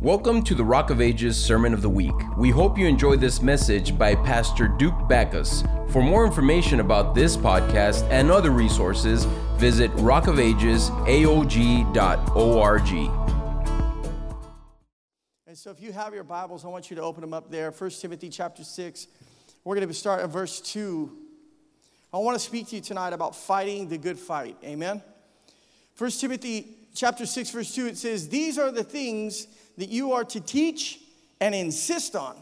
Welcome 0.00 0.44
to 0.44 0.54
the 0.54 0.62
Rock 0.62 0.90
of 0.90 1.00
Ages 1.00 1.36
Sermon 1.36 1.74
of 1.74 1.82
the 1.82 1.88
Week. 1.88 2.14
We 2.36 2.50
hope 2.50 2.78
you 2.78 2.86
enjoy 2.86 3.16
this 3.16 3.42
message 3.42 3.98
by 3.98 4.14
Pastor 4.14 4.68
Duke 4.68 5.08
Backus. 5.08 5.64
For 5.88 6.00
more 6.00 6.24
information 6.24 6.78
about 6.78 7.16
this 7.16 7.36
podcast 7.36 8.08
and 8.08 8.30
other 8.30 8.52
resources, 8.52 9.24
visit 9.56 9.90
rockofagesaog.org. 9.96 12.88
And 15.48 15.58
so 15.58 15.72
if 15.72 15.80
you 15.80 15.90
have 15.90 16.14
your 16.14 16.22
Bibles, 16.22 16.64
I 16.64 16.68
want 16.68 16.90
you 16.90 16.96
to 16.96 17.02
open 17.02 17.20
them 17.20 17.34
up 17.34 17.50
there. 17.50 17.72
1 17.72 17.90
Timothy 17.90 18.28
chapter 18.28 18.62
6. 18.62 19.08
We're 19.64 19.74
going 19.74 19.88
to 19.88 19.92
start 19.92 20.20
at 20.20 20.28
verse 20.28 20.60
2. 20.60 21.10
I 22.12 22.18
want 22.18 22.36
to 22.36 22.44
speak 22.44 22.68
to 22.68 22.76
you 22.76 22.82
tonight 22.82 23.14
about 23.14 23.34
fighting 23.34 23.88
the 23.88 23.98
good 23.98 24.20
fight. 24.20 24.56
Amen. 24.62 25.02
1 25.96 26.10
Timothy 26.12 26.76
chapter 26.94 27.26
6 27.26 27.50
verse 27.50 27.74
2 27.74 27.88
it 27.88 27.98
says, 27.98 28.28
"These 28.28 28.58
are 28.58 28.70
the 28.70 28.84
things 28.84 29.48
that 29.78 29.88
you 29.88 30.12
are 30.12 30.24
to 30.24 30.40
teach 30.40 31.00
and 31.40 31.54
insist 31.54 32.14
on. 32.14 32.36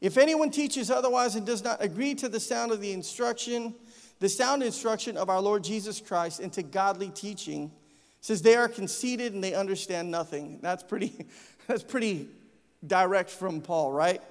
If 0.00 0.16
anyone 0.16 0.50
teaches 0.50 0.90
otherwise 0.90 1.34
and 1.34 1.44
does 1.44 1.62
not 1.64 1.82
agree 1.82 2.14
to 2.14 2.28
the 2.28 2.40
sound 2.40 2.70
of 2.72 2.80
the 2.80 2.92
instruction, 2.92 3.74
the 4.20 4.28
sound 4.28 4.62
instruction 4.62 5.16
of 5.16 5.28
our 5.28 5.40
Lord 5.40 5.64
Jesus 5.64 6.00
Christ 6.00 6.40
into 6.40 6.62
godly 6.62 7.10
teaching, 7.10 7.72
says 8.20 8.42
they 8.42 8.54
are 8.56 8.68
conceited 8.68 9.34
and 9.34 9.42
they 9.42 9.54
understand 9.54 10.10
nothing. 10.10 10.60
That's 10.62 10.82
pretty, 10.82 11.26
that's 11.66 11.82
pretty 11.82 12.28
direct 12.86 13.30
from 13.30 13.60
Paul, 13.60 13.92
right? 13.92 14.22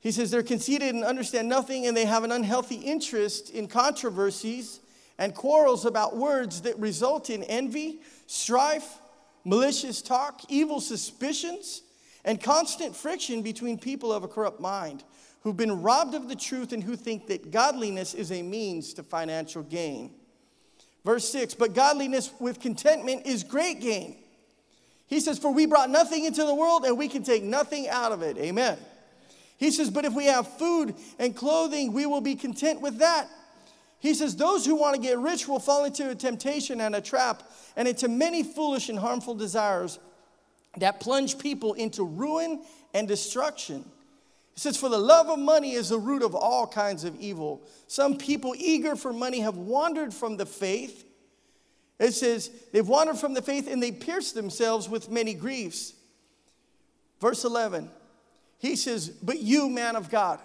He 0.00 0.10
says 0.10 0.32
they're 0.32 0.42
conceited 0.42 0.92
and 0.94 1.04
understand 1.04 1.48
nothing, 1.48 1.86
and 1.86 1.96
they 1.96 2.06
have 2.06 2.24
an 2.24 2.32
unhealthy 2.32 2.76
interest 2.76 3.50
in 3.50 3.68
controversies 3.68 4.80
and 5.18 5.32
quarrels 5.32 5.84
about 5.84 6.16
words 6.16 6.62
that 6.62 6.76
result 6.80 7.30
in 7.30 7.44
envy, 7.44 8.00
strife, 8.26 8.98
malicious 9.44 10.02
talk, 10.02 10.42
evil 10.48 10.80
suspicions, 10.80 11.82
and 12.24 12.40
constant 12.40 12.94
friction 12.94 13.42
between 13.42 13.78
people 13.78 14.12
of 14.12 14.22
a 14.22 14.28
corrupt 14.28 14.60
mind 14.60 15.02
who've 15.42 15.56
been 15.56 15.82
robbed 15.82 16.14
of 16.14 16.28
the 16.28 16.36
truth 16.36 16.72
and 16.72 16.82
who 16.82 16.96
think 16.96 17.26
that 17.26 17.50
godliness 17.50 18.14
is 18.14 18.30
a 18.30 18.42
means 18.42 18.94
to 18.94 19.02
financial 19.02 19.62
gain. 19.62 20.12
Verse 21.04 21.28
6 21.30 21.54
But 21.54 21.74
godliness 21.74 22.30
with 22.38 22.60
contentment 22.60 23.26
is 23.26 23.42
great 23.42 23.80
gain. 23.80 24.16
He 25.06 25.20
says, 25.20 25.38
For 25.38 25.52
we 25.52 25.66
brought 25.66 25.90
nothing 25.90 26.24
into 26.24 26.44
the 26.44 26.54
world 26.54 26.84
and 26.84 26.96
we 26.96 27.08
can 27.08 27.22
take 27.22 27.42
nothing 27.42 27.88
out 27.88 28.12
of 28.12 28.22
it. 28.22 28.38
Amen. 28.38 28.78
He 29.58 29.70
says, 29.70 29.90
But 29.90 30.04
if 30.04 30.12
we 30.12 30.26
have 30.26 30.46
food 30.58 30.94
and 31.18 31.36
clothing, 31.36 31.92
we 31.92 32.06
will 32.06 32.20
be 32.20 32.34
content 32.34 32.80
with 32.80 32.98
that. 32.98 33.28
He 34.02 34.14
says, 34.14 34.34
Those 34.34 34.66
who 34.66 34.74
want 34.74 34.96
to 34.96 35.00
get 35.00 35.16
rich 35.18 35.46
will 35.46 35.60
fall 35.60 35.84
into 35.84 36.10
a 36.10 36.14
temptation 36.16 36.80
and 36.80 36.96
a 36.96 37.00
trap 37.00 37.44
and 37.76 37.86
into 37.86 38.08
many 38.08 38.42
foolish 38.42 38.88
and 38.88 38.98
harmful 38.98 39.36
desires 39.36 40.00
that 40.76 40.98
plunge 40.98 41.38
people 41.38 41.74
into 41.74 42.02
ruin 42.02 42.64
and 42.92 43.06
destruction. 43.06 43.84
He 44.54 44.60
says, 44.60 44.76
For 44.76 44.88
the 44.88 44.98
love 44.98 45.28
of 45.28 45.38
money 45.38 45.74
is 45.74 45.90
the 45.90 46.00
root 46.00 46.24
of 46.24 46.34
all 46.34 46.66
kinds 46.66 47.04
of 47.04 47.14
evil. 47.20 47.62
Some 47.86 48.18
people 48.18 48.56
eager 48.58 48.96
for 48.96 49.12
money 49.12 49.38
have 49.38 49.56
wandered 49.56 50.12
from 50.12 50.36
the 50.36 50.46
faith. 50.46 51.04
It 52.00 52.10
says, 52.10 52.50
They've 52.72 52.86
wandered 52.86 53.18
from 53.18 53.34
the 53.34 53.42
faith 53.42 53.70
and 53.70 53.80
they 53.80 53.92
pierced 53.92 54.34
themselves 54.34 54.88
with 54.88 55.12
many 55.12 55.32
griefs. 55.32 55.94
Verse 57.20 57.44
11, 57.44 57.88
he 58.58 58.74
says, 58.74 59.10
But 59.10 59.38
you, 59.38 59.68
man 59.68 59.94
of 59.94 60.10
God, 60.10 60.40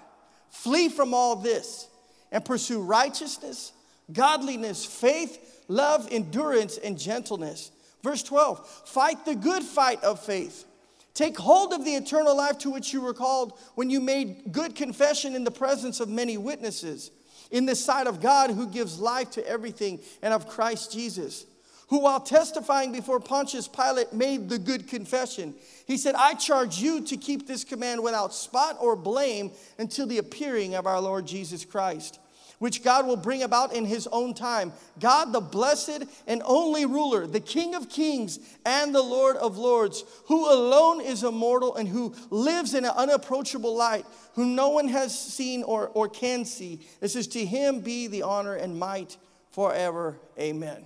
flee 0.52 0.90
from 0.90 1.16
all 1.16 1.38
this 1.38 1.88
and 2.32 2.44
pursue 2.44 2.82
righteousness, 2.82 3.72
godliness, 4.12 4.86
faith, 4.86 5.64
love, 5.68 6.08
endurance, 6.12 6.78
and 6.78 6.98
gentleness. 6.98 7.72
Verse 8.04 8.24
12 8.24 8.68
fight 8.86 9.26
the 9.26 9.36
good 9.36 9.64
fight 9.64 10.04
of 10.04 10.20
faith. 10.20 10.66
Take 11.14 11.38
hold 11.38 11.74
of 11.74 11.84
the 11.84 11.96
eternal 11.96 12.38
life 12.38 12.60
to 12.60 12.70
which 12.70 12.94
you 12.94 13.02
were 13.02 13.14
called 13.14 13.58
when 13.74 13.90
you 13.90 14.00
made 14.00 14.52
good 14.52 14.76
confession 14.76 15.36
in 15.36 15.44
the 15.44 15.52
presence 15.52 16.00
of 16.00 16.10
many 16.10 16.38
witnesses, 16.38 17.10
in 17.50 17.66
the 17.66 17.76
sight 17.76 18.06
of 18.06 18.22
God 18.22 18.52
who 18.52 18.68
gives 18.68 19.00
life 19.00 19.32
to 19.32 19.48
everything, 19.48 20.00
and 20.22 20.32
of 20.32 20.48
Christ 20.48 20.92
Jesus, 20.92 21.46
who, 21.88 22.00
while 22.00 22.20
testifying 22.20 22.92
before 22.92 23.20
Pontius 23.20 23.68
Pilate, 23.68 24.14
made 24.14 24.50
the 24.50 24.60
good 24.60 24.88
confession. 24.88 25.54
He 25.86 25.98
said, 25.98 26.16
I 26.16 26.34
charge 26.34 26.80
you 26.80 27.02
to 27.06 27.18
keep 27.18 27.48
this 27.48 27.64
command 27.64 28.04
without 28.04 28.34
spot 28.34 28.78
or 28.80 28.96
blame 28.96 29.52
until 29.78 30.06
the 30.06 30.18
appearing 30.18 30.76
of 30.76 30.86
our 30.86 31.00
Lord 31.00 31.26
Jesus 31.26 31.64
Christ 31.66 32.20
which 32.60 32.84
God 32.84 33.06
will 33.06 33.18
bring 33.18 33.44
about 33.44 33.74
in 33.74 33.86
his 33.86 34.08
own 34.08 34.34
time. 34.34 34.74
God, 35.00 35.32
the 35.32 35.40
blessed 35.40 36.04
and 36.26 36.42
only 36.46 36.86
ruler, 36.86 37.28
the 37.28 37.40
King 37.40 37.76
of 37.76 37.90
kings 37.90 38.40
and 38.66 38.94
the 38.94 39.02
Lord 39.02 39.38
of 39.38 39.58
lords, 39.58 40.04
who 40.26 40.52
alone 40.52 41.02
is 41.02 41.24
immortal 41.24 41.76
and 41.76 41.88
who 41.88 42.16
lives 42.30 42.74
in 42.74 42.86
an 42.86 42.94
unapproachable 42.96 43.76
light, 43.76 44.06
whom 44.34 44.56
no 44.56 44.70
one 44.70 44.88
has 44.88 45.18
seen 45.18 45.64
or, 45.64 45.90
or 45.90 46.10
can 46.10 46.46
see. 46.46 46.88
This 47.00 47.16
is 47.16 47.28
To 47.28 47.46
him 47.46 47.82
be 47.82 48.08
the 48.08 48.24
honor 48.24 48.56
and 48.56 48.80
might 48.80 49.18
forever. 49.52 50.18
Amen. 50.40 50.84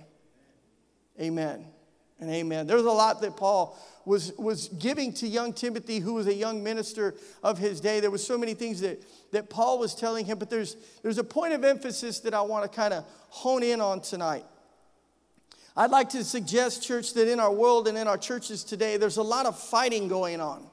Amen. 1.20 1.66
And 2.20 2.30
amen. 2.30 2.66
There's 2.66 2.84
a 2.84 2.90
lot 2.90 3.20
that 3.22 3.36
Paul 3.36 3.76
was, 4.04 4.32
was 4.38 4.68
giving 4.68 5.12
to 5.14 5.26
young 5.26 5.52
Timothy, 5.52 5.98
who 5.98 6.14
was 6.14 6.26
a 6.26 6.34
young 6.34 6.62
minister 6.62 7.14
of 7.42 7.58
his 7.58 7.80
day. 7.80 8.00
There 8.00 8.10
were 8.10 8.18
so 8.18 8.38
many 8.38 8.54
things 8.54 8.80
that, 8.80 9.02
that 9.32 9.50
Paul 9.50 9.78
was 9.78 9.94
telling 9.94 10.26
him, 10.26 10.38
but 10.38 10.48
there's, 10.48 10.76
there's 11.02 11.18
a 11.18 11.24
point 11.24 11.52
of 11.52 11.64
emphasis 11.64 12.20
that 12.20 12.34
I 12.34 12.42
want 12.42 12.70
to 12.70 12.74
kind 12.74 12.94
of 12.94 13.04
hone 13.28 13.62
in 13.62 13.80
on 13.80 14.00
tonight. 14.00 14.44
I'd 15.76 15.90
like 15.90 16.10
to 16.10 16.22
suggest, 16.22 16.82
church, 16.82 17.14
that 17.14 17.30
in 17.30 17.40
our 17.40 17.52
world 17.52 17.88
and 17.88 17.96
in 17.96 18.06
our 18.06 18.18
churches 18.18 18.62
today, 18.62 18.98
there's 18.98 19.16
a 19.16 19.22
lot 19.22 19.46
of 19.46 19.58
fighting 19.58 20.06
going 20.06 20.40
on. 20.40 20.66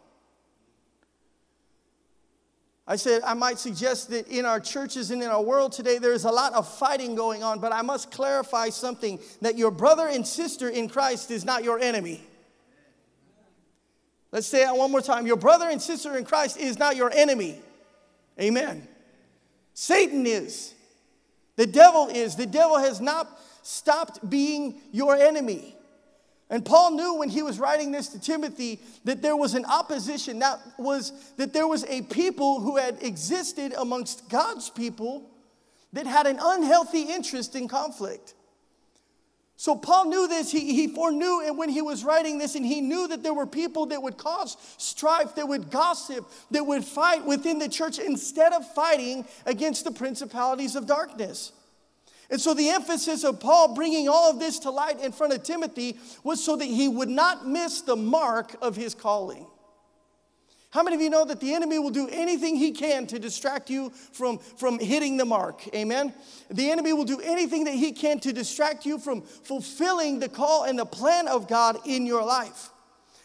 I 2.89 2.95
said, 2.95 3.21
I 3.23 3.35
might 3.35 3.59
suggest 3.59 4.09
that 4.09 4.27
in 4.29 4.45
our 4.45 4.59
churches 4.59 5.11
and 5.11 5.21
in 5.21 5.29
our 5.29 5.43
world 5.43 5.73
today, 5.73 5.99
there's 5.99 6.25
a 6.25 6.31
lot 6.31 6.53
of 6.53 6.67
fighting 6.67 7.13
going 7.13 7.43
on, 7.43 7.59
but 7.59 7.71
I 7.71 7.83
must 7.83 8.09
clarify 8.09 8.69
something 8.69 9.19
that 9.41 9.59
your 9.59 9.69
brother 9.69 10.07
and 10.07 10.25
sister 10.25 10.67
in 10.67 10.89
Christ 10.89 11.29
is 11.29 11.45
not 11.45 11.63
your 11.63 11.77
enemy. 11.77 12.19
Let's 14.31 14.47
say 14.47 14.63
that 14.63 14.75
one 14.75 14.89
more 14.89 15.01
time. 15.01 15.27
Your 15.27 15.35
brother 15.35 15.69
and 15.69 15.79
sister 15.79 16.17
in 16.17 16.25
Christ 16.25 16.57
is 16.57 16.79
not 16.79 16.95
your 16.95 17.11
enemy. 17.13 17.59
Amen. 18.41 18.87
Satan 19.75 20.25
is. 20.25 20.73
The 21.57 21.67
devil 21.67 22.07
is. 22.07 22.37
The 22.37 22.47
devil 22.47 22.79
has 22.79 22.99
not 22.99 23.39
stopped 23.61 24.27
being 24.27 24.81
your 24.91 25.15
enemy. 25.15 25.75
And 26.49 26.65
Paul 26.65 26.91
knew 26.91 27.15
when 27.15 27.29
he 27.29 27.43
was 27.43 27.59
writing 27.59 27.91
this 27.91 28.07
to 28.09 28.19
Timothy 28.19 28.79
that 29.03 29.21
there 29.21 29.37
was 29.37 29.53
an 29.53 29.65
opposition, 29.65 30.39
that 30.39 30.59
was 30.79 31.11
that 31.37 31.53
there 31.53 31.67
was 31.67 31.85
a 31.85 32.01
people 32.03 32.59
who 32.59 32.77
had 32.77 33.03
existed 33.03 33.73
amongst 33.77 34.29
God's 34.29 34.69
people 34.69 35.29
that 35.93 36.07
had 36.07 36.25
an 36.25 36.39
unhealthy 36.41 37.03
interest 37.03 37.55
in 37.55 37.67
conflict. 37.67 38.33
So 39.57 39.75
Paul 39.75 40.05
knew 40.05 40.25
this, 40.27 40.49
he, 40.49 40.73
he 40.73 40.87
foreknew 40.87 41.41
and 41.45 41.57
when 41.57 41.67
he 41.67 41.81
was 41.81 42.05
writing 42.05 42.37
this, 42.37 42.55
and 42.55 42.65
he 42.65 42.79
knew 42.79 43.09
that 43.09 43.23
there 43.23 43.33
were 43.33 43.45
people 43.45 43.87
that 43.87 44.01
would 44.01 44.17
cause 44.17 44.55
strife, 44.77 45.35
that 45.35 45.49
would 45.49 45.69
gossip, 45.69 46.25
that 46.51 46.63
would 46.63 46.85
fight 46.85 47.25
within 47.25 47.59
the 47.59 47.67
church 47.67 47.99
instead 47.99 48.53
of 48.53 48.65
fighting 48.73 49.25
against 49.45 49.83
the 49.83 49.91
principalities 49.91 50.77
of 50.77 50.87
darkness. 50.87 51.51
And 52.29 52.39
so 52.39 52.53
the 52.53 52.69
emphasis 52.69 53.23
of 53.23 53.39
Paul 53.39 53.73
bringing 53.73 54.07
all 54.07 54.29
of 54.29 54.39
this 54.39 54.59
to 54.59 54.69
light 54.69 54.99
in 54.99 55.11
front 55.11 55.33
of 55.33 55.43
Timothy 55.43 55.97
was 56.23 56.43
so 56.43 56.55
that 56.55 56.65
he 56.65 56.87
would 56.87 57.09
not 57.09 57.47
miss 57.47 57.81
the 57.81 57.95
mark 57.95 58.55
of 58.61 58.75
his 58.75 58.93
calling. 58.93 59.47
How 60.71 60.83
many 60.83 60.95
of 60.95 61.01
you 61.01 61.09
know 61.09 61.25
that 61.25 61.39
the 61.39 61.55
enemy 61.55 61.79
will 61.79 61.89
do 61.89 62.07
anything 62.11 62.55
he 62.55 62.71
can 62.71 63.07
to 63.07 63.17
distract 63.17 63.71
you 63.71 63.89
from, 63.89 64.37
from 64.37 64.77
hitting 64.77 65.17
the 65.17 65.25
mark? 65.25 65.67
Amen? 65.73 66.13
The 66.51 66.69
enemy 66.69 66.93
will 66.93 67.05
do 67.05 67.19
anything 67.21 67.63
that 67.63 67.73
he 67.73 67.91
can 67.91 68.19
to 68.19 68.31
distract 68.31 68.85
you 68.85 68.99
from 68.99 69.23
fulfilling 69.23 70.19
the 70.19 70.29
call 70.29 70.65
and 70.65 70.77
the 70.77 70.85
plan 70.85 71.27
of 71.27 71.47
God 71.47 71.79
in 71.87 72.05
your 72.05 72.23
life. 72.23 72.69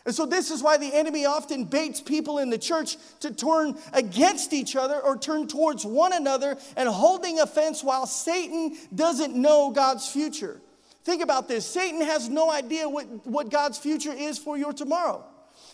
And 0.06 0.14
so, 0.14 0.26
this 0.26 0.50
is 0.50 0.62
why 0.62 0.76
the 0.76 0.92
enemy 0.92 1.24
often 1.24 1.64
baits 1.64 2.00
people 2.00 2.38
in 2.38 2.50
the 2.50 2.58
church 2.58 2.98
to 3.20 3.32
turn 3.32 3.78
against 3.92 4.52
each 4.52 4.76
other 4.76 5.00
or 5.00 5.16
turn 5.16 5.48
towards 5.48 5.86
one 5.86 6.12
another 6.12 6.58
and 6.76 6.88
holding 6.88 7.40
offense 7.40 7.82
while 7.82 8.06
Satan 8.06 8.76
doesn't 8.94 9.34
know 9.34 9.70
God's 9.70 10.06
future. 10.06 10.60
Think 11.04 11.22
about 11.22 11.48
this 11.48 11.64
Satan 11.64 12.02
has 12.02 12.28
no 12.28 12.50
idea 12.50 12.88
what, 12.88 13.04
what 13.26 13.50
God's 13.50 13.78
future 13.78 14.12
is 14.12 14.38
for 14.38 14.58
your 14.58 14.74
tomorrow. 14.74 15.24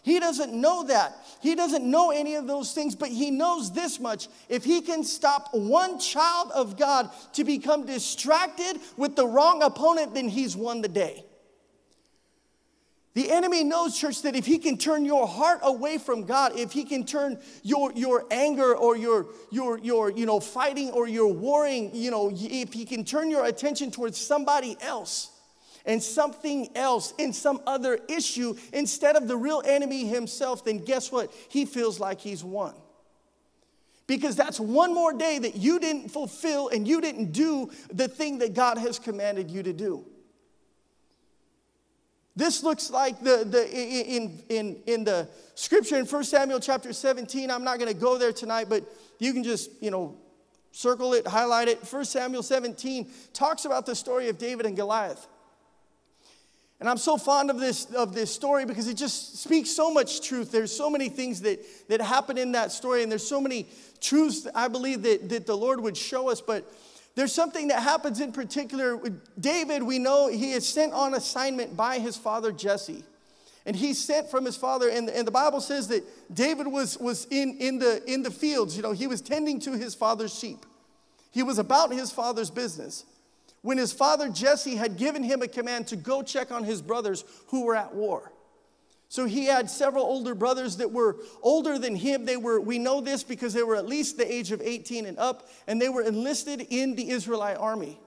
He 0.03 0.21
doesn't 0.21 0.53
know 0.53 0.85
that. 0.85 1.17
He 1.43 1.55
doesn't 1.55 1.85
know 1.85 2.11
any 2.11 2.37
of 2.37 2.47
those 2.47 2.73
things, 2.73 2.95
but 2.95 3.09
he 3.09 3.31
knows 3.31 3.73
this 3.73 3.99
much. 3.99 4.29
If 4.49 4.65
he 4.65 4.81
can 4.81 5.05
stop 5.05 5.49
one 5.53 5.99
child 5.99 6.53
of 6.53 6.79
God 6.79 7.11
to 7.35 7.45
become 7.45 7.85
distracted 7.85 8.81
with 8.97 9.17
the 9.17 9.27
wrong 9.27 9.63
opponent, 9.63 10.15
then 10.15 10.29
he's 10.29 10.57
won 10.57 10.81
the 10.81 10.89
day. 10.89 11.25
The 13.15 13.31
enemy 13.33 13.65
knows, 13.65 13.99
church, 13.99 14.23
that 14.23 14.37
if 14.37 14.47
he 14.47 14.59
can 14.59 14.79
turn 14.79 15.05
your 15.05 15.27
heart 15.27 15.61
away 15.63 15.99
from 15.99 16.27
God, 16.27 16.57
if 16.57 16.71
he 16.71 16.85
can 16.85 17.05
turn 17.05 17.41
your, 17.65 17.93
your 17.93 18.25
anger 18.31 18.77
or 18.77 18.97
your, 18.97 19.27
your, 19.51 19.79
your 19.79 20.11
you 20.11 20.27
know, 20.27 20.39
fighting 20.39 20.91
or 20.91 21.09
your 21.09 21.33
warring, 21.33 21.91
you 21.93 22.13
know, 22.13 22.31
if 22.33 22.73
he 22.73 22.85
can 22.85 23.05
turn 23.05 23.29
your 23.29 23.47
attention 23.47 23.91
towards 23.91 24.17
somebody 24.17 24.77
else, 24.81 25.31
and 25.87 26.03
something 26.03 26.69
else 26.77 27.15
in 27.19 27.33
some 27.33 27.61
other 27.67 27.99
issue 28.09 28.55
instead 28.73 29.17
of 29.17 29.29
the 29.29 29.37
real 29.37 29.63
enemy 29.65 30.07
himself, 30.07 30.65
then 30.65 30.79
guess 30.79 31.11
what? 31.11 31.33
He 31.49 31.65
feels 31.65 31.99
like 31.99 32.21
he's 32.21 32.45
won. 32.45 32.75
Because 34.07 34.35
that's 34.35 34.59
one 34.59 34.93
more 34.93 35.13
day 35.13 35.39
that 35.39 35.57
you 35.57 35.79
didn't 35.79 36.09
fulfill 36.09 36.69
and 36.69 36.87
you 36.87 37.01
didn't 37.01 37.33
do 37.33 37.71
the 37.93 38.09
thing 38.09 38.39
that 38.39 38.55
God 38.55 38.77
has 38.77 38.99
commanded 38.99 39.51
you 39.51 39.63
to 39.63 39.73
do. 39.73 40.05
This 42.37 42.63
looks 42.63 42.91
like 42.91 43.21
the, 43.21 43.45
the 43.45 43.69
in, 43.71 44.43
in, 44.49 44.77
in 44.87 45.05
the 45.05 45.29
scripture 45.55 45.97
in 45.97 46.07
1 46.07 46.25
Samuel 46.25 46.61
chapter 46.61 46.93
17. 46.93 47.51
I'm 47.51 47.65
not 47.65 47.79
going 47.79 47.93
to 47.93 47.99
go 47.99 48.19
there 48.19 48.33
tonight, 48.33 48.69
but 48.69 48.85
you 49.19 49.33
can 49.33 49.43
just, 49.43 49.71
you 49.83 49.91
know, 49.91 50.17
circle 50.73 51.15
it, 51.15 51.27
highlight 51.27 51.69
it. 51.69 51.79
1 51.79 52.05
Samuel 52.05 52.43
17 52.43 53.11
talks 53.33 53.65
about 53.65 53.87
the 53.87 53.95
story 53.95 54.29
of 54.29 54.39
David 54.39 54.67
and 54.67 54.77
Goliath. 54.77 55.27
And 56.79 56.89
I'm 56.89 56.97
so 56.97 57.19
fond 57.19 57.51
of 57.51 57.61
this, 57.61 57.93
of 57.93 58.15
this 58.15 58.35
story 58.35 58.65
because 58.65 58.89
it 58.89 58.97
just 58.97 59.39
speaks 59.43 59.71
so 59.71 59.93
much 59.93 60.27
truth. 60.27 60.51
There's 60.51 60.75
so 60.75 60.89
many 60.89 61.11
things 61.11 61.43
that, 61.43 61.61
that 61.89 62.01
happen 62.01 62.39
in 62.39 62.53
that 62.53 62.73
story, 62.73 63.03
and 63.03 63.13
there's 63.13 63.27
so 63.27 63.41
many 63.41 63.69
truths 64.01 64.47
I 64.55 64.69
believe 64.69 65.03
that, 65.03 65.29
that 65.29 65.47
the 65.47 65.57
Lord 65.57 65.81
would 65.81 65.97
show 65.97 66.31
us. 66.31 66.41
But 66.41 66.73
there's 67.21 67.35
something 67.35 67.69
that 67.69 67.83
happens 67.83 68.19
in 68.19 68.33
particular. 68.33 68.99
David, 69.39 69.83
we 69.83 69.99
know 69.99 70.29
he 70.29 70.53
is 70.53 70.67
sent 70.67 70.95
on 70.95 71.13
assignment 71.13 71.77
by 71.77 71.99
his 71.99 72.17
father 72.17 72.51
Jesse. 72.51 73.05
And 73.67 73.77
he's 73.77 74.03
sent 74.03 74.31
from 74.31 74.47
his 74.47 74.57
father, 74.57 74.89
and, 74.89 75.11
and 75.11 75.27
the 75.27 75.31
Bible 75.31 75.61
says 75.61 75.89
that 75.89 76.03
David 76.35 76.67
was, 76.67 76.97
was 76.97 77.27
in, 77.27 77.59
in, 77.59 77.79
the, 77.79 78.03
in 78.11 78.23
the 78.23 78.31
fields. 78.31 78.75
You 78.75 78.83
know, 78.83 78.93
he 78.93 79.07
was 79.07 79.21
tending 79.21 79.61
to 79.61 79.73
his 79.73 79.95
father's 79.95 80.35
sheep. 80.35 80.65
He 81.31 81.43
was 81.43 81.59
about 81.59 81.93
his 81.93 82.11
father's 82.11 82.51
business 82.51 83.05
when 83.61 83.77
his 83.77 83.93
father 83.93 84.31
Jesse 84.31 84.77
had 84.77 84.97
given 84.97 85.23
him 85.23 85.43
a 85.43 85.49
command 85.49 85.89
to 85.89 85.97
go 85.97 86.23
check 86.23 86.51
on 86.51 86.65
his 86.65 86.81
brothers 86.81 87.27
who 87.49 87.67
were 87.67 87.77
at 87.77 87.95
war. 87.95 88.33
So 89.11 89.25
he 89.25 89.47
had 89.47 89.69
several 89.69 90.05
older 90.05 90.37
brothers 90.37 90.77
that 90.77 90.93
were 90.93 91.17
older 91.43 91.81
than 91.81 91.97
him. 91.97 92.27
They 92.27 92.37
were, 92.37 92.61
we 92.61 92.79
know 92.79 93.01
this 93.01 93.25
because 93.25 93.53
they 93.53 93.65
were 93.65 93.75
at 93.75 93.87
least 93.87 94.17
the 94.17 94.33
age 94.33 94.53
of 94.53 94.63
18 94.63 95.05
and 95.05 95.19
up, 95.19 95.49
and 95.67 95.83
they 95.83 95.89
were 95.89 96.03
enlisted 96.03 96.65
in 96.71 96.95
the 96.95 97.11
Israelite 97.11 97.57
army. 97.57 97.99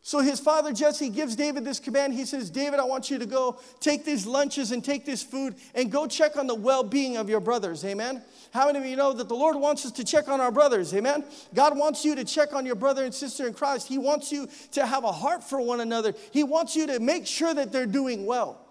So 0.00 0.20
his 0.20 0.40
father 0.40 0.72
Jesse 0.72 1.10
gives 1.10 1.36
David 1.36 1.62
this 1.66 1.78
command. 1.78 2.14
He 2.14 2.24
says, 2.24 2.48
David, 2.48 2.80
I 2.80 2.84
want 2.84 3.10
you 3.10 3.18
to 3.18 3.26
go 3.26 3.60
take 3.80 4.06
these 4.06 4.24
lunches 4.24 4.72
and 4.72 4.82
take 4.82 5.04
this 5.04 5.22
food 5.22 5.56
and 5.74 5.92
go 5.92 6.06
check 6.06 6.38
on 6.38 6.46
the 6.46 6.54
well 6.54 6.82
being 6.82 7.18
of 7.18 7.28
your 7.28 7.40
brothers. 7.40 7.84
Amen. 7.84 8.22
How 8.50 8.64
many 8.64 8.78
of 8.78 8.86
you 8.86 8.96
know 8.96 9.12
that 9.12 9.28
the 9.28 9.36
Lord 9.36 9.56
wants 9.56 9.84
us 9.84 9.92
to 9.92 10.04
check 10.04 10.26
on 10.28 10.40
our 10.40 10.50
brothers? 10.50 10.94
Amen. 10.94 11.22
God 11.52 11.76
wants 11.76 12.02
you 12.06 12.14
to 12.14 12.24
check 12.24 12.54
on 12.54 12.64
your 12.64 12.76
brother 12.76 13.04
and 13.04 13.12
sister 13.12 13.46
in 13.46 13.52
Christ. 13.52 13.86
He 13.86 13.98
wants 13.98 14.32
you 14.32 14.48
to 14.72 14.86
have 14.86 15.04
a 15.04 15.12
heart 15.12 15.44
for 15.44 15.60
one 15.60 15.80
another, 15.80 16.14
He 16.30 16.44
wants 16.44 16.74
you 16.74 16.86
to 16.86 16.98
make 16.98 17.26
sure 17.26 17.52
that 17.52 17.72
they're 17.72 17.84
doing 17.84 18.24
well. 18.24 18.64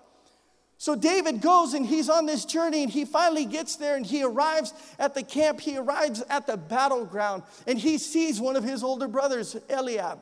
So 0.80 0.96
David 0.96 1.42
goes 1.42 1.74
and 1.74 1.86
he's 1.86 2.08
on 2.10 2.28
this 2.28 2.46
journey 2.46 2.84
and 2.84 2.92
he 2.92 3.04
finally 3.04 3.46
gets 3.46 3.78
there 3.78 3.96
and 3.96 4.06
he 4.06 4.24
arrives 4.24 4.74
at 5.00 5.16
the 5.16 5.24
camp. 5.24 5.60
He 5.60 5.78
arrives 5.78 6.24
at 6.30 6.46
the 6.46 6.56
battleground 6.56 7.44
and 7.66 7.80
he 7.80 7.98
sees 7.98 8.40
one 8.40 8.56
of 8.56 8.64
his 8.64 8.84
older 8.84 9.08
brothers, 9.08 9.56
Eliab. 9.70 10.20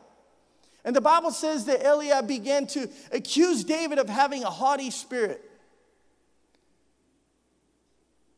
And 0.86 0.96
the 0.96 1.02
Bible 1.02 1.32
says 1.32 1.66
that 1.66 1.84
Eliab 1.84 2.28
began 2.28 2.68
to 2.68 2.88
accuse 3.12 3.64
David 3.64 4.00
of 4.00 4.08
having 4.08 4.44
a 4.44 4.50
haughty 4.50 4.92
spirit. 4.92 5.44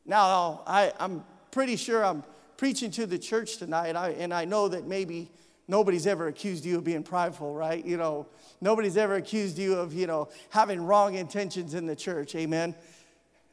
Now, 0.06 0.64
I, 0.66 0.94
am 1.00 1.24
pretty 1.52 1.76
sure 1.76 2.04
I'm 2.04 2.24
preaching 2.56 2.90
to 2.92 3.06
the 3.06 3.20
church 3.20 3.58
tonight, 3.58 3.96
I, 3.96 4.12
and 4.12 4.34
I 4.34 4.46
know 4.46 4.70
that 4.70 4.88
maybe 4.88 5.30
nobody's 5.68 6.08
ever 6.08 6.28
accused 6.28 6.66
you 6.66 6.78
of 6.78 6.84
being 6.84 7.04
prideful, 7.04 7.54
right? 7.54 7.84
You 7.84 7.98
know, 7.98 8.28
nobody's 8.62 8.98
ever 8.98 9.16
accused 9.16 9.58
you 9.58 9.76
of, 9.76 9.94
you 9.94 10.08
know, 10.08 10.30
having 10.50 10.82
wrong 10.82 11.16
intentions 11.16 11.74
in 11.74 11.86
the 11.86 11.96
church. 11.96 12.36
Amen. 12.36 12.76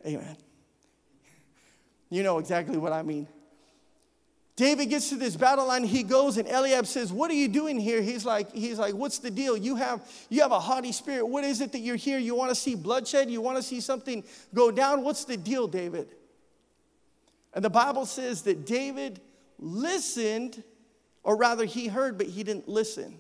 Amen. 0.07 0.37
You 2.11 2.23
know 2.23 2.39
exactly 2.39 2.77
what 2.77 2.93
I 2.93 3.03
mean. 3.03 3.27
David 4.57 4.87
gets 4.87 5.09
to 5.09 5.17
this 5.17 5.37
battle 5.37 5.67
line. 5.67 5.83
He 5.83 6.05
goes 6.05 6.37
and 6.37 6.49
Eliab 6.49 6.87
says, 6.87 7.13
"What 7.13 7.29
are 7.31 7.35
you 7.35 7.49
doing 7.49 7.81
here?" 7.81 8.01
He's 8.01 8.25
like, 8.25 8.53
"He's 8.53 8.79
like, 8.79 8.95
what's 8.95 9.19
the 9.19 9.31
deal? 9.31 9.57
You 9.57 9.75
have 9.75 10.09
you 10.29 10.43
have 10.43 10.53
a 10.53 10.61
haughty 10.61 10.93
spirit. 10.93 11.27
What 11.27 11.43
is 11.43 11.61
it 11.61 11.73
that 11.73 11.81
you're 11.81 11.97
here? 11.97 12.21
You 12.21 12.37
want 12.37 12.51
to 12.51 12.55
see 12.55 12.77
bloodshed? 12.77 13.31
You 13.31 13.41
want 13.41 13.57
to 13.57 13.65
see 13.65 13.81
something 13.81 14.23
go 14.55 14.71
down? 14.71 15.03
What's 15.03 15.25
the 15.25 15.37
deal, 15.37 15.67
David?" 15.67 16.15
And 17.53 17.65
the 17.65 17.71
Bible 17.71 18.07
says 18.07 18.43
that 18.43 18.65
David 18.65 19.21
listened, 19.59 20.63
or 21.25 21.37
rather, 21.37 21.65
he 21.65 21.89
heard, 21.89 22.19
but 22.19 22.29
he 22.29 22.45
didn't 22.45 22.69
listen. 22.69 23.19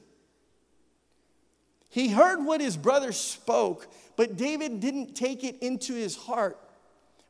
He 1.89 2.09
heard 2.09 2.45
what 2.45 2.61
his 2.61 2.77
brother 2.77 3.12
spoke, 3.12 3.89
but 4.17 4.37
David 4.37 4.81
didn't 4.81 5.15
take 5.15 5.43
it 5.43 5.59
into 5.61 5.95
his 5.95 6.17
heart. 6.17 6.59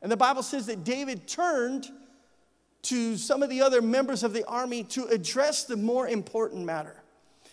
And 0.01 0.11
the 0.11 0.17
Bible 0.17 0.43
says 0.43 0.65
that 0.67 0.83
David 0.83 1.27
turned 1.27 1.87
to 2.83 3.17
some 3.17 3.41
of 3.41 3.49
the 3.49 3.61
other 3.61 3.81
members 3.81 4.23
of 4.23 4.33
the 4.33 4.45
army 4.45 4.83
to 4.83 5.05
address 5.05 5.63
the 5.63 5.77
more 5.77 6.07
important 6.07 6.65
matter. 6.65 7.01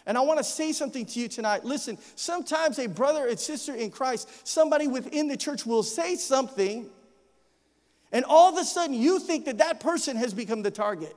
And 0.04 0.19
I 0.19 0.22
want 0.22 0.38
to 0.38 0.44
say 0.44 0.72
something 0.72 1.06
to 1.06 1.20
you 1.20 1.28
tonight. 1.28 1.64
Listen, 1.64 1.96
sometimes 2.16 2.78
a 2.78 2.88
brother 2.88 3.28
and 3.28 3.38
sister 3.38 3.74
in 3.74 3.90
Christ, 3.90 4.46
somebody 4.46 4.88
within 4.88 5.28
the 5.28 5.36
church 5.36 5.64
will 5.64 5.82
say 5.82 6.16
something, 6.16 6.90
and 8.10 8.24
all 8.24 8.52
of 8.52 8.58
a 8.60 8.64
sudden 8.64 8.94
you 8.94 9.19
think 9.19 9.44
that 9.44 9.58
that 9.58 9.80
person 9.80 10.16
has 10.16 10.34
become 10.34 10.62
the 10.62 10.70
target. 10.70 11.14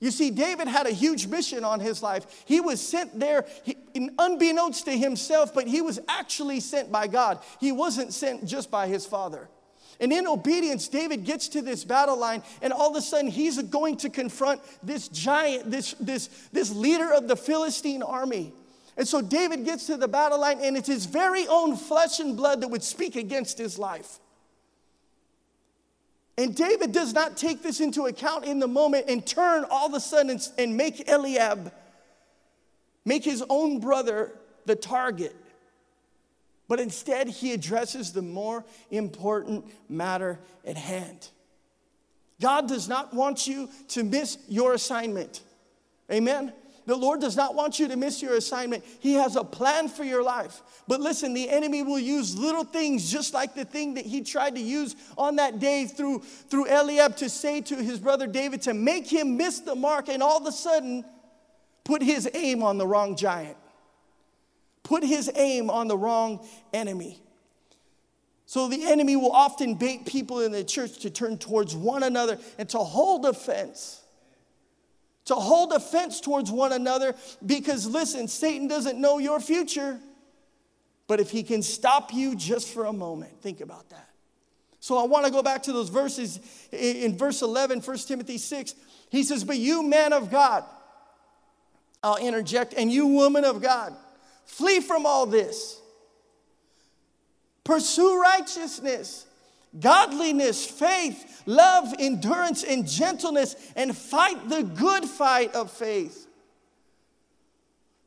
You 0.00 0.12
see, 0.12 0.30
David 0.30 0.68
had 0.68 0.86
a 0.86 0.92
huge 0.92 1.26
mission 1.26 1.64
on 1.64 1.80
his 1.80 2.02
life. 2.02 2.44
He 2.46 2.60
was 2.60 2.80
sent 2.80 3.18
there 3.18 3.46
he, 3.64 3.76
unbeknownst 4.18 4.84
to 4.84 4.92
himself, 4.92 5.52
but 5.52 5.66
he 5.66 5.82
was 5.82 5.98
actually 6.08 6.60
sent 6.60 6.92
by 6.92 7.08
God. 7.08 7.40
He 7.58 7.72
wasn't 7.72 8.12
sent 8.12 8.46
just 8.46 8.70
by 8.70 8.86
his 8.86 9.04
father. 9.04 9.48
And 10.00 10.12
in 10.12 10.28
obedience, 10.28 10.86
David 10.86 11.24
gets 11.24 11.48
to 11.48 11.62
this 11.62 11.82
battle 11.82 12.16
line, 12.16 12.44
and 12.62 12.72
all 12.72 12.90
of 12.90 12.96
a 12.96 13.00
sudden, 13.00 13.28
he's 13.28 13.60
going 13.60 13.96
to 13.98 14.10
confront 14.10 14.60
this 14.84 15.08
giant, 15.08 15.68
this, 15.68 15.94
this, 15.94 16.28
this 16.52 16.70
leader 16.70 17.12
of 17.12 17.26
the 17.26 17.34
Philistine 17.34 18.04
army. 18.04 18.52
And 18.96 19.08
so 19.08 19.20
David 19.20 19.64
gets 19.64 19.86
to 19.86 19.96
the 19.96 20.06
battle 20.06 20.40
line, 20.40 20.60
and 20.62 20.76
it's 20.76 20.86
his 20.86 21.06
very 21.06 21.48
own 21.48 21.76
flesh 21.76 22.20
and 22.20 22.36
blood 22.36 22.60
that 22.60 22.68
would 22.68 22.84
speak 22.84 23.16
against 23.16 23.58
his 23.58 23.76
life. 23.76 24.20
And 26.38 26.54
David 26.54 26.92
does 26.92 27.12
not 27.12 27.36
take 27.36 27.64
this 27.64 27.80
into 27.80 28.06
account 28.06 28.44
in 28.44 28.60
the 28.60 28.68
moment 28.68 29.06
and 29.08 29.26
turn 29.26 29.64
all 29.72 29.88
of 29.88 29.94
a 29.94 29.98
sudden 29.98 30.40
and, 30.56 30.76
make 30.76 31.08
Eliab, 31.08 31.72
make 33.04 33.24
his 33.24 33.42
own 33.50 33.80
brother 33.80 34.32
the 34.64 34.76
target. 34.76 35.34
But 36.68 36.78
instead, 36.78 37.26
he 37.28 37.52
addresses 37.52 38.12
the 38.12 38.22
more 38.22 38.64
important 38.92 39.64
matter 39.88 40.38
at 40.64 40.76
hand. 40.76 41.28
God 42.40 42.68
does 42.68 42.88
not 42.88 43.12
want 43.12 43.48
you 43.48 43.68
to 43.88 44.04
miss 44.04 44.38
your 44.48 44.74
assignment. 44.74 45.42
Amen. 46.08 46.52
The 46.88 46.96
Lord 46.96 47.20
does 47.20 47.36
not 47.36 47.54
want 47.54 47.78
you 47.78 47.86
to 47.88 47.96
miss 47.96 48.22
your 48.22 48.34
assignment. 48.34 48.82
He 49.00 49.12
has 49.12 49.36
a 49.36 49.44
plan 49.44 49.88
for 49.88 50.04
your 50.04 50.22
life. 50.22 50.62
But 50.88 51.02
listen, 51.02 51.34
the 51.34 51.50
enemy 51.50 51.82
will 51.82 51.98
use 51.98 52.34
little 52.34 52.64
things 52.64 53.12
just 53.12 53.34
like 53.34 53.54
the 53.54 53.66
thing 53.66 53.94
that 53.94 54.06
he 54.06 54.22
tried 54.22 54.54
to 54.54 54.60
use 54.60 54.96
on 55.18 55.36
that 55.36 55.58
day 55.58 55.84
through, 55.84 56.20
through 56.20 56.66
Eliab 56.66 57.14
to 57.18 57.28
say 57.28 57.60
to 57.60 57.76
his 57.76 58.00
brother 58.00 58.26
David 58.26 58.62
to 58.62 58.72
make 58.72 59.06
him 59.06 59.36
miss 59.36 59.60
the 59.60 59.74
mark 59.74 60.08
and 60.08 60.22
all 60.22 60.38
of 60.38 60.46
a 60.46 60.52
sudden 60.52 61.04
put 61.84 62.02
his 62.02 62.26
aim 62.32 62.62
on 62.62 62.78
the 62.78 62.86
wrong 62.86 63.16
giant 63.16 63.58
put 64.88 65.04
his 65.04 65.30
aim 65.34 65.68
on 65.68 65.86
the 65.86 65.98
wrong 65.98 66.46
enemy. 66.72 67.20
So 68.46 68.68
the 68.68 68.90
enemy 68.90 69.16
will 69.16 69.32
often 69.32 69.74
bait 69.74 70.06
people 70.06 70.40
in 70.40 70.50
the 70.50 70.64
church 70.64 71.00
to 71.00 71.10
turn 71.10 71.36
towards 71.36 71.76
one 71.76 72.02
another 72.02 72.38
and 72.56 72.66
to 72.70 72.78
hold 72.78 73.26
offense. 73.26 73.97
To 75.28 75.34
hold 75.34 75.72
offense 75.72 76.20
towards 76.20 76.50
one 76.50 76.72
another 76.72 77.14
because, 77.44 77.86
listen, 77.86 78.28
Satan 78.28 78.68
doesn't 78.68 79.00
know 79.00 79.18
your 79.18 79.40
future. 79.40 79.98
But 81.06 81.20
if 81.20 81.30
he 81.30 81.42
can 81.42 81.62
stop 81.62 82.12
you 82.12 82.36
just 82.36 82.68
for 82.68 82.84
a 82.84 82.92
moment, 82.92 83.40
think 83.40 83.62
about 83.62 83.88
that. 83.88 84.10
So 84.80 84.98
I 84.98 85.06
want 85.06 85.24
to 85.24 85.32
go 85.32 85.42
back 85.42 85.62
to 85.64 85.72
those 85.72 85.88
verses 85.88 86.38
in 86.70 87.16
verse 87.16 87.40
11, 87.42 87.80
1 87.80 87.96
Timothy 87.98 88.36
6. 88.36 88.74
He 89.10 89.22
says, 89.22 89.42
But 89.42 89.56
you, 89.56 89.82
man 89.82 90.12
of 90.12 90.30
God, 90.30 90.64
I'll 92.02 92.16
interject, 92.16 92.74
and 92.74 92.92
you, 92.92 93.06
woman 93.06 93.44
of 93.44 93.62
God, 93.62 93.94
Flee 94.48 94.80
from 94.80 95.04
all 95.04 95.26
this. 95.26 95.78
Pursue 97.64 98.20
righteousness, 98.20 99.26
godliness, 99.80 100.66
faith, 100.66 101.42
love, 101.46 101.94
endurance, 101.98 102.64
and 102.64 102.86
gentleness, 102.86 103.56
and 103.76 103.96
fight 103.96 104.48
the 104.48 104.62
good 104.62 105.04
fight 105.04 105.54
of 105.54 105.70
faith. 105.70 106.26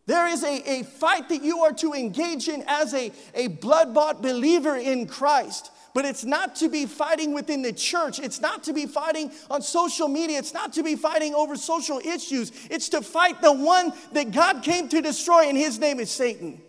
There 0.07 0.27
is 0.27 0.43
a, 0.43 0.79
a 0.79 0.83
fight 0.83 1.29
that 1.29 1.43
you 1.43 1.59
are 1.59 1.73
to 1.73 1.93
engage 1.93 2.49
in 2.49 2.63
as 2.67 2.93
a, 2.93 3.11
a 3.33 3.47
blood 3.47 3.93
bought 3.93 4.21
believer 4.21 4.75
in 4.75 5.07
Christ. 5.07 5.71
But 5.93 6.05
it's 6.05 6.23
not 6.23 6.55
to 6.57 6.69
be 6.69 6.85
fighting 6.85 7.33
within 7.33 7.61
the 7.61 7.73
church. 7.73 8.19
It's 8.19 8.39
not 8.39 8.63
to 8.63 8.73
be 8.73 8.85
fighting 8.85 9.31
on 9.49 9.61
social 9.61 10.07
media. 10.07 10.39
It's 10.39 10.53
not 10.53 10.73
to 10.73 10.83
be 10.83 10.95
fighting 10.95 11.35
over 11.35 11.57
social 11.57 11.99
issues. 11.99 12.51
It's 12.69 12.89
to 12.89 13.01
fight 13.01 13.41
the 13.41 13.51
one 13.51 13.91
that 14.13 14.31
God 14.31 14.63
came 14.63 14.87
to 14.89 15.01
destroy, 15.01 15.49
and 15.49 15.57
his 15.57 15.79
name 15.79 15.99
is 15.99 16.09
Satan. 16.09 16.61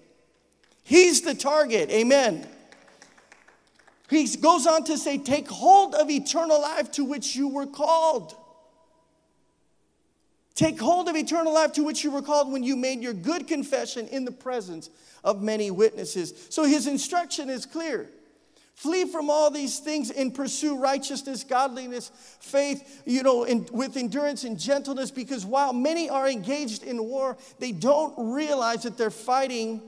He's 0.83 1.23
the 1.23 1.35
target. 1.35 1.89
Amen. 1.91 2.47
He 4.13 4.27
goes 4.37 4.67
on 4.67 4.85
to 4.85 4.99
say, 4.99 5.19
Take 5.19 5.49
hold 5.49 5.95
of 5.95 6.11
eternal 6.11 6.61
life 6.61 6.93
to 6.93 7.05
which 7.05 7.35
you 7.35 7.49
were 7.49 7.67
called. 7.67 8.37
Take 10.55 10.79
hold 10.79 11.09
of 11.09 11.17
eternal 11.17 11.55
life 11.55 11.73
to 11.75 11.83
which 11.83 12.05
you 12.05 12.11
were 12.11 12.21
called 12.21 12.53
when 12.53 12.63
you 12.63 12.77
made 12.77 13.01
your 13.01 13.15
good 13.15 13.49
confession 13.49 14.07
in 14.09 14.27
the 14.27 14.31
presence 14.31 14.91
of 15.25 15.43
many 15.43 15.71
witnesses. 15.71 16.35
So 16.51 16.65
his 16.65 16.87
instruction 16.87 17.49
is 17.49 17.65
clear. 17.65 18.11
Flee 18.75 19.07
from 19.07 19.31
all 19.31 19.51
these 19.51 19.79
things 19.79 20.11
and 20.11 20.35
pursue 20.35 20.77
righteousness, 20.77 21.45
godliness, 21.45 22.11
faith, 22.41 23.03
you 23.07 23.23
know, 23.23 23.45
in, 23.45 23.67
with 23.73 23.97
endurance 23.97 24.45
and 24.45 24.59
gentleness, 24.59 25.11
because 25.11 25.47
while 25.47 25.73
many 25.73 26.11
are 26.11 26.29
engaged 26.29 26.83
in 26.83 27.03
war, 27.03 27.37
they 27.61 27.73
don't 27.73 28.13
realize 28.33 28.83
that 28.83 28.99
they're 28.99 29.11
fighting 29.11 29.81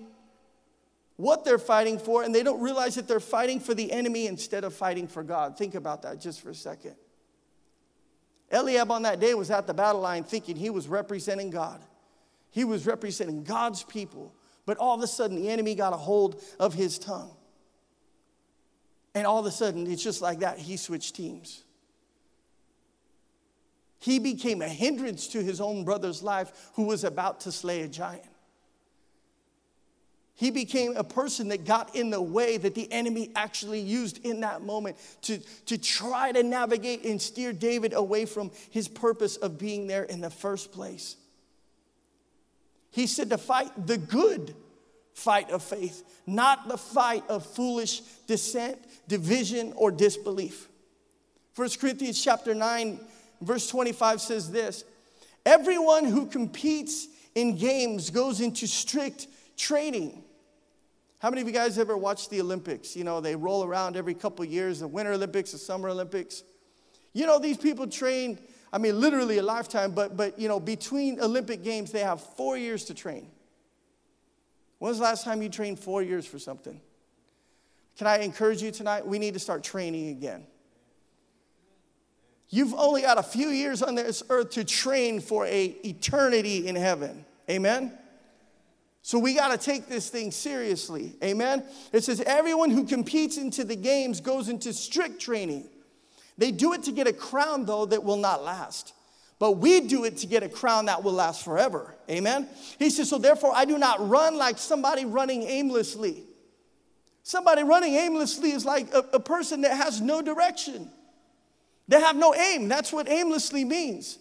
what 1.16 1.44
they're 1.44 1.58
fighting 1.58 1.98
for, 1.98 2.22
and 2.22 2.34
they 2.34 2.42
don't 2.42 2.60
realize 2.60 2.96
that 2.96 3.06
they're 3.06 3.20
fighting 3.20 3.60
for 3.60 3.74
the 3.74 3.92
enemy 3.92 4.26
instead 4.26 4.64
of 4.64 4.74
fighting 4.74 5.06
for 5.06 5.22
God. 5.22 5.56
Think 5.56 5.74
about 5.74 6.02
that 6.02 6.20
just 6.20 6.40
for 6.40 6.50
a 6.50 6.54
second. 6.54 6.96
Eliab 8.50 8.90
on 8.90 9.02
that 9.02 9.20
day 9.20 9.34
was 9.34 9.50
at 9.50 9.66
the 9.66 9.74
battle 9.74 10.00
line 10.00 10.24
thinking 10.24 10.56
he 10.56 10.70
was 10.70 10.88
representing 10.88 11.50
God. 11.50 11.82
He 12.50 12.64
was 12.64 12.86
representing 12.86 13.42
God's 13.42 13.82
people. 13.82 14.34
But 14.66 14.78
all 14.78 14.94
of 14.94 15.02
a 15.02 15.06
sudden, 15.06 15.36
the 15.36 15.50
enemy 15.50 15.74
got 15.74 15.92
a 15.92 15.96
hold 15.96 16.42
of 16.58 16.74
his 16.74 16.98
tongue. 16.98 17.34
And 19.14 19.26
all 19.26 19.38
of 19.38 19.46
a 19.46 19.50
sudden, 19.50 19.90
it's 19.90 20.02
just 20.02 20.22
like 20.22 20.40
that. 20.40 20.58
He 20.58 20.76
switched 20.76 21.14
teams. 21.14 21.64
He 23.98 24.18
became 24.18 24.62
a 24.62 24.68
hindrance 24.68 25.28
to 25.28 25.42
his 25.42 25.60
own 25.60 25.84
brother's 25.84 26.22
life 26.22 26.70
who 26.74 26.84
was 26.84 27.04
about 27.04 27.40
to 27.40 27.52
slay 27.52 27.82
a 27.82 27.88
giant. 27.88 28.24
He 30.36 30.50
became 30.50 30.96
a 30.96 31.04
person 31.04 31.48
that 31.48 31.64
got 31.64 31.94
in 31.94 32.10
the 32.10 32.20
way 32.20 32.56
that 32.56 32.74
the 32.74 32.90
enemy 32.92 33.30
actually 33.36 33.80
used 33.80 34.24
in 34.26 34.40
that 34.40 34.62
moment 34.62 34.96
to, 35.22 35.38
to 35.66 35.78
try 35.78 36.32
to 36.32 36.42
navigate 36.42 37.04
and 37.04 37.22
steer 37.22 37.52
David 37.52 37.92
away 37.92 38.26
from 38.26 38.50
his 38.70 38.88
purpose 38.88 39.36
of 39.36 39.58
being 39.58 39.86
there 39.86 40.02
in 40.02 40.20
the 40.20 40.30
first 40.30 40.72
place. 40.72 41.16
He 42.90 43.06
said 43.06 43.30
to 43.30 43.38
fight 43.38 43.86
the 43.86 43.96
good 43.96 44.56
fight 45.14 45.50
of 45.50 45.62
faith, 45.62 46.02
not 46.26 46.66
the 46.68 46.78
fight 46.78 47.22
of 47.28 47.46
foolish 47.46 48.00
dissent, 48.26 48.78
division, 49.06 49.72
or 49.76 49.92
disbelief. 49.92 50.68
1 51.54 51.68
Corinthians 51.80 52.22
chapter 52.22 52.54
9, 52.54 52.98
verse 53.40 53.68
25 53.68 54.20
says 54.20 54.50
this 54.50 54.84
Everyone 55.46 56.04
who 56.04 56.26
competes 56.26 57.06
in 57.36 57.56
games 57.56 58.10
goes 58.10 58.40
into 58.40 58.66
strict 58.66 59.28
training. 59.56 60.24
How 61.18 61.30
many 61.30 61.40
of 61.40 61.46
you 61.46 61.54
guys 61.54 61.78
ever 61.78 61.96
watched 61.96 62.30
the 62.30 62.40
Olympics? 62.40 62.94
You 62.94 63.04
know, 63.04 63.20
they 63.20 63.34
roll 63.34 63.64
around 63.64 63.96
every 63.96 64.14
couple 64.14 64.44
years 64.44 64.80
the 64.80 64.88
Winter 64.88 65.12
Olympics, 65.12 65.52
the 65.52 65.58
Summer 65.58 65.88
Olympics. 65.88 66.42
You 67.12 67.26
know, 67.26 67.38
these 67.38 67.56
people 67.56 67.86
train, 67.86 68.38
I 68.72 68.78
mean, 68.78 69.00
literally 69.00 69.38
a 69.38 69.42
lifetime, 69.42 69.92
but, 69.92 70.16
but 70.16 70.38
you 70.38 70.48
know, 70.48 70.60
between 70.60 71.20
Olympic 71.20 71.62
Games, 71.62 71.92
they 71.92 72.00
have 72.00 72.20
four 72.20 72.58
years 72.58 72.84
to 72.86 72.94
train. 72.94 73.30
When's 74.78 74.98
the 74.98 75.04
last 75.04 75.24
time 75.24 75.40
you 75.40 75.48
trained 75.48 75.78
four 75.78 76.02
years 76.02 76.26
for 76.26 76.38
something? 76.38 76.80
Can 77.96 78.06
I 78.06 78.18
encourage 78.18 78.60
you 78.60 78.70
tonight? 78.70 79.06
We 79.06 79.18
need 79.18 79.34
to 79.34 79.40
start 79.40 79.62
training 79.62 80.08
again. 80.10 80.46
You've 82.50 82.74
only 82.74 83.02
got 83.02 83.16
a 83.16 83.22
few 83.22 83.48
years 83.48 83.82
on 83.82 83.94
this 83.94 84.22
earth 84.28 84.50
to 84.50 84.64
train 84.64 85.20
for 85.20 85.46
a 85.46 85.64
eternity 85.84 86.68
in 86.68 86.76
heaven. 86.76 87.24
Amen? 87.48 87.96
So 89.06 89.18
we 89.18 89.34
got 89.34 89.48
to 89.48 89.58
take 89.58 89.86
this 89.86 90.08
thing 90.08 90.30
seriously. 90.30 91.12
Amen? 91.22 91.62
It 91.92 92.04
says, 92.04 92.22
everyone 92.22 92.70
who 92.70 92.86
competes 92.86 93.36
into 93.36 93.62
the 93.62 93.76
games 93.76 94.22
goes 94.22 94.48
into 94.48 94.72
strict 94.72 95.20
training. 95.20 95.68
They 96.38 96.50
do 96.50 96.72
it 96.72 96.84
to 96.84 96.90
get 96.90 97.06
a 97.06 97.12
crown, 97.12 97.66
though, 97.66 97.84
that 97.84 98.02
will 98.02 98.16
not 98.16 98.42
last. 98.42 98.94
But 99.38 99.58
we 99.58 99.82
do 99.82 100.04
it 100.04 100.16
to 100.18 100.26
get 100.26 100.42
a 100.42 100.48
crown 100.48 100.86
that 100.86 101.04
will 101.04 101.12
last 101.12 101.44
forever. 101.44 101.94
Amen? 102.08 102.48
He 102.78 102.88
says, 102.88 103.10
so 103.10 103.18
therefore 103.18 103.52
I 103.54 103.66
do 103.66 103.76
not 103.76 104.08
run 104.08 104.38
like 104.38 104.56
somebody 104.56 105.04
running 105.04 105.42
aimlessly. 105.42 106.22
Somebody 107.24 107.62
running 107.62 107.96
aimlessly 107.96 108.52
is 108.52 108.64
like 108.64 108.90
a, 108.94 109.00
a 109.12 109.20
person 109.20 109.60
that 109.60 109.76
has 109.76 110.00
no 110.00 110.22
direction. 110.22 110.90
They 111.88 112.00
have 112.00 112.16
no 112.16 112.34
aim. 112.34 112.68
That's 112.68 112.90
what 112.90 113.06
aimlessly 113.06 113.66
means. 113.66 114.18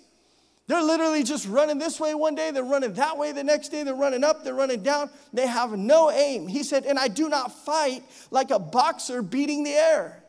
They're 0.67 0.82
literally 0.82 1.24
just 1.24 1.48
running 1.48 1.77
this 1.77 2.00
way 2.00 2.15
one 2.15 2.36
day, 2.36 2.51
they're 2.51 2.63
running 2.63 2.93
that 2.93 3.17
way 3.17 3.34
the 3.34 3.43
next 3.43 3.70
day, 3.70 3.84
they're 3.84 3.93
running 3.93 4.24
up, 4.24 4.46
they're 4.46 4.53
running 4.53 4.82
down. 4.82 5.10
They 5.34 5.46
have 5.46 5.77
no 5.77 6.10
aim. 6.10 6.48
He 6.48 6.63
said, 6.63 6.86
And 6.86 6.98
I 6.98 7.10
do 7.10 7.27
not 7.27 7.51
fight 7.65 8.03
like 8.32 8.50
a 8.50 8.60
boxer 8.60 9.22
beating 9.22 9.63
the 9.63 9.72
air. 9.72 10.24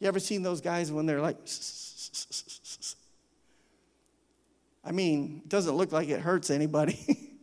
You 0.00 0.08
ever 0.08 0.18
seen 0.18 0.42
those 0.42 0.60
guys 0.60 0.90
when 0.90 1.06
they're 1.06 1.20
like, 1.20 1.36
I 4.84 4.90
mean, 4.90 5.42
it 5.44 5.48
doesn't 5.48 5.76
look 5.76 5.92
like 5.92 6.08
it 6.08 6.20
hurts 6.20 6.50
anybody. 6.50 6.98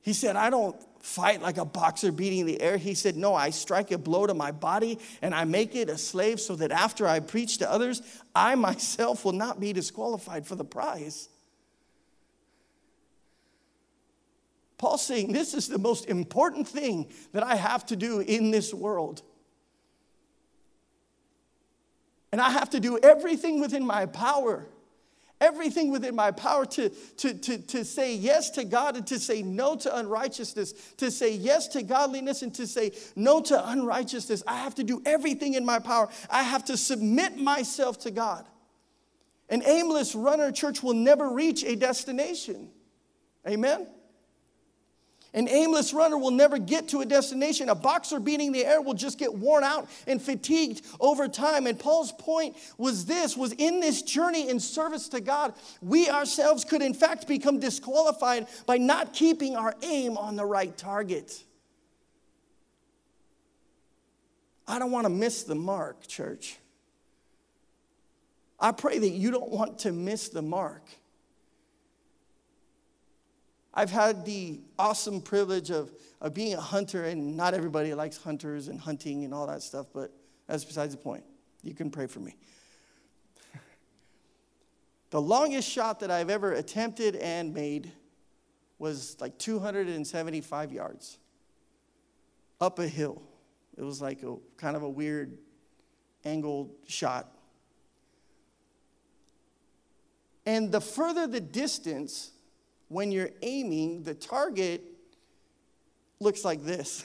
he 0.00 0.12
said, 0.12 0.34
I 0.34 0.50
don't 0.50 0.76
fight 1.02 1.42
like 1.42 1.58
a 1.58 1.64
boxer 1.64 2.12
beating 2.12 2.46
the 2.46 2.62
air. 2.62 2.76
He 2.76 2.94
said, 2.94 3.16
No, 3.16 3.34
I 3.34 3.50
strike 3.50 3.90
a 3.90 3.98
blow 3.98 4.26
to 4.26 4.34
my 4.34 4.52
body 4.52 4.98
and 5.20 5.34
I 5.34 5.44
make 5.44 5.74
it 5.74 5.90
a 5.90 5.98
slave 5.98 6.40
so 6.40 6.56
that 6.56 6.70
after 6.70 7.06
I 7.06 7.20
preach 7.20 7.58
to 7.58 7.70
others, 7.70 8.00
I 8.34 8.54
myself 8.54 9.24
will 9.24 9.32
not 9.32 9.60
be 9.60 9.72
disqualified 9.72 10.46
for 10.46 10.54
the 10.54 10.64
prize. 10.64 11.28
Paul's 14.78 15.04
saying, 15.04 15.32
This 15.32 15.54
is 15.54 15.68
the 15.68 15.78
most 15.78 16.06
important 16.06 16.66
thing 16.68 17.12
that 17.32 17.42
I 17.42 17.56
have 17.56 17.84
to 17.86 17.96
do 17.96 18.20
in 18.20 18.50
this 18.50 18.72
world. 18.72 19.22
And 22.30 22.40
I 22.40 22.50
have 22.50 22.70
to 22.70 22.80
do 22.80 22.98
everything 23.02 23.60
within 23.60 23.84
my 23.84 24.06
power 24.06 24.66
everything 25.42 25.90
within 25.90 26.14
my 26.14 26.30
power 26.30 26.64
to, 26.64 26.88
to, 26.88 27.34
to, 27.34 27.58
to 27.58 27.84
say 27.84 28.14
yes 28.14 28.48
to 28.50 28.64
God 28.64 28.96
and 28.96 29.06
to 29.08 29.18
say 29.18 29.42
no 29.42 29.76
to 29.76 29.94
unrighteousness, 29.96 30.72
to 30.96 31.10
say 31.10 31.34
yes 31.34 31.68
to 31.68 31.82
godliness 31.82 32.42
and 32.42 32.54
to 32.54 32.66
say 32.66 32.92
no 33.16 33.42
to 33.42 33.68
unrighteousness. 33.70 34.42
I 34.46 34.58
have 34.58 34.76
to 34.76 34.84
do 34.84 35.02
everything 35.04 35.54
in 35.54 35.66
my 35.66 35.80
power. 35.80 36.08
I 36.30 36.44
have 36.44 36.64
to 36.66 36.76
submit 36.76 37.36
myself 37.36 37.98
to 38.00 38.10
God. 38.10 38.46
An 39.48 39.62
aimless 39.66 40.14
runner, 40.14 40.50
church, 40.52 40.82
will 40.82 40.94
never 40.94 41.28
reach 41.28 41.64
a 41.64 41.76
destination. 41.76 42.70
Amen? 43.46 43.86
An 45.34 45.48
aimless 45.48 45.94
runner 45.94 46.18
will 46.18 46.30
never 46.30 46.58
get 46.58 46.88
to 46.88 47.00
a 47.00 47.06
destination. 47.06 47.70
A 47.70 47.74
boxer 47.74 48.20
beating 48.20 48.52
the 48.52 48.66
air 48.66 48.82
will 48.82 48.94
just 48.94 49.18
get 49.18 49.32
worn 49.34 49.64
out 49.64 49.88
and 50.06 50.20
fatigued 50.20 50.82
over 51.00 51.26
time. 51.26 51.66
And 51.66 51.78
Paul's 51.78 52.12
point 52.12 52.56
was 52.76 53.06
this 53.06 53.34
was 53.34 53.52
in 53.52 53.80
this 53.80 54.02
journey 54.02 54.50
in 54.50 54.60
service 54.60 55.08
to 55.08 55.20
God, 55.20 55.54
we 55.80 56.10
ourselves 56.10 56.64
could 56.64 56.82
in 56.82 56.92
fact 56.92 57.26
become 57.26 57.58
disqualified 57.58 58.46
by 58.66 58.76
not 58.76 59.14
keeping 59.14 59.56
our 59.56 59.74
aim 59.82 60.18
on 60.18 60.36
the 60.36 60.44
right 60.44 60.76
target. 60.76 61.42
I 64.68 64.78
don't 64.78 64.90
want 64.90 65.06
to 65.06 65.10
miss 65.10 65.44
the 65.44 65.54
mark, 65.54 66.06
church. 66.06 66.58
I 68.60 68.72
pray 68.72 68.98
that 68.98 69.10
you 69.10 69.30
don't 69.30 69.50
want 69.50 69.80
to 69.80 69.92
miss 69.92 70.28
the 70.28 70.42
mark. 70.42 70.82
I've 73.74 73.90
had 73.90 74.24
the 74.24 74.60
awesome 74.78 75.20
privilege 75.20 75.70
of, 75.70 75.90
of 76.20 76.34
being 76.34 76.54
a 76.54 76.60
hunter, 76.60 77.04
and 77.04 77.36
not 77.36 77.54
everybody 77.54 77.94
likes 77.94 78.16
hunters 78.16 78.68
and 78.68 78.78
hunting 78.78 79.24
and 79.24 79.32
all 79.32 79.46
that 79.46 79.62
stuff, 79.62 79.86
but 79.94 80.12
that's 80.46 80.64
besides 80.64 80.94
the 80.94 81.00
point. 81.00 81.24
You 81.62 81.74
can 81.74 81.90
pray 81.90 82.06
for 82.06 82.20
me. 82.20 82.36
the 85.10 85.20
longest 85.20 85.70
shot 85.70 86.00
that 86.00 86.10
I've 86.10 86.28
ever 86.28 86.52
attempted 86.52 87.16
and 87.16 87.54
made 87.54 87.92
was 88.78 89.16
like 89.20 89.38
275 89.38 90.72
yards 90.72 91.18
up 92.60 92.78
a 92.78 92.88
hill. 92.88 93.22
It 93.76 93.82
was 93.82 94.02
like 94.02 94.22
a 94.22 94.36
kind 94.56 94.76
of 94.76 94.82
a 94.82 94.88
weird 94.88 95.38
angled 96.24 96.72
shot. 96.88 97.32
And 100.44 100.72
the 100.72 100.80
further 100.80 101.26
the 101.26 101.40
distance, 101.40 102.31
when 102.92 103.10
you're 103.10 103.30
aiming, 103.42 104.02
the 104.02 104.14
target 104.14 104.82
looks 106.20 106.44
like 106.44 106.62
this. 106.62 107.04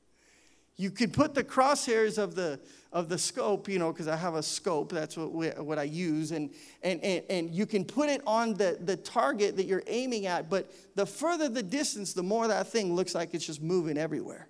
you 0.76 0.90
could 0.90 1.12
put 1.12 1.34
the 1.34 1.44
crosshairs 1.44 2.18
of 2.18 2.34
the 2.34 2.60
of 2.92 3.08
the 3.08 3.16
scope, 3.16 3.68
you 3.68 3.78
know, 3.78 3.90
because 3.90 4.06
I 4.06 4.16
have 4.16 4.34
a 4.34 4.42
scope, 4.42 4.92
that's 4.92 5.16
what, 5.16 5.32
we, 5.32 5.48
what 5.48 5.78
I 5.78 5.84
use, 5.84 6.30
and, 6.30 6.50
and, 6.82 7.02
and, 7.02 7.24
and 7.30 7.50
you 7.50 7.64
can 7.64 7.86
put 7.86 8.10
it 8.10 8.20
on 8.26 8.52
the, 8.54 8.76
the 8.80 8.96
target 8.96 9.56
that 9.56 9.64
you're 9.64 9.82
aiming 9.86 10.26
at, 10.26 10.50
but 10.50 10.70
the 10.94 11.06
further 11.06 11.48
the 11.48 11.62
distance, 11.62 12.12
the 12.12 12.22
more 12.22 12.46
that 12.48 12.66
thing 12.66 12.94
looks 12.94 13.14
like 13.14 13.32
it's 13.32 13.46
just 13.46 13.62
moving 13.62 13.96
everywhere. 13.96 14.46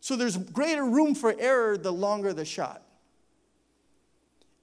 So 0.00 0.16
there's 0.16 0.38
greater 0.38 0.84
room 0.84 1.14
for 1.14 1.34
error 1.38 1.76
the 1.76 1.92
longer 1.92 2.32
the 2.32 2.46
shot. 2.46 2.82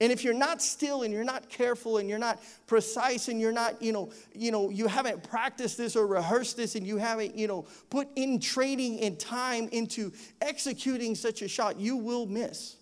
And 0.00 0.12
if 0.12 0.22
you're 0.22 0.34
not 0.34 0.62
still 0.62 1.02
and 1.02 1.12
you're 1.12 1.24
not 1.24 1.48
careful 1.48 1.98
and 1.98 2.08
you're 2.08 2.18
not 2.20 2.40
precise 2.66 3.26
and 3.26 3.40
you're 3.40 3.52
not, 3.52 3.82
you 3.82 3.92
know, 3.92 4.12
you 4.32 4.52
know, 4.52 4.70
you 4.70 4.86
haven't 4.86 5.28
practiced 5.28 5.76
this 5.76 5.96
or 5.96 6.06
rehearsed 6.06 6.56
this 6.56 6.76
and 6.76 6.86
you 6.86 6.98
haven't, 6.98 7.36
you 7.36 7.48
know, 7.48 7.66
put 7.90 8.06
in 8.14 8.38
training 8.38 9.00
and 9.00 9.18
time 9.18 9.68
into 9.72 10.12
executing 10.40 11.16
such 11.16 11.42
a 11.42 11.48
shot, 11.48 11.80
you 11.80 11.96
will 11.96 12.26
miss. 12.26 12.76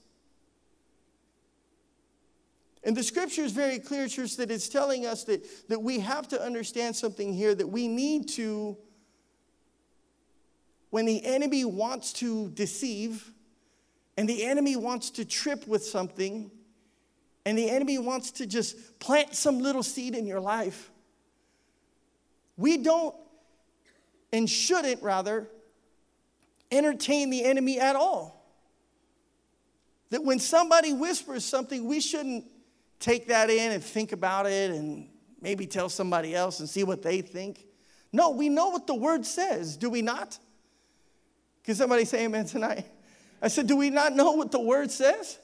And 2.84 2.94
the 2.94 3.02
scripture 3.02 3.42
is 3.42 3.52
very 3.52 3.78
clear, 3.78 4.06
church, 4.06 4.36
that 4.36 4.50
it's 4.50 4.68
telling 4.68 5.06
us 5.06 5.24
that, 5.24 5.68
that 5.68 5.82
we 5.82 5.98
have 6.00 6.28
to 6.28 6.40
understand 6.40 6.94
something 6.94 7.32
here 7.32 7.54
that 7.54 7.66
we 7.66 7.88
need 7.88 8.28
to, 8.30 8.76
when 10.90 11.06
the 11.06 11.24
enemy 11.24 11.64
wants 11.64 12.12
to 12.12 12.50
deceive 12.50 13.32
and 14.18 14.28
the 14.28 14.44
enemy 14.44 14.76
wants 14.76 15.10
to 15.10 15.24
trip 15.24 15.66
with 15.66 15.84
something, 15.84 16.50
and 17.46 17.56
the 17.56 17.70
enemy 17.70 17.96
wants 17.96 18.32
to 18.32 18.46
just 18.46 18.98
plant 18.98 19.34
some 19.34 19.60
little 19.60 19.84
seed 19.84 20.14
in 20.14 20.26
your 20.26 20.40
life, 20.40 20.90
we 22.56 22.76
don't 22.76 23.14
and 24.32 24.50
shouldn't 24.50 25.02
rather 25.02 25.48
entertain 26.72 27.30
the 27.30 27.44
enemy 27.44 27.78
at 27.78 27.94
all. 27.94 28.44
That 30.10 30.24
when 30.24 30.40
somebody 30.40 30.92
whispers 30.92 31.44
something, 31.44 31.86
we 31.86 32.00
shouldn't 32.00 32.44
take 32.98 33.28
that 33.28 33.48
in 33.48 33.72
and 33.72 33.82
think 33.82 34.10
about 34.10 34.46
it 34.46 34.72
and 34.72 35.08
maybe 35.40 35.66
tell 35.66 35.88
somebody 35.88 36.34
else 36.34 36.60
and 36.60 36.68
see 36.68 36.82
what 36.82 37.02
they 37.02 37.20
think. 37.20 37.64
No, 38.12 38.30
we 38.30 38.48
know 38.48 38.70
what 38.70 38.86
the 38.86 38.94
word 38.94 39.24
says, 39.24 39.76
do 39.76 39.88
we 39.88 40.02
not? 40.02 40.38
Can 41.62 41.74
somebody 41.76 42.04
say 42.04 42.24
amen 42.24 42.46
tonight? 42.46 42.86
I 43.40 43.48
said, 43.48 43.66
Do 43.66 43.76
we 43.76 43.90
not 43.90 44.14
know 44.14 44.32
what 44.32 44.50
the 44.50 44.60
word 44.60 44.90
says? 44.90 45.38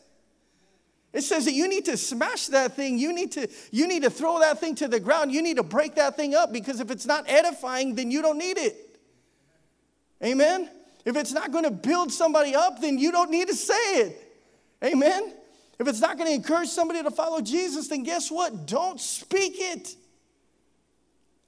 It 1.12 1.22
says 1.22 1.44
that 1.44 1.52
you 1.52 1.68
need 1.68 1.84
to 1.86 1.96
smash 1.96 2.46
that 2.46 2.74
thing. 2.74 2.98
You 2.98 3.12
need 3.12 3.32
to, 3.32 3.48
you 3.70 3.86
need 3.86 4.02
to 4.02 4.10
throw 4.10 4.40
that 4.40 4.60
thing 4.60 4.74
to 4.76 4.88
the 4.88 4.98
ground. 4.98 5.32
You 5.32 5.42
need 5.42 5.58
to 5.58 5.62
break 5.62 5.96
that 5.96 6.16
thing 6.16 6.34
up 6.34 6.52
because 6.52 6.80
if 6.80 6.90
it's 6.90 7.04
not 7.04 7.24
edifying, 7.28 7.94
then 7.94 8.10
you 8.10 8.22
don't 8.22 8.38
need 8.38 8.56
it. 8.56 8.98
Amen? 10.24 10.70
If 11.04 11.16
it's 11.16 11.32
not 11.32 11.52
going 11.52 11.64
to 11.64 11.70
build 11.70 12.12
somebody 12.12 12.54
up, 12.54 12.80
then 12.80 12.98
you 12.98 13.12
don't 13.12 13.30
need 13.30 13.48
to 13.48 13.54
say 13.54 13.74
it. 13.74 14.38
Amen? 14.82 15.34
If 15.78 15.88
it's 15.88 16.00
not 16.00 16.16
going 16.16 16.28
to 16.28 16.34
encourage 16.34 16.68
somebody 16.68 17.02
to 17.02 17.10
follow 17.10 17.40
Jesus, 17.40 17.88
then 17.88 18.04
guess 18.04 18.30
what? 18.30 18.66
Don't 18.66 19.00
speak 19.00 19.54
it. 19.56 19.94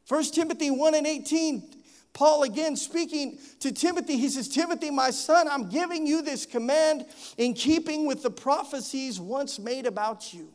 1 0.08 0.24
Timothy 0.24 0.70
1 0.70 0.94
and 0.94 1.06
18 1.06 1.73
Paul 2.14 2.44
again 2.44 2.76
speaking 2.76 3.38
to 3.58 3.72
Timothy, 3.72 4.16
he 4.16 4.28
says, 4.28 4.48
Timothy, 4.48 4.90
my 4.90 5.10
son, 5.10 5.48
I'm 5.48 5.68
giving 5.68 6.06
you 6.06 6.22
this 6.22 6.46
command 6.46 7.06
in 7.36 7.54
keeping 7.54 8.06
with 8.06 8.22
the 8.22 8.30
prophecies 8.30 9.20
once 9.20 9.58
made 9.58 9.84
about 9.84 10.32
you, 10.32 10.48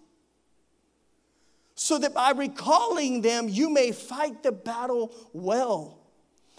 so 1.75 1.99
that 1.99 2.13
by 2.13 2.31
recalling 2.31 3.21
them, 3.21 3.49
you 3.49 3.69
may 3.69 3.91
fight 3.91 4.41
the 4.41 4.53
battle 4.53 5.13
well, 5.33 5.99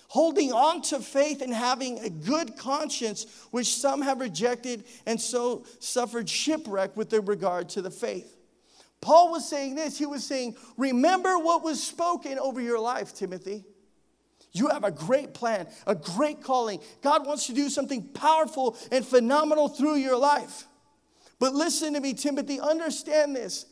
holding 0.09 0.53
on 0.53 0.83
to 0.83 1.01
faith 1.01 1.41
and 1.41 1.55
having 1.55 1.99
a 2.01 2.11
good 2.11 2.59
conscience, 2.59 3.25
which 3.53 3.75
some 3.75 4.03
have 4.03 4.21
rejected 4.21 4.85
and 5.07 5.19
so 5.19 5.65
suffered 5.79 6.29
shipwreck 6.29 6.95
with 6.95 7.11
regard 7.15 7.71
to 7.71 7.81
the 7.81 7.91
faith. 7.91 8.37
Paul 9.01 9.33
was 9.33 9.49
saying 9.49 9.77
this, 9.77 9.97
he 9.97 10.05
was 10.05 10.27
saying, 10.27 10.57
Remember 10.77 11.39
what 11.39 11.63
was 11.63 11.83
spoken 11.83 12.39
over 12.39 12.61
your 12.61 12.79
life, 12.79 13.15
Timothy. 13.15 13.65
You 14.53 14.69
have 14.69 14.85
a 14.85 14.91
great 14.91 15.33
plan, 15.33 15.69
a 15.87 15.95
great 15.95 16.43
calling. 16.43 16.81
God 17.03 17.27
wants 17.27 17.47
to 17.47 17.53
do 17.53 17.69
something 17.69 18.03
powerful 18.09 18.77
and 18.91 19.05
phenomenal 19.05 19.69
through 19.69 19.97
your 19.97 20.17
life. 20.17 20.65
But 21.39 21.55
listen 21.55 21.95
to 21.95 22.01
me, 22.01 22.15
Timothy, 22.15 22.61
understand 22.61 23.37
this. 23.37 23.67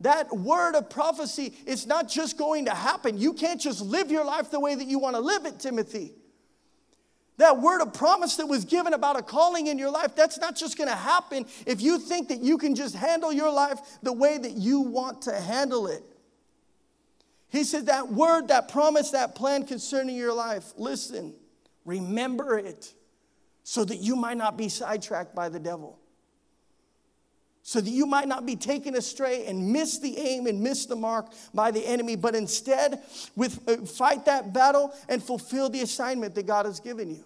That 0.00 0.34
word 0.36 0.76
of 0.76 0.90
prophecy 0.90 1.54
is 1.66 1.86
not 1.86 2.08
just 2.08 2.38
going 2.38 2.66
to 2.66 2.74
happen. 2.74 3.18
You 3.18 3.32
can't 3.32 3.60
just 3.60 3.80
live 3.80 4.10
your 4.10 4.24
life 4.24 4.50
the 4.50 4.60
way 4.60 4.74
that 4.74 4.86
you 4.86 4.98
want 4.98 5.16
to 5.16 5.20
live 5.20 5.44
it, 5.44 5.58
Timothy. 5.58 6.12
That 7.38 7.60
word 7.60 7.80
of 7.80 7.94
promise 7.94 8.36
that 8.36 8.46
was 8.46 8.64
given 8.64 8.92
about 8.92 9.18
a 9.18 9.22
calling 9.22 9.68
in 9.68 9.78
your 9.78 9.90
life, 9.90 10.14
that's 10.14 10.38
not 10.38 10.56
just 10.56 10.76
going 10.76 10.88
to 10.88 10.96
happen 10.96 11.46
if 11.66 11.80
you 11.80 11.98
think 11.98 12.28
that 12.28 12.40
you 12.40 12.58
can 12.58 12.74
just 12.74 12.94
handle 12.94 13.32
your 13.32 13.50
life 13.50 13.78
the 14.02 14.12
way 14.12 14.38
that 14.38 14.52
you 14.52 14.80
want 14.80 15.22
to 15.22 15.32
handle 15.32 15.86
it. 15.86 16.02
He 17.50 17.64
said, 17.64 17.86
That 17.86 18.12
word, 18.12 18.48
that 18.48 18.68
promise, 18.68 19.10
that 19.10 19.34
plan 19.34 19.64
concerning 19.64 20.16
your 20.16 20.32
life, 20.32 20.72
listen, 20.76 21.34
remember 21.84 22.58
it 22.58 22.92
so 23.68 23.84
that 23.84 23.96
you 23.96 24.16
might 24.16 24.38
not 24.38 24.56
be 24.56 24.68
sidetracked 24.68 25.34
by 25.34 25.48
the 25.48 25.58
devil. 25.58 25.98
So 27.62 27.82
that 27.82 27.90
you 27.90 28.06
might 28.06 28.26
not 28.26 28.46
be 28.46 28.56
taken 28.56 28.94
astray 28.94 29.44
and 29.44 29.74
miss 29.74 29.98
the 29.98 30.16
aim 30.16 30.46
and 30.46 30.62
miss 30.62 30.86
the 30.86 30.96
mark 30.96 31.26
by 31.52 31.70
the 31.70 31.86
enemy, 31.86 32.16
but 32.16 32.34
instead 32.34 33.02
with, 33.36 33.68
uh, 33.68 33.84
fight 33.84 34.24
that 34.24 34.54
battle 34.54 34.94
and 35.06 35.22
fulfill 35.22 35.68
the 35.68 35.82
assignment 35.82 36.34
that 36.36 36.46
God 36.46 36.64
has 36.64 36.80
given 36.80 37.10
you. 37.10 37.24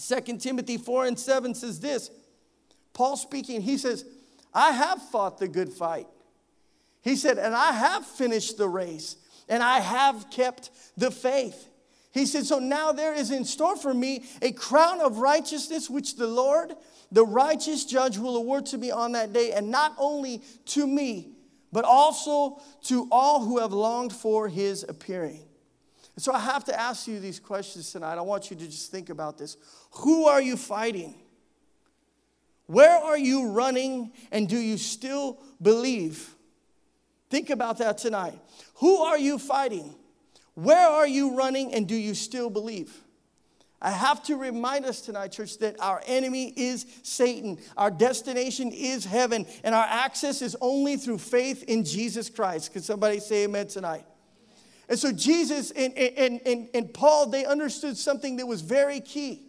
2 0.00 0.38
Timothy 0.38 0.76
4 0.76 1.06
and 1.06 1.18
7 1.18 1.54
says 1.54 1.80
this 1.80 2.10
Paul 2.92 3.16
speaking, 3.16 3.60
he 3.60 3.78
says, 3.78 4.04
I 4.54 4.70
have 4.70 5.02
fought 5.10 5.38
the 5.38 5.48
good 5.48 5.72
fight. 5.72 6.06
He 7.06 7.14
said, 7.14 7.38
And 7.38 7.54
I 7.54 7.70
have 7.70 8.04
finished 8.04 8.58
the 8.58 8.68
race, 8.68 9.14
and 9.48 9.62
I 9.62 9.78
have 9.78 10.28
kept 10.28 10.70
the 10.96 11.12
faith. 11.12 11.68
He 12.10 12.26
said, 12.26 12.46
So 12.46 12.58
now 12.58 12.90
there 12.90 13.14
is 13.14 13.30
in 13.30 13.44
store 13.44 13.76
for 13.76 13.94
me 13.94 14.24
a 14.42 14.50
crown 14.50 15.00
of 15.00 15.18
righteousness, 15.18 15.88
which 15.88 16.16
the 16.16 16.26
Lord, 16.26 16.74
the 17.12 17.24
righteous 17.24 17.84
judge, 17.84 18.18
will 18.18 18.36
award 18.36 18.66
to 18.66 18.78
me 18.78 18.90
on 18.90 19.12
that 19.12 19.32
day, 19.32 19.52
and 19.52 19.70
not 19.70 19.94
only 19.98 20.42
to 20.64 20.84
me, 20.84 21.30
but 21.70 21.84
also 21.84 22.60
to 22.86 23.06
all 23.12 23.44
who 23.44 23.60
have 23.60 23.72
longed 23.72 24.12
for 24.12 24.48
his 24.48 24.84
appearing. 24.88 25.44
So 26.16 26.32
I 26.32 26.40
have 26.40 26.64
to 26.64 26.76
ask 26.76 27.06
you 27.06 27.20
these 27.20 27.38
questions 27.38 27.92
tonight. 27.92 28.18
I 28.18 28.22
want 28.22 28.50
you 28.50 28.56
to 28.56 28.66
just 28.66 28.90
think 28.90 29.10
about 29.10 29.38
this. 29.38 29.56
Who 29.98 30.26
are 30.26 30.42
you 30.42 30.56
fighting? 30.56 31.14
Where 32.66 32.96
are 32.96 33.18
you 33.18 33.50
running? 33.50 34.10
And 34.32 34.48
do 34.48 34.56
you 34.56 34.76
still 34.76 35.38
believe? 35.62 36.32
Think 37.30 37.50
about 37.50 37.78
that 37.78 37.98
tonight. 37.98 38.38
Who 38.76 38.98
are 38.98 39.18
you 39.18 39.38
fighting? 39.38 39.94
Where 40.54 40.88
are 40.88 41.06
you 41.06 41.36
running? 41.36 41.74
And 41.74 41.86
do 41.86 41.94
you 41.94 42.14
still 42.14 42.50
believe? 42.50 43.02
I 43.80 43.90
have 43.90 44.22
to 44.24 44.36
remind 44.36 44.86
us 44.86 45.02
tonight, 45.02 45.32
church, 45.32 45.58
that 45.58 45.78
our 45.80 46.02
enemy 46.06 46.52
is 46.56 46.86
Satan. 47.02 47.58
Our 47.76 47.90
destination 47.90 48.72
is 48.72 49.04
heaven, 49.04 49.46
and 49.64 49.74
our 49.74 49.84
access 49.84 50.40
is 50.40 50.56
only 50.60 50.96
through 50.96 51.18
faith 51.18 51.62
in 51.64 51.84
Jesus 51.84 52.30
Christ. 52.30 52.72
Can 52.72 52.82
somebody 52.82 53.20
say 53.20 53.44
amen 53.44 53.68
tonight? 53.68 54.06
And 54.88 54.98
so, 54.98 55.12
Jesus 55.12 55.72
and, 55.72 55.92
and, 55.98 56.40
and, 56.46 56.68
and 56.72 56.94
Paul, 56.94 57.26
they 57.26 57.44
understood 57.44 57.96
something 57.96 58.36
that 58.36 58.46
was 58.46 58.62
very 58.62 59.00
key. 59.00 59.45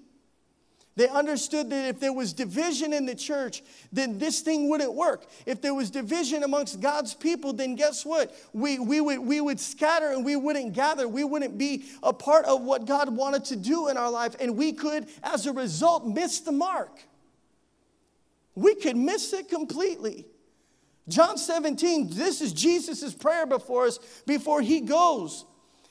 They 0.98 1.08
understood 1.08 1.70
that 1.70 1.90
if 1.90 2.00
there 2.00 2.12
was 2.12 2.34
division 2.34 2.92
in 2.92 3.06
the 3.06 3.14
church, 3.14 3.62
then 3.94 4.18
this 4.18 4.40
thing 4.40 4.68
wouldn't 4.68 4.96
work. 4.96 5.28
If 5.46 5.62
there 5.62 5.76
was 5.76 5.92
division 5.92 6.44
amongst 6.44 6.82
God's 6.82 7.14
people, 7.14 7.54
then 7.54 7.76
guess 7.76 8.04
what? 8.04 8.36
We, 8.52 8.80
we, 8.80 9.00
would, 9.00 9.20
we 9.20 9.40
would 9.40 9.60
scatter 9.60 10.10
and 10.10 10.26
we 10.26 10.36
wouldn't 10.36 10.74
gather. 10.74 11.08
We 11.08 11.24
wouldn't 11.24 11.56
be 11.56 11.86
a 12.02 12.12
part 12.12 12.46
of 12.46 12.64
what 12.64 12.86
God 12.86 13.16
wanted 13.16 13.46
to 13.46 13.56
do 13.56 13.90
in 13.90 13.96
our 13.96 14.10
life. 14.10 14.36
And 14.40 14.58
we 14.58 14.74
could, 14.74 15.06
as 15.22 15.46
a 15.46 15.54
result, 15.54 16.08
miss 16.08 16.40
the 16.40 16.52
mark. 16.52 16.98
We 18.56 18.74
could 18.74 18.98
miss 18.98 19.34
it 19.34 19.50
completely. 19.50 20.26
John 21.08 21.38
17, 21.38 22.10
this 22.10 22.42
is 22.42 22.54
Jesus' 22.54 23.14
prayer 23.14 23.46
before 23.46 23.86
us 23.86 24.00
before 24.26 24.62
he 24.62 24.82
goes. 24.82 25.46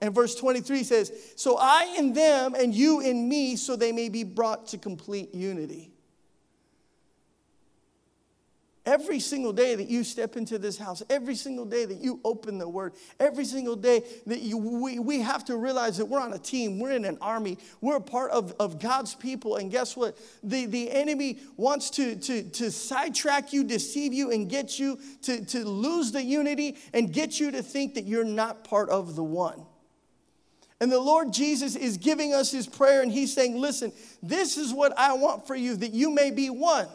And 0.00 0.14
verse 0.14 0.34
23 0.34 0.84
says, 0.84 1.12
So 1.36 1.56
I 1.58 1.94
in 1.98 2.12
them 2.12 2.54
and 2.54 2.74
you 2.74 3.00
in 3.00 3.28
me, 3.28 3.56
so 3.56 3.76
they 3.76 3.92
may 3.92 4.08
be 4.08 4.24
brought 4.24 4.68
to 4.68 4.78
complete 4.78 5.34
unity. 5.34 5.92
Every 8.88 9.20
single 9.20 9.52
day 9.52 9.74
that 9.74 9.90
you 9.90 10.02
step 10.02 10.34
into 10.34 10.58
this 10.58 10.78
house, 10.78 11.02
every 11.10 11.34
single 11.34 11.66
day 11.66 11.84
that 11.84 11.98
you 11.98 12.20
open 12.24 12.56
the 12.56 12.66
word, 12.66 12.94
every 13.20 13.44
single 13.44 13.76
day 13.76 14.02
that 14.24 14.40
you, 14.40 14.56
we, 14.56 14.98
we 14.98 15.20
have 15.20 15.44
to 15.44 15.58
realize 15.58 15.98
that 15.98 16.06
we're 16.06 16.22
on 16.22 16.32
a 16.32 16.38
team, 16.38 16.78
we're 16.78 16.92
in 16.92 17.04
an 17.04 17.18
army, 17.20 17.58
we're 17.82 17.96
a 17.96 18.00
part 18.00 18.30
of, 18.30 18.54
of 18.58 18.80
God's 18.80 19.14
people. 19.14 19.56
And 19.56 19.70
guess 19.70 19.94
what? 19.94 20.16
The, 20.42 20.64
the 20.64 20.90
enemy 20.90 21.38
wants 21.58 21.90
to, 21.90 22.16
to, 22.16 22.42
to 22.42 22.70
sidetrack 22.70 23.52
you, 23.52 23.62
deceive 23.62 24.14
you, 24.14 24.30
and 24.30 24.48
get 24.48 24.78
you 24.78 24.98
to, 25.20 25.44
to 25.44 25.66
lose 25.66 26.10
the 26.10 26.22
unity 26.22 26.78
and 26.94 27.12
get 27.12 27.38
you 27.38 27.50
to 27.50 27.62
think 27.62 27.92
that 27.92 28.06
you're 28.06 28.24
not 28.24 28.64
part 28.64 28.88
of 28.88 29.16
the 29.16 29.24
one. 29.24 29.66
And 30.80 30.92
the 30.92 31.00
Lord 31.00 31.32
Jesus 31.32 31.74
is 31.74 31.96
giving 31.96 32.32
us 32.32 32.52
his 32.52 32.66
prayer, 32.66 33.02
and 33.02 33.10
he's 33.10 33.32
saying, 33.32 33.56
Listen, 33.56 33.92
this 34.22 34.56
is 34.56 34.72
what 34.72 34.96
I 34.96 35.14
want 35.14 35.46
for 35.46 35.56
you, 35.56 35.76
that 35.76 35.92
you 35.92 36.10
may 36.10 36.30
be 36.30 36.50
one. 36.50 36.88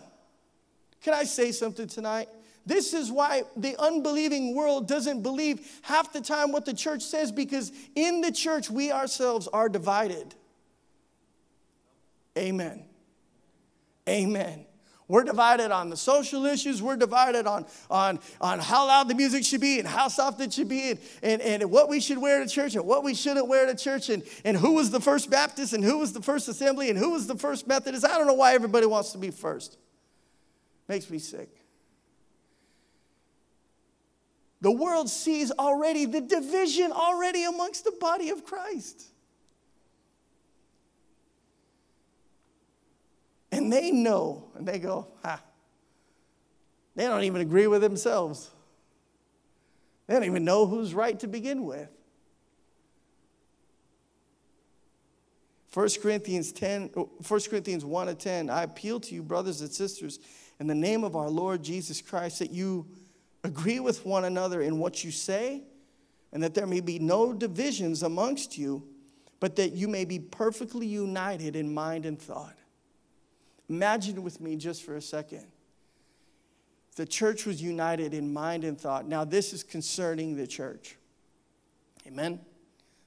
Can 1.02 1.13
I 1.13 1.26
say 1.26 1.52
something 1.52 1.88
tonight? 1.88 2.30
This 2.65 2.93
is 2.93 3.12
why 3.12 3.43
the 3.58 3.76
unbelieving 3.78 4.56
world 4.56 4.88
doesn't 4.88 5.22
believe 5.22 5.80
half 5.82 6.13
the 6.13 6.22
time 6.22 6.54
what 6.54 6.63
the 6.63 6.74
church 6.74 7.02
says 7.02 7.30
because 7.32 7.74
in 7.93 8.22
the 8.22 8.32
church 8.32 8.69
we 8.69 8.89
ourselves 8.91 9.50
are 9.50 9.67
divided. 9.67 10.34
Amen. 12.38 12.86
Amen. 14.08 14.65
We're 15.13 15.23
divided 15.23 15.69
on 15.69 15.91
the 15.91 15.95
social 15.95 16.47
issues. 16.47 16.82
We're 16.82 16.95
divided 16.95 17.45
on, 17.45 17.67
on, 17.91 18.17
on 18.41 18.58
how 18.58 18.88
loud 18.88 19.08
the 19.08 19.13
music 19.13 19.43
should 19.43 19.62
be 19.62 19.78
and 19.78 19.88
how 19.88 20.08
soft 20.08 20.41
it 20.41 20.52
should 20.52 20.67
be 20.67 20.89
and, 20.89 20.99
and, 21.21 21.39
and 21.39 21.69
what 21.69 21.88
we 21.88 21.99
should 21.99 22.17
wear 22.17 22.43
to 22.43 22.49
church 22.49 22.73
and 22.73 22.84
what 22.84 23.04
we 23.04 23.13
shouldn't 23.13 23.47
wear 23.47 23.67
to 23.67 23.76
church 23.76 24.10
and, 24.10 24.23
and 24.43 24.58
who 24.58 24.73
was 24.73 24.89
the 24.89 24.99
first 24.99 25.30
Baptist 25.30 25.73
and 25.73 25.84
who 25.84 25.99
was 25.99 26.13
the 26.13 26.21
first 26.23 26.47
assembly 26.47 26.89
and 26.89 26.97
who 26.97 27.12
was 27.12 27.28
the 27.28 27.36
first 27.36 27.67
Methodist. 27.67 28.04
I 28.04 28.17
don't 28.17 28.26
know 28.26 28.34
why 28.34 28.56
everybody 28.56 28.88
wants 28.88 29.12
to 29.12 29.19
be 29.19 29.30
first. 29.30 29.78
Makes 30.88 31.08
me 31.12 31.19
sick. 31.19 31.49
The 34.62 34.71
world 34.71 35.12
sees 35.12 35.52
already 35.52 36.06
the 36.06 36.21
division 36.21 36.91
already 36.91 37.43
amongst 37.43 37.84
the 37.84 37.95
body 38.02 38.32
of 38.32 38.43
Christ. 38.43 39.12
And 43.54 43.72
they 43.72 43.92
know, 43.92 44.46
and 44.56 44.68
they 44.68 44.80
go, 44.80 45.08
ah, 45.24 45.39
they 46.96 47.06
don't 47.06 47.24
even 47.24 47.39
agree 47.42 47.68
with 47.68 47.82
themselves. 47.82 48.50
They 50.08 50.16
don't 50.16 50.24
even 50.24 50.44
know 50.44 50.66
who's 50.66 50.96
right 50.96 51.20
to 51.20 51.28
begin 51.28 51.63
with. 51.63 51.88
1 55.72 55.88
Corinthians 56.02 56.52
10, 56.52 56.89
1 56.89 57.42
Corinthians 57.48 57.86
1 57.86 58.08
to 58.08 58.16
10, 58.16 58.50
I 58.50 58.63
appeal 58.63 59.00
to 59.02 59.13
you, 59.13 59.22
brothers 59.22 59.62
and 59.62 59.72
sisters, 59.72 60.18
in 60.60 60.66
the 60.66 60.76
name 60.76 61.04
of 61.04 61.16
our 61.16 61.30
Lord 61.30 61.62
Jesus 61.63 62.02
Christ 62.02 62.39
that 62.39 62.50
you 62.50 62.88
agree 63.44 63.80
with 63.80 64.04
one 64.04 64.26
another 64.26 64.63
in 64.63 64.80
what 64.80 65.04
you 65.04 65.12
say, 65.12 65.62
and 66.32 66.42
that 66.42 66.56
there 66.56 66.66
may 66.66 66.82
be 66.82 66.98
no 66.98 67.34
divisions 67.34 68.02
amongst 68.02 68.58
you, 68.58 68.84
but 69.39 69.56
that 69.58 69.74
you 69.74 69.88
may 69.88 70.06
be 70.06 70.18
perfectly 70.18 70.88
united 70.88 71.56
in 71.56 71.72
mind 71.72 72.08
and 72.08 72.20
thought. 72.20 72.58
Imagine 73.69 74.23
with 74.23 74.41
me 74.41 74.56
just 74.56 74.84
for 74.84 74.95
a 74.95 75.02
second. 75.02 75.45
The 76.95 77.06
church 77.06 77.45
was 77.45 77.62
united 77.62 78.13
in 78.13 78.32
mind 78.32 78.63
and 78.63 78.80
thought. 78.80 79.08
Now, 79.08 79.23
this 79.23 79.54
is 79.54 79.63
concerning 79.63 80.36
the 80.36 80.45
church. 80.45 80.97
Amen. 82.06 82.39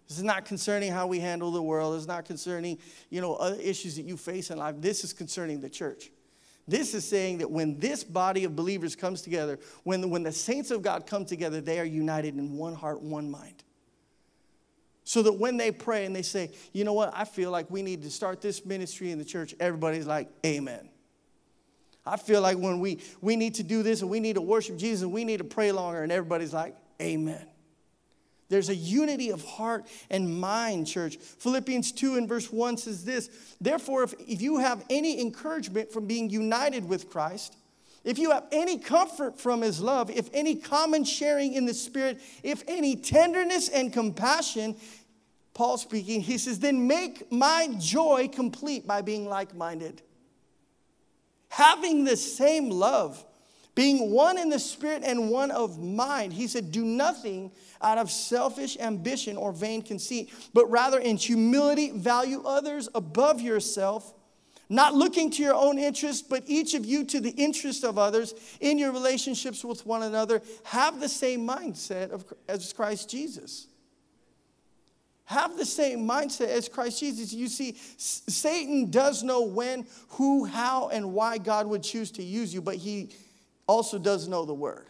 This 0.08 0.18
is 0.18 0.24
not 0.24 0.44
concerning 0.44 0.92
how 0.92 1.06
we 1.06 1.20
handle 1.20 1.50
the 1.50 1.62
world. 1.62 1.96
Is 1.96 2.06
not 2.06 2.24
concerning, 2.24 2.78
you 3.10 3.20
know, 3.20 3.34
other 3.34 3.60
issues 3.60 3.96
that 3.96 4.02
you 4.02 4.16
face 4.16 4.50
in 4.50 4.58
life. 4.58 4.76
This 4.78 5.04
is 5.04 5.12
concerning 5.12 5.60
the 5.60 5.70
church. 5.70 6.10
This 6.68 6.94
is 6.94 7.06
saying 7.06 7.38
that 7.38 7.50
when 7.50 7.78
this 7.78 8.02
body 8.02 8.42
of 8.44 8.56
believers 8.56 8.96
comes 8.96 9.22
together, 9.22 9.58
when, 9.84 10.10
when 10.10 10.24
the 10.24 10.32
saints 10.32 10.72
of 10.72 10.82
God 10.82 11.06
come 11.06 11.24
together, 11.24 11.60
they 11.60 11.78
are 11.78 11.84
united 11.84 12.36
in 12.36 12.56
one 12.56 12.74
heart, 12.74 13.00
one 13.02 13.30
mind. 13.30 13.62
So 15.06 15.22
that 15.22 15.34
when 15.34 15.56
they 15.56 15.70
pray 15.70 16.04
and 16.04 16.14
they 16.14 16.22
say, 16.22 16.50
you 16.72 16.82
know 16.82 16.92
what, 16.92 17.12
I 17.14 17.24
feel 17.24 17.52
like 17.52 17.70
we 17.70 17.80
need 17.80 18.02
to 18.02 18.10
start 18.10 18.40
this 18.40 18.66
ministry 18.66 19.12
in 19.12 19.18
the 19.18 19.24
church, 19.24 19.54
everybody's 19.60 20.04
like, 20.04 20.28
Amen. 20.44 20.88
I 22.04 22.16
feel 22.16 22.40
like 22.40 22.58
when 22.58 22.80
we, 22.80 22.98
we 23.20 23.36
need 23.36 23.54
to 23.54 23.62
do 23.62 23.84
this 23.84 24.00
and 24.00 24.10
we 24.10 24.18
need 24.18 24.34
to 24.34 24.40
worship 24.40 24.76
Jesus 24.76 25.02
and 25.02 25.12
we 25.12 25.24
need 25.24 25.36
to 25.36 25.44
pray 25.44 25.70
longer, 25.70 26.02
and 26.02 26.10
everybody's 26.10 26.52
like, 26.52 26.74
Amen. 27.00 27.46
There's 28.48 28.68
a 28.68 28.74
unity 28.74 29.30
of 29.30 29.44
heart 29.44 29.86
and 30.10 30.40
mind, 30.40 30.88
church. 30.88 31.18
Philippians 31.18 31.92
2 31.92 32.16
and 32.16 32.28
verse 32.28 32.50
1 32.52 32.76
says 32.78 33.04
this 33.04 33.30
Therefore, 33.60 34.02
if, 34.02 34.14
if 34.18 34.42
you 34.42 34.58
have 34.58 34.84
any 34.90 35.20
encouragement 35.20 35.92
from 35.92 36.06
being 36.08 36.30
united 36.30 36.88
with 36.88 37.08
Christ, 37.08 37.56
if 38.06 38.18
you 38.18 38.30
have 38.30 38.46
any 38.52 38.78
comfort 38.78 39.38
from 39.38 39.60
his 39.60 39.80
love, 39.80 40.10
if 40.10 40.30
any 40.32 40.54
common 40.54 41.04
sharing 41.04 41.52
in 41.52 41.66
the 41.66 41.74
Spirit, 41.74 42.20
if 42.42 42.62
any 42.66 42.96
tenderness 42.96 43.68
and 43.68 43.92
compassion, 43.92 44.76
Paul 45.52 45.76
speaking, 45.76 46.20
he 46.20 46.38
says, 46.38 46.60
then 46.60 46.86
make 46.86 47.30
my 47.32 47.68
joy 47.78 48.28
complete 48.28 48.86
by 48.86 49.02
being 49.02 49.28
like 49.28 49.54
minded. 49.54 50.02
Having 51.48 52.04
the 52.04 52.16
same 52.16 52.70
love 52.70 53.24
being 53.76 54.10
one 54.10 54.38
in 54.38 54.48
the 54.48 54.58
spirit 54.58 55.02
and 55.04 55.30
one 55.30 55.50
of 55.52 55.78
mind. 55.78 56.32
He 56.32 56.48
said, 56.48 56.72
Do 56.72 56.82
nothing 56.82 57.52
out 57.82 57.98
of 57.98 58.10
selfish 58.10 58.76
ambition 58.80 59.36
or 59.36 59.52
vain 59.52 59.82
conceit, 59.82 60.32
but 60.54 60.68
rather 60.70 60.98
in 60.98 61.18
humility 61.18 61.90
value 61.90 62.42
others 62.44 62.88
above 62.94 63.40
yourself, 63.40 64.14
not 64.68 64.94
looking 64.94 65.30
to 65.30 65.42
your 65.42 65.54
own 65.54 65.78
interest, 65.78 66.28
but 66.28 66.42
each 66.46 66.74
of 66.74 66.84
you 66.84 67.04
to 67.04 67.20
the 67.20 67.30
interest 67.30 67.84
of 67.84 67.98
others 67.98 68.34
in 68.60 68.78
your 68.78 68.92
relationships 68.92 69.64
with 69.64 69.86
one 69.86 70.02
another. 70.02 70.42
Have 70.64 71.00
the 71.00 71.08
same 71.08 71.46
mindset 71.46 72.10
of, 72.10 72.24
as 72.48 72.72
Christ 72.72 73.08
Jesus. 73.08 73.68
Have 75.26 75.56
the 75.56 75.66
same 75.66 76.06
mindset 76.08 76.48
as 76.48 76.68
Christ 76.68 77.00
Jesus. 77.00 77.32
You 77.32 77.48
see, 77.48 77.76
Satan 77.96 78.90
does 78.90 79.22
know 79.22 79.42
when, 79.42 79.86
who, 80.10 80.44
how, 80.44 80.88
and 80.88 81.12
why 81.12 81.38
God 81.38 81.66
would 81.66 81.82
choose 81.82 82.10
to 82.12 82.22
use 82.22 82.54
you, 82.54 82.62
but 82.62 82.76
he 82.76 83.10
also 83.66 83.98
does 83.98 84.28
know 84.28 84.44
the 84.44 84.54
word. 84.54 84.86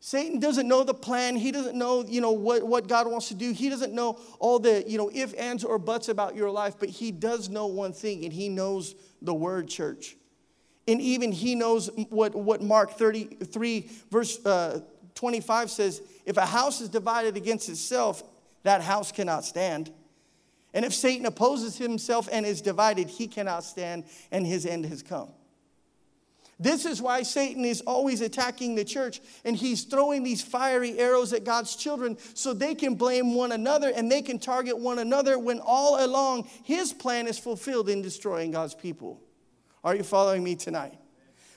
Satan 0.00 0.40
doesn't 0.40 0.66
know 0.66 0.82
the 0.82 0.94
plan. 0.94 1.36
He 1.36 1.52
doesn't 1.52 1.76
know, 1.76 2.04
you 2.06 2.22
know, 2.22 2.32
what, 2.32 2.62
what 2.62 2.88
God 2.88 3.06
wants 3.06 3.28
to 3.28 3.34
do. 3.34 3.52
He 3.52 3.68
doesn't 3.68 3.92
know 3.92 4.18
all 4.38 4.58
the, 4.58 4.82
you 4.86 4.96
know, 4.96 5.10
if, 5.12 5.38
ands, 5.38 5.62
or 5.62 5.78
buts 5.78 6.08
about 6.08 6.34
your 6.34 6.50
life, 6.50 6.76
but 6.80 6.88
he 6.88 7.12
does 7.12 7.50
know 7.50 7.66
one 7.66 7.92
thing, 7.92 8.24
and 8.24 8.32
he 8.32 8.48
knows 8.48 8.94
the 9.20 9.34
word, 9.34 9.68
church. 9.68 10.16
And 10.88 11.02
even 11.02 11.32
he 11.32 11.54
knows 11.54 11.90
what, 12.08 12.34
what 12.34 12.62
Mark 12.62 12.92
33, 12.92 13.90
verse 14.10 14.44
uh, 14.46 14.80
25 15.14 15.70
says 15.70 16.00
if 16.24 16.38
a 16.38 16.46
house 16.46 16.80
is 16.80 16.88
divided 16.88 17.36
against 17.36 17.68
itself, 17.68 18.22
that 18.62 18.80
house 18.80 19.12
cannot 19.12 19.44
stand. 19.44 19.92
And 20.72 20.84
if 20.84 20.94
Satan 20.94 21.26
opposes 21.26 21.76
himself 21.76 22.26
and 22.32 22.46
is 22.46 22.62
divided, 22.62 23.08
he 23.08 23.26
cannot 23.26 23.64
stand, 23.64 24.04
and 24.30 24.46
his 24.46 24.64
end 24.64 24.86
has 24.86 25.02
come. 25.02 25.30
This 26.60 26.84
is 26.84 27.00
why 27.00 27.22
Satan 27.22 27.64
is 27.64 27.80
always 27.80 28.20
attacking 28.20 28.74
the 28.74 28.84
church 28.84 29.22
and 29.46 29.56
he's 29.56 29.84
throwing 29.84 30.22
these 30.22 30.42
fiery 30.42 30.98
arrows 30.98 31.32
at 31.32 31.42
God's 31.42 31.74
children 31.74 32.18
so 32.34 32.52
they 32.52 32.74
can 32.74 32.96
blame 32.96 33.34
one 33.34 33.52
another 33.52 33.90
and 33.96 34.12
they 34.12 34.20
can 34.20 34.38
target 34.38 34.78
one 34.78 34.98
another 34.98 35.38
when 35.38 35.58
all 35.60 36.04
along 36.04 36.46
his 36.62 36.92
plan 36.92 37.26
is 37.26 37.38
fulfilled 37.38 37.88
in 37.88 38.02
destroying 38.02 38.50
God's 38.50 38.74
people. 38.74 39.22
Are 39.82 39.96
you 39.96 40.02
following 40.02 40.44
me 40.44 40.54
tonight? 40.54 40.98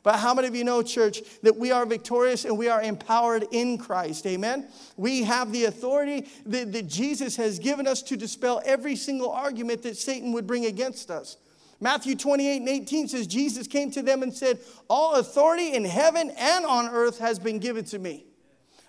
But 0.03 0.19
how 0.19 0.33
many 0.33 0.47
of 0.47 0.55
you 0.55 0.63
know, 0.63 0.81
church, 0.81 1.21
that 1.41 1.57
we 1.57 1.71
are 1.71 1.85
victorious 1.85 2.45
and 2.45 2.57
we 2.57 2.69
are 2.69 2.81
empowered 2.81 3.45
in 3.51 3.77
Christ? 3.77 4.25
Amen? 4.25 4.67
We 4.95 5.23
have 5.23 5.51
the 5.51 5.65
authority 5.65 6.27
that, 6.45 6.71
that 6.71 6.87
Jesus 6.87 7.35
has 7.35 7.59
given 7.59 7.87
us 7.87 8.01
to 8.03 8.15
dispel 8.15 8.61
every 8.65 8.95
single 8.95 9.31
argument 9.31 9.83
that 9.83 9.97
Satan 9.97 10.31
would 10.31 10.47
bring 10.47 10.65
against 10.65 11.11
us. 11.11 11.35
Matthew 11.83 12.15
28 12.15 12.57
and 12.61 12.69
18 12.69 13.09
says, 13.09 13.27
Jesus 13.27 13.67
came 13.67 13.91
to 13.91 14.01
them 14.01 14.23
and 14.23 14.33
said, 14.33 14.59
All 14.89 15.15
authority 15.15 15.73
in 15.73 15.83
heaven 15.83 16.31
and 16.39 16.65
on 16.65 16.87
earth 16.87 17.19
has 17.19 17.39
been 17.39 17.59
given 17.59 17.83
to 17.85 17.99
me. 17.99 18.25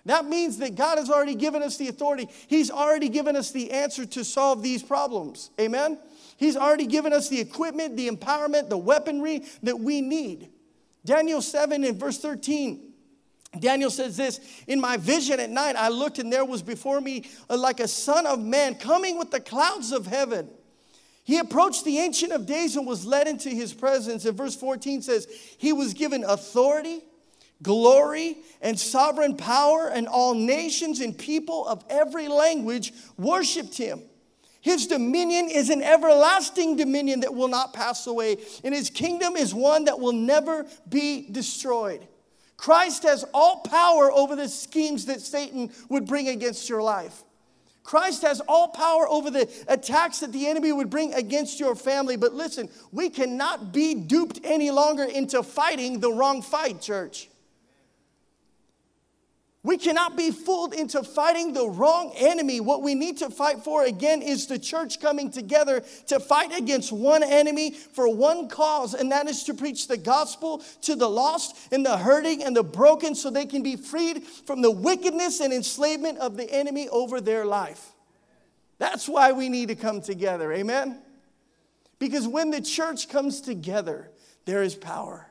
That 0.05 0.23
means 0.23 0.59
that 0.59 0.75
God 0.75 0.97
has 0.97 1.09
already 1.09 1.35
given 1.35 1.61
us 1.61 1.75
the 1.75 1.89
authority. 1.89 2.29
He's 2.47 2.71
already 2.71 3.09
given 3.09 3.35
us 3.35 3.51
the 3.51 3.71
answer 3.71 4.05
to 4.05 4.23
solve 4.23 4.63
these 4.63 4.81
problems. 4.81 5.49
Amen? 5.59 5.99
He's 6.37 6.55
already 6.55 6.85
given 6.85 7.11
us 7.11 7.27
the 7.27 7.41
equipment, 7.41 7.97
the 7.97 8.07
empowerment, 8.07 8.69
the 8.69 8.77
weaponry 8.77 9.43
that 9.63 9.77
we 9.77 9.99
need. 9.99 10.47
Daniel 11.03 11.41
7 11.41 11.83
and 11.83 11.99
verse 11.99 12.19
13. 12.19 12.93
Daniel 13.59 13.89
says 13.89 14.15
this 14.15 14.39
In 14.67 14.79
my 14.79 14.95
vision 14.95 15.41
at 15.41 15.49
night, 15.49 15.75
I 15.75 15.89
looked, 15.89 16.17
and 16.17 16.31
there 16.31 16.45
was 16.45 16.61
before 16.61 17.01
me 17.01 17.25
uh, 17.49 17.57
like 17.57 17.81
a 17.81 17.89
son 17.89 18.25
of 18.25 18.39
man 18.39 18.75
coming 18.75 19.17
with 19.17 19.31
the 19.31 19.41
clouds 19.41 19.91
of 19.91 20.07
heaven. 20.07 20.49
He 21.25 21.39
approached 21.39 21.85
the 21.85 21.97
Ancient 21.97 22.31
of 22.31 22.45
Days 22.45 22.75
and 22.75 22.85
was 22.85 23.03
led 23.03 23.27
into 23.27 23.49
his 23.49 23.73
presence. 23.73 24.25
And 24.25 24.37
verse 24.37 24.55
14 24.55 25.01
says, 25.01 25.27
He 25.57 25.73
was 25.73 25.95
given 25.95 26.23
authority, 26.23 27.01
glory, 27.63 28.37
and 28.61 28.79
sovereign 28.79 29.35
power, 29.35 29.89
and 29.89 30.07
all 30.07 30.35
nations 30.35 30.99
and 30.99 31.17
people 31.17 31.67
of 31.67 31.83
every 31.89 32.27
language 32.27 32.93
worshiped 33.17 33.75
him. 33.75 34.03
His 34.61 34.85
dominion 34.85 35.49
is 35.49 35.71
an 35.71 35.81
everlasting 35.81 36.75
dominion 36.75 37.21
that 37.21 37.33
will 37.33 37.47
not 37.47 37.73
pass 37.73 38.05
away, 38.05 38.37
and 38.63 38.73
his 38.73 38.91
kingdom 38.91 39.35
is 39.35 39.51
one 39.51 39.85
that 39.85 39.99
will 39.99 40.13
never 40.13 40.67
be 40.87 41.27
destroyed. 41.31 42.07
Christ 42.55 43.01
has 43.01 43.25
all 43.33 43.61
power 43.61 44.11
over 44.11 44.35
the 44.35 44.47
schemes 44.47 45.07
that 45.07 45.21
Satan 45.21 45.71
would 45.89 46.05
bring 46.05 46.27
against 46.27 46.69
your 46.69 46.83
life. 46.83 47.23
Christ 47.85 48.23
has 48.23 48.41
all 48.47 48.69
power 48.69 49.07
over 49.07 49.29
the 49.29 49.47
attacks 49.67 50.19
that 50.19 50.33
the 50.33 50.47
enemy 50.47 50.71
would 50.71 50.89
bring 50.89 51.13
against 51.13 51.59
your 51.59 51.75
family. 51.75 52.17
But 52.17 52.33
listen, 52.33 52.67
we 52.91 53.11
cannot 53.11 53.71
be 53.71 53.93
duped 53.93 54.39
any 54.43 54.71
longer 54.71 55.03
into 55.03 55.43
fighting 55.43 55.99
the 55.99 56.11
wrong 56.11 56.41
fight, 56.41 56.81
church. 56.81 57.29
We 59.65 59.79
cannot 59.79 60.15
be 60.15 60.29
fooled 60.29 60.75
into 60.75 61.01
fighting 61.01 61.53
the 61.53 61.67
wrong 61.67 62.13
enemy. 62.15 62.59
What 62.59 62.83
we 62.83 62.93
need 62.93 63.17
to 63.17 63.31
fight 63.31 63.63
for 63.63 63.83
again 63.83 64.21
is 64.21 64.45
the 64.45 64.59
church 64.59 64.99
coming 64.99 65.31
together 65.31 65.83
to 66.05 66.19
fight 66.19 66.55
against 66.55 66.91
one 66.91 67.23
enemy 67.23 67.71
for 67.71 68.07
one 68.07 68.47
cause, 68.47 68.93
and 68.93 69.11
that 69.11 69.27
is 69.27 69.43
to 69.45 69.55
preach 69.55 69.87
the 69.87 69.97
gospel 69.97 70.61
to 70.83 70.95
the 70.95 71.09
lost 71.09 71.57
and 71.71 71.83
the 71.83 71.97
hurting 71.97 72.43
and 72.43 72.55
the 72.55 72.61
broken 72.61 73.15
so 73.15 73.31
they 73.31 73.47
can 73.47 73.63
be 73.63 73.75
freed 73.75 74.21
from 74.21 74.61
the 74.61 74.69
wickedness 74.69 75.39
and 75.39 75.51
enslavement 75.51 76.19
of 76.19 76.37
the 76.37 76.47
enemy 76.51 76.87
over 76.89 77.19
their 77.19 77.43
life. 77.43 77.93
That's 78.77 79.09
why 79.09 79.31
we 79.31 79.49
need 79.49 79.69
to 79.69 79.75
come 79.75 79.99
together. 79.99 80.53
Amen? 80.53 81.01
Because 81.97 82.27
when 82.27 82.51
the 82.51 82.61
church 82.61 83.09
comes 83.09 83.41
together, 83.41 84.11
there 84.45 84.61
is 84.61 84.75
power. 84.75 85.27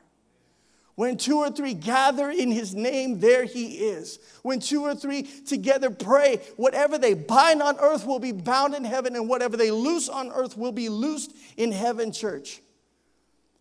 When 0.97 1.17
two 1.17 1.39
or 1.39 1.51
three 1.51 1.75
gather 1.75 2.31
in 2.31 2.53
his 2.53 2.75
name, 2.75 3.19
there 3.19 3.45
he 3.45 3.79
is. 3.79 4.21
When 4.43 4.61
two 4.61 4.83
or 4.83 4.95
three 4.95 5.23
together 5.23 5.91
pray, 5.91 6.41
whatever 6.57 6.99
they 6.99 7.15
bind 7.15 7.63
on 7.63 7.79
earth 7.79 8.07
will 8.07 8.21
be 8.21 8.31
bound 8.31 8.75
in 8.75 8.85
heaven, 8.85 9.17
and 9.17 9.29
whatever 9.29 9.57
they 9.57 9.73
loose 9.73 10.09
on 10.09 10.31
earth 10.31 10.57
will 10.57 10.73
be 10.73 10.89
loosed 10.89 11.33
in 11.57 11.73
heaven, 11.73 12.13
church. 12.13 12.61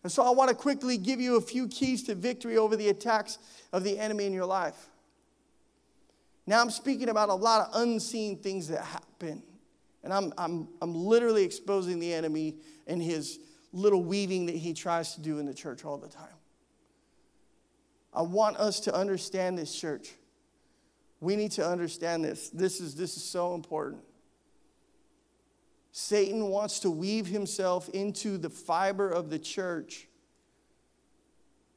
And 0.04 0.12
so 0.12 0.22
I 0.22 0.30
want 0.30 0.50
to 0.50 0.54
quickly 0.54 0.96
give 0.96 1.20
you 1.20 1.36
a 1.36 1.40
few 1.40 1.66
keys 1.66 2.04
to 2.04 2.14
victory 2.14 2.56
over 2.56 2.76
the 2.76 2.88
attacks 2.88 3.38
of 3.72 3.82
the 3.82 3.98
enemy 3.98 4.26
in 4.26 4.32
your 4.32 4.46
life. 4.46 4.88
Now, 6.46 6.60
I'm 6.60 6.70
speaking 6.70 7.08
about 7.08 7.30
a 7.30 7.34
lot 7.34 7.66
of 7.66 7.80
unseen 7.80 8.36
things 8.36 8.68
that 8.68 8.84
happen. 8.84 9.42
And 10.04 10.12
I'm, 10.12 10.32
I'm, 10.36 10.68
I'm 10.82 10.94
literally 10.94 11.42
exposing 11.42 11.98
the 11.98 12.12
enemy 12.12 12.56
and 12.86 13.02
his 13.02 13.38
little 13.72 14.04
weaving 14.04 14.46
that 14.46 14.54
he 14.54 14.74
tries 14.74 15.14
to 15.14 15.22
do 15.22 15.38
in 15.38 15.46
the 15.46 15.54
church 15.54 15.84
all 15.84 15.96
the 15.96 16.08
time. 16.08 16.28
I 18.14 18.22
want 18.22 18.56
us 18.56 18.80
to 18.80 18.94
understand 18.94 19.58
this, 19.58 19.74
church. 19.74 20.12
We 21.20 21.36
need 21.36 21.52
to 21.52 21.66
understand 21.66 22.24
this. 22.24 22.50
This 22.50 22.80
is, 22.80 22.94
this 22.94 23.16
is 23.16 23.24
so 23.24 23.54
important. 23.54 24.02
Satan 25.90 26.48
wants 26.48 26.80
to 26.80 26.90
weave 26.90 27.26
himself 27.26 27.88
into 27.90 28.36
the 28.36 28.50
fiber 28.50 29.10
of 29.10 29.30
the 29.30 29.38
church 29.38 30.08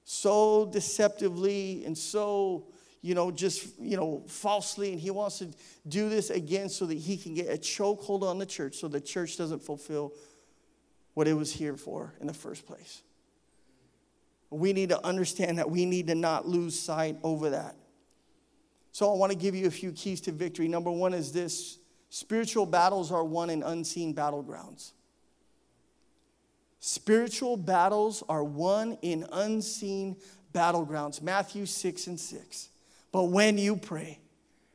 so 0.04 0.66
deceptively 0.66 1.84
and 1.86 1.98
so, 1.98 2.68
you 3.02 3.14
know, 3.14 3.30
just, 3.30 3.80
you 3.80 3.96
know, 3.96 4.24
falsely. 4.28 4.92
And 4.92 5.00
he 5.00 5.12
wants 5.12 5.40
to 5.40 5.50
do 5.88 6.10
this 6.10 6.30
again 6.30 6.70
so 6.70 6.86
that 6.86 6.98
he 6.98 7.18
can 7.18 7.34
get 7.34 7.48
a 7.48 7.58
chokehold 7.58 8.24
on 8.24 8.38
the 8.38 8.46
church 8.46 8.78
so 8.78 8.88
the 8.88 9.02
church 9.02 9.38
doesn't 9.38 9.64
fulfill 9.64 10.14
what 11.14 11.28
it 11.28 11.34
was 11.34 11.52
here 11.52 11.76
for 11.76 12.14
in 12.20 12.28
the 12.28 12.34
first 12.34 12.66
place. 12.66 13.04
We 14.50 14.74
need 14.74 14.90
to 14.90 15.06
understand 15.06 15.60
that 15.60 15.70
we 15.70 15.86
need 15.86 16.08
to 16.08 16.16
not 16.16 16.48
lose 16.48 16.80
sight 16.80 17.18
over 17.24 17.50
that. 17.50 17.76
So, 18.92 19.12
I 19.12 19.18
want 19.18 19.32
to 19.32 19.38
give 19.38 19.54
you 19.54 19.68
a 19.68 19.72
few 19.72 19.92
keys 19.92 20.22
to 20.22 20.32
victory. 20.32 20.68
Number 20.68 20.90
one 20.90 21.14
is 21.14 21.32
this 21.32 21.78
spiritual 22.10 22.66
battles 22.66 23.12
are 23.12 23.24
won 23.24 23.50
in 23.50 23.62
unseen 23.62 24.16
battlegrounds. 24.16 24.92
Spiritual 26.80 27.58
battles 27.58 28.24
are 28.30 28.44
won 28.44 28.98
in 29.02 29.26
unseen 29.32 30.16
battlegrounds. 30.54 31.22
Matthew 31.22 31.66
6 31.66 32.08
and 32.08 32.20
6. 32.20 32.70
But 33.12 33.26
when 33.26 33.58
you 33.58 33.76
pray, 33.76 34.20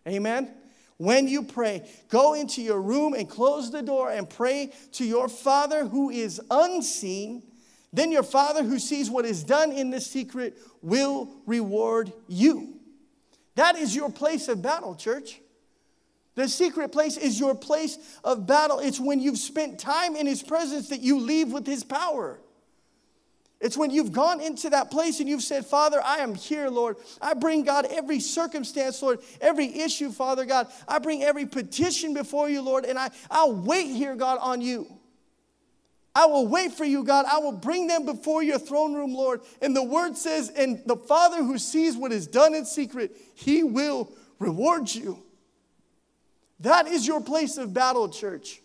amen? 0.06 0.50
When 0.98 1.26
you 1.26 1.42
pray, 1.42 1.88
go 2.08 2.34
into 2.34 2.62
your 2.62 2.80
room 2.80 3.14
and 3.14 3.28
close 3.28 3.70
the 3.70 3.82
door 3.82 4.10
and 4.10 4.28
pray 4.28 4.72
to 4.92 5.04
your 5.04 5.28
Father 5.28 5.86
who 5.86 6.10
is 6.10 6.40
unseen 6.50 7.42
then 7.92 8.10
your 8.10 8.22
Father 8.22 8.62
who 8.62 8.78
sees 8.78 9.10
what 9.10 9.24
is 9.24 9.44
done 9.44 9.72
in 9.72 9.90
the 9.90 10.00
secret 10.00 10.58
will 10.80 11.28
reward 11.46 12.12
you. 12.26 12.74
That 13.54 13.76
is 13.76 13.94
your 13.94 14.10
place 14.10 14.48
of 14.48 14.62
battle, 14.62 14.94
church. 14.94 15.40
The 16.34 16.48
secret 16.48 16.92
place 16.92 17.18
is 17.18 17.38
your 17.38 17.54
place 17.54 17.98
of 18.24 18.46
battle. 18.46 18.78
It's 18.78 18.98
when 18.98 19.20
you've 19.20 19.38
spent 19.38 19.78
time 19.78 20.16
in 20.16 20.26
His 20.26 20.42
presence 20.42 20.88
that 20.88 21.00
you 21.00 21.18
leave 21.18 21.52
with 21.52 21.66
His 21.66 21.84
power. 21.84 22.38
It's 23.60 23.76
when 23.76 23.90
you've 23.90 24.12
gone 24.12 24.40
into 24.40 24.70
that 24.70 24.90
place 24.90 25.20
and 25.20 25.28
you've 25.28 25.42
said, 25.42 25.64
Father, 25.64 26.02
I 26.02 26.16
am 26.16 26.34
here, 26.34 26.68
Lord. 26.68 26.96
I 27.20 27.34
bring 27.34 27.62
God 27.62 27.86
every 27.90 28.18
circumstance, 28.18 29.00
Lord, 29.00 29.20
every 29.40 29.66
issue, 29.66 30.10
Father 30.10 30.44
God. 30.44 30.66
I 30.88 30.98
bring 30.98 31.22
every 31.22 31.46
petition 31.46 32.12
before 32.12 32.48
you, 32.48 32.62
Lord, 32.62 32.84
and 32.86 32.98
I, 32.98 33.10
I'll 33.30 33.54
wait 33.54 33.86
here, 33.86 34.16
God, 34.16 34.38
on 34.40 34.62
you. 34.62 34.88
I 36.14 36.26
will 36.26 36.46
wait 36.46 36.72
for 36.72 36.84
you, 36.84 37.04
God. 37.04 37.24
I 37.26 37.38
will 37.38 37.52
bring 37.52 37.86
them 37.86 38.04
before 38.04 38.42
your 38.42 38.58
throne 38.58 38.92
room, 38.92 39.14
Lord. 39.14 39.40
And 39.62 39.74
the 39.74 39.82
word 39.82 40.16
says, 40.16 40.50
and 40.50 40.82
the 40.84 40.96
Father 40.96 41.42
who 41.42 41.56
sees 41.58 41.96
what 41.96 42.12
is 42.12 42.26
done 42.26 42.54
in 42.54 42.66
secret, 42.66 43.16
he 43.34 43.62
will 43.62 44.12
reward 44.38 44.94
you. 44.94 45.22
That 46.60 46.86
is 46.86 47.06
your 47.06 47.20
place 47.20 47.56
of 47.56 47.72
battle, 47.72 48.08
church. 48.08 48.60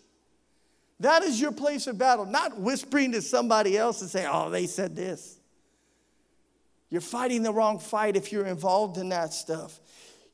That 1.00 1.22
is 1.22 1.40
your 1.40 1.52
place 1.52 1.86
of 1.86 1.96
battle, 1.96 2.26
not 2.26 2.58
whispering 2.58 3.12
to 3.12 3.22
somebody 3.22 3.78
else 3.78 4.02
and 4.02 4.10
say, 4.10 4.26
oh, 4.30 4.50
they 4.50 4.66
said 4.66 4.94
this. 4.94 5.38
You're 6.90 7.00
fighting 7.00 7.42
the 7.42 7.52
wrong 7.52 7.78
fight 7.78 8.16
if 8.16 8.32
you're 8.32 8.46
involved 8.46 8.98
in 8.98 9.10
that 9.10 9.32
stuff. 9.32 9.78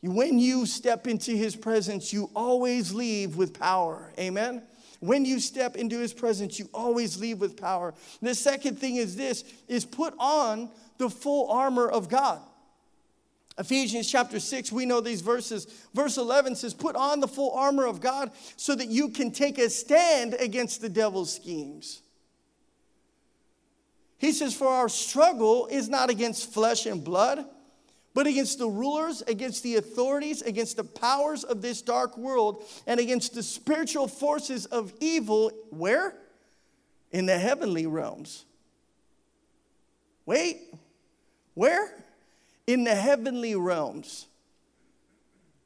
When 0.03 0.39
you 0.39 0.67
step 0.67 1.07
into 1.07 1.33
his 1.33 1.57
presence, 1.57 2.13
you 2.13 2.31
always 2.35 2.93
leave 2.93 3.37
with 3.37 3.59
power. 3.59 4.13
Amen? 4.19 4.63
When 5.01 5.25
you 5.25 5.41
step 5.41 5.77
into 5.77 5.99
his 5.99 6.13
presence, 6.13 6.59
you 6.59 6.69
always 6.73 7.19
leave 7.19 7.41
with 7.41 7.57
power. 7.57 7.95
The 8.23 8.35
second 8.35 8.79
thing 8.79 8.97
is 8.97 9.17
this 9.17 9.45
is 9.69 9.85
put 9.85 10.15
on 10.19 10.71
the 10.99 11.11
full 11.11 11.51
armor 11.51 11.89
of 11.89 12.09
God. 12.09 12.41
Ephesians 13.57 14.11
chapter 14.11 14.41
6, 14.41 14.73
we 14.73 14.85
know 14.85 15.01
these 15.01 15.21
verses. 15.21 15.67
Verse 15.95 16.17
11 16.17 16.57
says, 16.57 16.75
Put 16.75 16.97
on 16.97 17.21
the 17.21 17.29
full 17.29 17.53
armor 17.53 17.87
of 17.87 18.01
God 18.01 18.33
so 18.57 18.75
that 18.75 18.89
you 18.89 19.11
can 19.11 19.31
take 19.31 19.59
a 19.59 19.71
stand 19.71 20.35
against 20.35 20.81
the 20.81 20.89
devil's 20.89 21.33
schemes. 21.33 22.03
He 24.19 24.33
says, 24.33 24.55
For 24.55 24.67
our 24.67 24.89
struggle 24.89 25.69
is 25.69 25.89
not 25.89 26.11
against 26.11 26.53
flesh 26.53 26.87
and 26.87 27.05
blood 27.05 27.45
but 28.15 28.29
against 28.29 28.59
the 28.59 28.69
rulers, 28.69 29.23
against 29.27 29.65
the 29.65 29.77
authorities, 29.77 30.41
against 30.41 30.77
the 30.77 30.85
powers 30.85 31.43
of 31.43 31.61
this 31.61 31.83
dark 31.83 32.17
world, 32.17 32.63
and 32.87 33.01
against 33.01 33.35
the 33.35 33.43
spiritual 33.43 34.07
forces 34.07 34.67
of 34.67 34.95
evil, 35.01 35.51
where? 35.71 36.15
In 37.11 37.27
the 37.27 37.39
heavenly 37.39 37.87
realms. 37.87 38.45
Wait, 40.27 40.61
where? 41.55 41.93
In 42.67 42.85
the 42.85 42.95
heavenly 42.95 43.57
realms. 43.57 44.27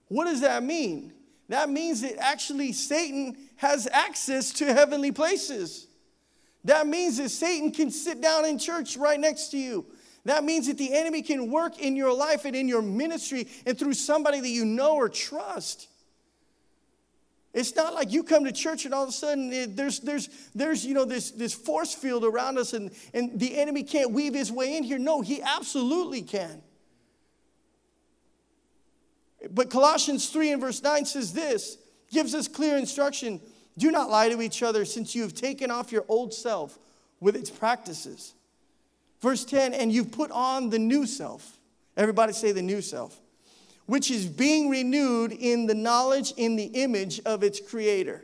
What 0.09 0.25
does 0.25 0.41
that 0.41 0.63
mean? 0.63 1.13
That 1.51 1.69
means 1.69 2.01
that 2.01 2.17
actually 2.19 2.73
Satan 2.73 3.37
has 3.57 3.87
access 3.93 4.53
to 4.55 4.73
heavenly 4.73 5.13
places. 5.13 5.87
That 6.65 6.87
means 6.87 7.19
that 7.19 7.29
Satan 7.31 7.73
can 7.73 7.91
sit 7.91 8.21
down 8.21 8.45
in 8.45 8.59
church 8.59 8.97
right 8.97 9.21
next 9.21 9.49
to 9.49 9.59
you. 9.59 9.87
That 10.29 10.45
means 10.45 10.67
that 10.67 10.77
the 10.77 10.93
enemy 10.93 11.23
can 11.23 11.51
work 11.51 11.79
in 11.79 11.97
your 11.97 12.13
life 12.13 12.45
and 12.45 12.55
in 12.55 12.69
your 12.69 12.83
ministry 12.83 13.49
and 13.65 13.79
through 13.79 13.95
somebody 13.95 14.41
that 14.41 14.49
you 14.49 14.67
know 14.67 14.97
or 14.97 15.09
trust. 15.09 15.89
It's 17.55 17.75
not 17.75 17.95
like 17.95 18.13
you 18.13 18.23
come 18.23 18.45
to 18.45 18.53
church 18.53 18.85
and 18.85 18.93
all 18.93 19.05
of 19.05 19.09
a 19.09 19.13
sudden 19.13 19.51
it, 19.51 19.75
there's, 19.75 20.01
there's, 20.01 20.29
there's 20.55 20.85
you 20.85 20.93
know, 20.93 21.07
this, 21.07 21.31
this 21.31 21.55
force 21.55 21.95
field 21.95 22.27
around 22.27 22.59
us 22.59 22.75
and, 22.75 22.91
and 23.15 23.41
the 23.41 23.57
enemy 23.57 23.83
can't 23.83 24.11
weave 24.11 24.35
his 24.35 24.53
way 24.53 24.77
in 24.77 24.83
here. 24.83 24.99
No, 24.99 25.23
he 25.23 25.41
absolutely 25.41 26.21
can. 26.21 26.61
But 29.51 29.71
Colossians 29.71 30.29
3 30.29 30.53
and 30.53 30.61
verse 30.61 30.83
9 30.83 31.07
says 31.07 31.33
this, 31.33 31.79
gives 32.11 32.35
us 32.35 32.49
clear 32.49 32.77
instruction. 32.77 33.41
Do 33.79 33.91
not 33.91 34.11
lie 34.11 34.29
to 34.29 34.43
each 34.43 34.63
other 34.63 34.85
since 34.85 35.15
you 35.15 35.23
have 35.23 35.33
taken 35.33 35.71
off 35.71 35.91
your 35.91 36.05
old 36.07 36.35
self 36.35 36.79
with 37.19 37.35
its 37.35 37.49
practices 37.49 38.35
Verse 39.21 39.45
10, 39.45 39.75
and 39.75 39.93
you've 39.93 40.13
put 40.13 40.31
on 40.31 40.71
the 40.71 40.79
new 40.79 41.07
self. 41.07 41.59
Everybody 41.97 42.33
say 42.33 42.53
the 42.53 42.63
new 42.63 42.81
self, 42.81 43.19
which 43.87 44.11
is 44.11 44.27
being 44.27 44.69
renewed 44.69 45.33
in 45.33 45.67
the 45.67 45.75
knowledge, 45.75 46.33
in 46.37 46.57
the 46.57 46.67
image 46.67 47.21
of 47.27 47.43
its 47.43 47.61
creator. 47.61 48.23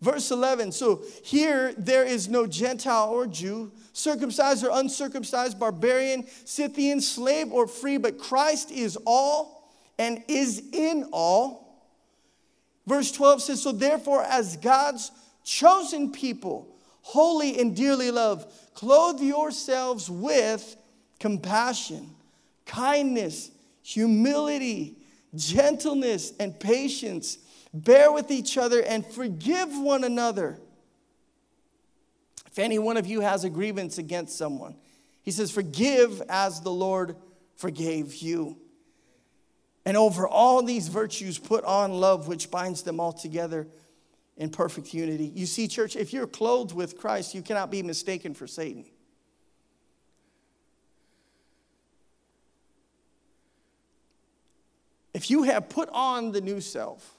Verse 0.00 0.30
11, 0.30 0.72
so 0.72 1.02
here 1.24 1.74
there 1.76 2.04
is 2.04 2.28
no 2.28 2.46
Gentile 2.46 3.10
or 3.10 3.26
Jew, 3.26 3.72
circumcised 3.92 4.64
or 4.64 4.70
uncircumcised, 4.72 5.58
barbarian, 5.58 6.24
Scythian, 6.44 7.00
slave 7.00 7.52
or 7.52 7.66
free, 7.66 7.96
but 7.96 8.16
Christ 8.16 8.70
is 8.70 8.96
all 9.04 9.74
and 9.98 10.22
is 10.28 10.62
in 10.72 11.08
all. 11.12 11.68
Verse 12.86 13.10
12 13.10 13.42
says, 13.42 13.62
So 13.62 13.72
therefore, 13.72 14.22
as 14.22 14.56
God's 14.56 15.10
chosen 15.44 16.12
people, 16.12 16.76
holy 17.02 17.58
and 17.58 17.74
dearly 17.74 18.12
loved, 18.12 18.46
clothe 18.78 19.20
yourselves 19.20 20.08
with 20.08 20.76
compassion, 21.18 22.14
kindness, 22.64 23.50
humility, 23.82 24.96
gentleness, 25.34 26.32
and 26.38 26.60
patience. 26.60 27.38
Bear 27.74 28.12
with 28.12 28.30
each 28.30 28.56
other 28.56 28.80
and 28.80 29.04
forgive 29.04 29.76
one 29.76 30.04
another. 30.04 30.60
If 32.46 32.60
any 32.60 32.78
one 32.78 32.96
of 32.96 33.04
you 33.08 33.20
has 33.20 33.42
a 33.42 33.50
grievance 33.50 33.98
against 33.98 34.38
someone, 34.38 34.76
he 35.24 35.32
says, 35.32 35.50
Forgive 35.50 36.22
as 36.28 36.60
the 36.60 36.70
Lord 36.70 37.16
forgave 37.56 38.14
you. 38.14 38.58
And 39.84 39.96
over 39.96 40.28
all 40.28 40.62
these 40.62 40.86
virtues, 40.86 41.36
put 41.36 41.64
on 41.64 41.94
love, 41.94 42.28
which 42.28 42.48
binds 42.48 42.82
them 42.82 43.00
all 43.00 43.12
together 43.12 43.66
in 44.38 44.50
perfect 44.50 44.94
unity. 44.94 45.30
You 45.34 45.46
see, 45.46 45.68
church, 45.68 45.96
if 45.96 46.12
you're 46.12 46.26
clothed 46.26 46.72
with 46.72 46.96
Christ, 46.96 47.34
you 47.34 47.42
cannot 47.42 47.70
be 47.70 47.82
mistaken 47.82 48.34
for 48.34 48.46
Satan. 48.46 48.86
If 55.12 55.30
you 55.30 55.42
have 55.42 55.68
put 55.68 55.88
on 55.92 56.30
the 56.30 56.40
new 56.40 56.60
self, 56.60 57.14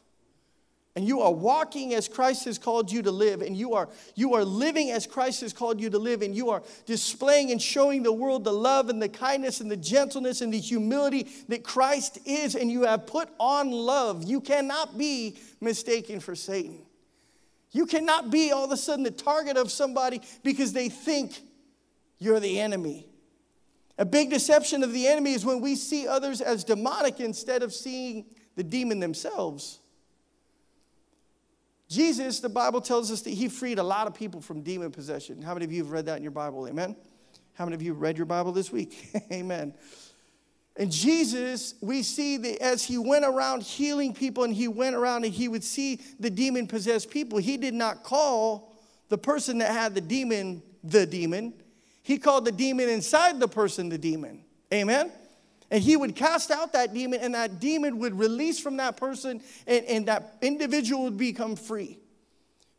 and 0.96 1.06
you 1.08 1.22
are 1.22 1.32
walking 1.32 1.94
as 1.94 2.08
Christ 2.08 2.46
has 2.46 2.58
called 2.58 2.92
you 2.92 3.02
to 3.02 3.12
live, 3.12 3.42
and 3.42 3.56
you 3.56 3.74
are, 3.74 3.90
you 4.16 4.34
are 4.36 4.46
living 4.46 4.92
as 4.92 5.06
Christ 5.06 5.42
has 5.42 5.52
called 5.52 5.82
you 5.82 5.90
to 5.90 6.00
live, 6.00 6.22
and 6.22 6.34
you 6.34 6.50
are 6.50 6.64
displaying 6.86 7.52
and 7.52 7.62
showing 7.62 8.02
the 8.02 8.14
world 8.14 8.46
the 8.46 8.54
love 8.54 8.90
and 8.90 9.02
the 9.02 9.10
kindness 9.10 9.60
and 9.60 9.70
the 9.70 9.78
gentleness 9.78 10.40
and 10.40 10.54
the 10.54 10.60
humility 10.60 11.28
that 11.50 11.64
Christ 11.64 12.20
is, 12.26 12.56
and 12.56 12.72
you 12.72 12.84
have 12.84 13.06
put 13.06 13.30
on 13.40 13.72
love, 13.72 14.24
you 14.24 14.40
cannot 14.40 14.98
be 14.98 15.38
mistaken 15.60 16.22
for 16.22 16.36
Satan. 16.36 16.80
You 17.72 17.86
cannot 17.86 18.32
be 18.32 18.52
all 18.52 18.66
of 18.66 18.72
a 18.72 18.78
sudden 18.78 19.04
the 19.04 19.12
target 19.12 19.58
of 19.58 19.72
somebody 19.72 20.22
because 20.44 20.74
they 20.74 20.90
think 20.90 21.40
you're 22.18 22.40
the 22.40 22.60
enemy. 22.60 23.08
A 23.98 24.06
big 24.06 24.30
deception 24.30 24.84
of 24.84 24.94
the 24.94 25.08
enemy 25.08 25.34
is 25.34 25.46
when 25.46 25.62
we 25.62 25.76
see 25.76 26.08
others 26.08 26.42
as 26.42 26.64
demonic 26.64 27.20
instead 27.20 27.64
of 27.64 27.74
seeing 27.74 28.26
the 28.56 28.64
demon 28.64 29.00
themselves. 29.00 29.80
Jesus, 31.90 32.40
the 32.40 32.50
Bible 32.50 32.82
tells 32.82 33.12
us 33.12 33.22
that 33.22 33.32
he 33.32 33.50
freed 33.50 33.80
a 33.80 33.84
lot 33.84 34.08
of 34.08 34.14
people 34.14 34.42
from 34.42 34.62
demon 34.62 34.92
possession. 34.92 35.42
How 35.42 35.54
many 35.54 35.66
of 35.66 35.72
you 35.72 35.84
have 35.84 35.92
read 35.92 36.06
that 36.06 36.18
in 36.18 36.24
your 36.24 36.32
Bible? 36.32 36.68
Amen. 36.68 36.96
How 37.54 37.66
many 37.66 37.76
of 37.76 37.82
you 37.82 37.94
read 37.94 38.16
your 38.16 38.26
Bible 38.26 38.52
this 38.52 38.72
week? 38.72 39.10
Amen. 39.32 39.74
And 40.80 40.90
Jesus, 40.90 41.76
we 41.82 42.04
see 42.04 42.38
that 42.38 42.64
as 42.64 42.86
he 42.86 42.98
went 42.98 43.26
around 43.26 43.64
healing 43.64 44.14
people 44.14 44.46
and 44.46 44.54
he 44.54 44.70
went 44.70 44.96
around 44.96 45.26
and 45.26 45.34
he 45.34 45.50
would 45.50 45.64
see 45.64 46.00
the 46.22 46.30
demon 46.30 46.68
possessed 46.68 47.12
people, 47.12 47.38
he 47.38 47.58
did 47.58 47.74
not 47.74 48.04
call 48.04 48.74
the 49.10 49.18
person 49.18 49.58
that 49.58 49.72
had 49.72 49.94
the 49.94 50.02
demon 50.02 50.64
the 50.82 51.06
demon. 51.06 51.54
He 52.02 52.18
called 52.18 52.46
the 52.46 52.54
demon 52.54 52.88
inside 52.88 53.42
the 53.42 53.48
person 53.50 53.90
the 53.90 53.98
demon. 53.98 54.46
Amen. 54.74 55.12
And 55.70 55.84
he 55.84 55.98
would 55.98 56.16
cast 56.16 56.50
out 56.50 56.72
that 56.74 56.94
demon, 56.94 57.20
and 57.20 57.36
that 57.36 57.60
demon 57.60 58.00
would 58.00 58.18
release 58.18 58.60
from 58.60 58.78
that 58.78 58.96
person, 58.96 59.42
and, 59.68 59.86
and 59.86 60.08
that 60.08 60.38
individual 60.42 61.04
would 61.04 61.18
become 61.18 61.56
free. 61.58 61.99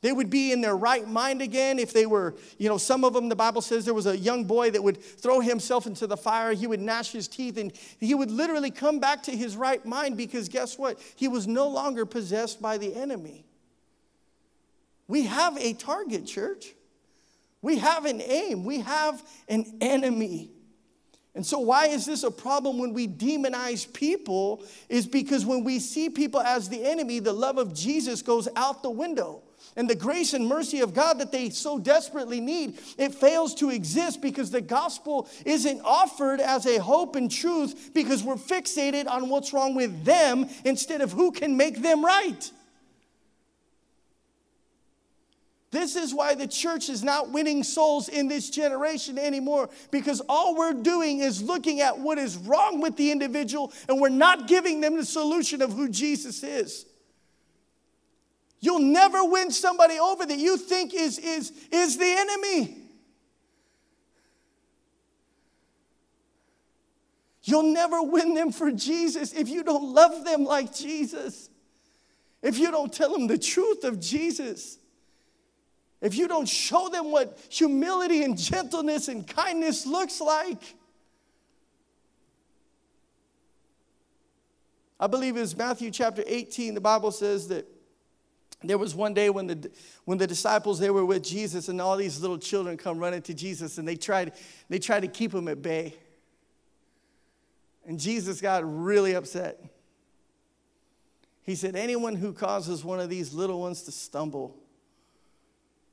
They 0.02 0.12
would 0.12 0.30
be 0.30 0.50
in 0.50 0.62
their 0.62 0.76
right 0.76 1.06
mind 1.06 1.42
again 1.42 1.78
if 1.78 1.92
they 1.92 2.06
were, 2.06 2.34
you 2.56 2.70
know, 2.70 2.78
some 2.78 3.04
of 3.04 3.12
them, 3.12 3.28
the 3.28 3.36
Bible 3.36 3.60
says 3.60 3.84
there 3.84 3.92
was 3.92 4.06
a 4.06 4.16
young 4.16 4.44
boy 4.44 4.70
that 4.70 4.82
would 4.82 5.02
throw 5.02 5.40
himself 5.40 5.86
into 5.86 6.06
the 6.06 6.16
fire. 6.16 6.54
He 6.54 6.66
would 6.66 6.80
gnash 6.80 7.12
his 7.12 7.28
teeth 7.28 7.58
and 7.58 7.70
he 7.98 8.14
would 8.14 8.30
literally 8.30 8.70
come 8.70 8.98
back 8.98 9.22
to 9.24 9.32
his 9.32 9.56
right 9.56 9.84
mind 9.84 10.16
because 10.16 10.48
guess 10.48 10.78
what? 10.78 10.98
He 11.16 11.28
was 11.28 11.46
no 11.46 11.68
longer 11.68 12.06
possessed 12.06 12.62
by 12.62 12.78
the 12.78 12.94
enemy. 12.94 13.44
We 15.06 15.24
have 15.24 15.58
a 15.58 15.74
target, 15.74 16.26
church. 16.26 16.72
We 17.60 17.78
have 17.78 18.06
an 18.06 18.22
aim. 18.22 18.64
We 18.64 18.80
have 18.80 19.22
an 19.48 19.66
enemy. 19.82 20.50
And 21.34 21.44
so, 21.44 21.58
why 21.58 21.88
is 21.88 22.06
this 22.06 22.22
a 22.22 22.30
problem 22.30 22.78
when 22.78 22.94
we 22.94 23.06
demonize 23.06 23.92
people? 23.92 24.64
Is 24.88 25.06
because 25.06 25.44
when 25.44 25.62
we 25.62 25.78
see 25.78 26.08
people 26.08 26.40
as 26.40 26.68
the 26.68 26.84
enemy, 26.84 27.18
the 27.18 27.32
love 27.32 27.58
of 27.58 27.74
Jesus 27.74 28.22
goes 28.22 28.48
out 28.56 28.82
the 28.82 28.90
window. 28.90 29.42
And 29.76 29.88
the 29.88 29.94
grace 29.94 30.34
and 30.34 30.46
mercy 30.46 30.80
of 30.80 30.94
God 30.94 31.20
that 31.20 31.30
they 31.30 31.50
so 31.50 31.78
desperately 31.78 32.40
need, 32.40 32.78
it 32.98 33.14
fails 33.14 33.54
to 33.56 33.70
exist 33.70 34.20
because 34.20 34.50
the 34.50 34.60
gospel 34.60 35.28
isn't 35.46 35.80
offered 35.84 36.40
as 36.40 36.66
a 36.66 36.78
hope 36.78 37.14
and 37.14 37.30
truth 37.30 37.90
because 37.94 38.24
we're 38.24 38.34
fixated 38.34 39.08
on 39.08 39.28
what's 39.28 39.52
wrong 39.52 39.74
with 39.74 40.04
them 40.04 40.48
instead 40.64 41.00
of 41.00 41.12
who 41.12 41.30
can 41.30 41.56
make 41.56 41.82
them 41.82 42.04
right. 42.04 42.50
This 45.70 45.94
is 45.94 46.12
why 46.12 46.34
the 46.34 46.48
church 46.48 46.88
is 46.88 47.04
not 47.04 47.30
winning 47.30 47.62
souls 47.62 48.08
in 48.08 48.26
this 48.26 48.50
generation 48.50 49.18
anymore 49.18 49.70
because 49.92 50.20
all 50.28 50.56
we're 50.56 50.72
doing 50.72 51.20
is 51.20 51.42
looking 51.42 51.80
at 51.80 51.96
what 51.96 52.18
is 52.18 52.36
wrong 52.36 52.80
with 52.80 52.96
the 52.96 53.12
individual 53.12 53.72
and 53.88 54.00
we're 54.00 54.08
not 54.08 54.48
giving 54.48 54.80
them 54.80 54.96
the 54.96 55.04
solution 55.04 55.62
of 55.62 55.72
who 55.72 55.88
Jesus 55.88 56.42
is. 56.42 56.86
You'll 58.60 58.80
never 58.80 59.24
win 59.24 59.50
somebody 59.50 59.98
over 59.98 60.26
that 60.26 60.38
you 60.38 60.56
think 60.56 60.92
is, 60.94 61.18
is, 61.18 61.52
is 61.72 61.96
the 61.96 62.04
enemy. 62.04 62.76
You'll 67.42 67.72
never 67.72 68.02
win 68.02 68.34
them 68.34 68.52
for 68.52 68.70
Jesus 68.70 69.32
if 69.32 69.48
you 69.48 69.62
don't 69.64 69.94
love 69.94 70.24
them 70.24 70.44
like 70.44 70.74
Jesus. 70.74 71.48
If 72.42 72.58
you 72.58 72.70
don't 72.70 72.92
tell 72.92 73.12
them 73.12 73.26
the 73.26 73.38
truth 73.38 73.84
of 73.84 73.98
Jesus 73.98 74.78
if 76.00 76.16
you 76.16 76.28
don't 76.28 76.48
show 76.48 76.88
them 76.88 77.10
what 77.12 77.38
humility 77.50 78.22
and 78.22 78.36
gentleness 78.36 79.08
and 79.08 79.26
kindness 79.26 79.86
looks 79.86 80.20
like, 80.20 80.76
I 84.98 85.06
believe 85.06 85.36
it's 85.36 85.56
Matthew 85.56 85.90
chapter 85.90 86.22
18, 86.26 86.74
the 86.74 86.80
Bible 86.80 87.10
says 87.10 87.48
that 87.48 87.66
there 88.62 88.78
was 88.78 88.94
one 88.94 89.14
day 89.14 89.30
when 89.30 89.46
the, 89.46 89.70
when 90.04 90.18
the 90.18 90.26
disciples 90.26 90.78
they 90.78 90.90
were 90.90 91.04
with 91.04 91.22
jesus 91.22 91.68
and 91.68 91.80
all 91.80 91.96
these 91.96 92.20
little 92.20 92.38
children 92.38 92.76
come 92.76 92.98
running 92.98 93.22
to 93.22 93.34
jesus 93.34 93.78
and 93.78 93.86
they 93.86 93.96
tried, 93.96 94.32
they 94.68 94.78
tried 94.78 95.00
to 95.00 95.08
keep 95.08 95.32
him 95.32 95.48
at 95.48 95.62
bay 95.62 95.94
and 97.86 97.98
jesus 97.98 98.40
got 98.40 98.62
really 98.64 99.14
upset 99.14 99.62
he 101.42 101.54
said 101.54 101.74
anyone 101.74 102.14
who 102.14 102.32
causes 102.32 102.84
one 102.84 103.00
of 103.00 103.08
these 103.08 103.32
little 103.32 103.60
ones 103.60 103.82
to 103.82 103.92
stumble 103.92 104.56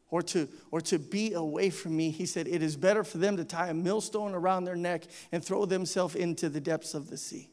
or 0.09 0.21
to, 0.21 0.47
or 0.71 0.81
to 0.81 0.99
be 0.99 1.33
away 1.33 1.69
from 1.69 1.95
me. 1.95 2.11
He 2.11 2.25
said, 2.25 2.47
It 2.47 2.61
is 2.61 2.75
better 2.75 3.03
for 3.03 3.17
them 3.17 3.37
to 3.37 3.45
tie 3.45 3.69
a 3.69 3.73
millstone 3.73 4.33
around 4.33 4.63
their 4.63 4.75
neck 4.75 5.03
and 5.31 5.43
throw 5.43 5.65
themselves 5.65 6.15
into 6.15 6.49
the 6.49 6.61
depths 6.61 6.93
of 6.93 7.09
the 7.09 7.17
sea. 7.17 7.49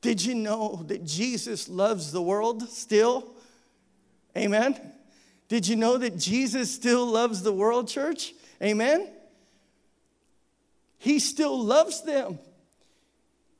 Did 0.00 0.24
you 0.24 0.34
know 0.34 0.84
that 0.86 1.04
Jesus 1.04 1.68
loves 1.68 2.12
the 2.12 2.22
world 2.22 2.68
still? 2.68 3.34
Amen. 4.36 4.78
Did 5.48 5.66
you 5.66 5.76
know 5.76 5.98
that 5.98 6.16
Jesus 6.16 6.72
still 6.72 7.06
loves 7.06 7.42
the 7.42 7.52
world, 7.52 7.88
church? 7.88 8.34
Amen. 8.62 9.08
He 10.98 11.18
still 11.18 11.58
loves 11.58 12.02
them. 12.02 12.38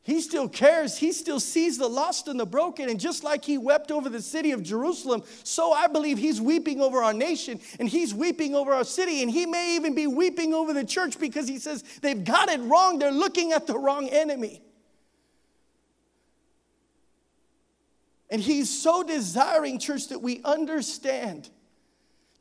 He 0.02 0.22
still 0.22 0.48
cares. 0.48 0.96
He 0.96 1.12
still 1.12 1.38
sees 1.38 1.76
the 1.76 1.86
lost 1.86 2.28
and 2.28 2.40
the 2.40 2.46
broken. 2.46 2.88
And 2.88 2.98
just 2.98 3.24
like 3.24 3.44
he 3.44 3.58
wept 3.58 3.90
over 3.90 4.08
the 4.08 4.22
city 4.22 4.52
of 4.52 4.62
Jerusalem, 4.62 5.22
so 5.44 5.72
I 5.72 5.86
believe 5.86 6.16
he's 6.16 6.40
weeping 6.40 6.80
over 6.80 7.02
our 7.02 7.12
nation 7.12 7.60
and 7.78 7.88
he's 7.88 8.14
weeping 8.14 8.54
over 8.54 8.72
our 8.72 8.84
city. 8.84 9.22
And 9.22 9.30
he 9.30 9.44
may 9.44 9.76
even 9.76 9.94
be 9.94 10.06
weeping 10.06 10.54
over 10.54 10.72
the 10.72 10.84
church 10.84 11.18
because 11.18 11.46
he 11.46 11.58
says 11.58 11.84
they've 12.00 12.24
got 12.24 12.48
it 12.48 12.60
wrong. 12.62 12.98
They're 12.98 13.12
looking 13.12 13.52
at 13.52 13.66
the 13.66 13.78
wrong 13.78 14.08
enemy. 14.08 14.62
And 18.30 18.40
he's 18.42 18.68
so 18.68 19.02
desiring, 19.02 19.78
church, 19.78 20.08
that 20.08 20.20
we 20.20 20.40
understand 20.44 21.48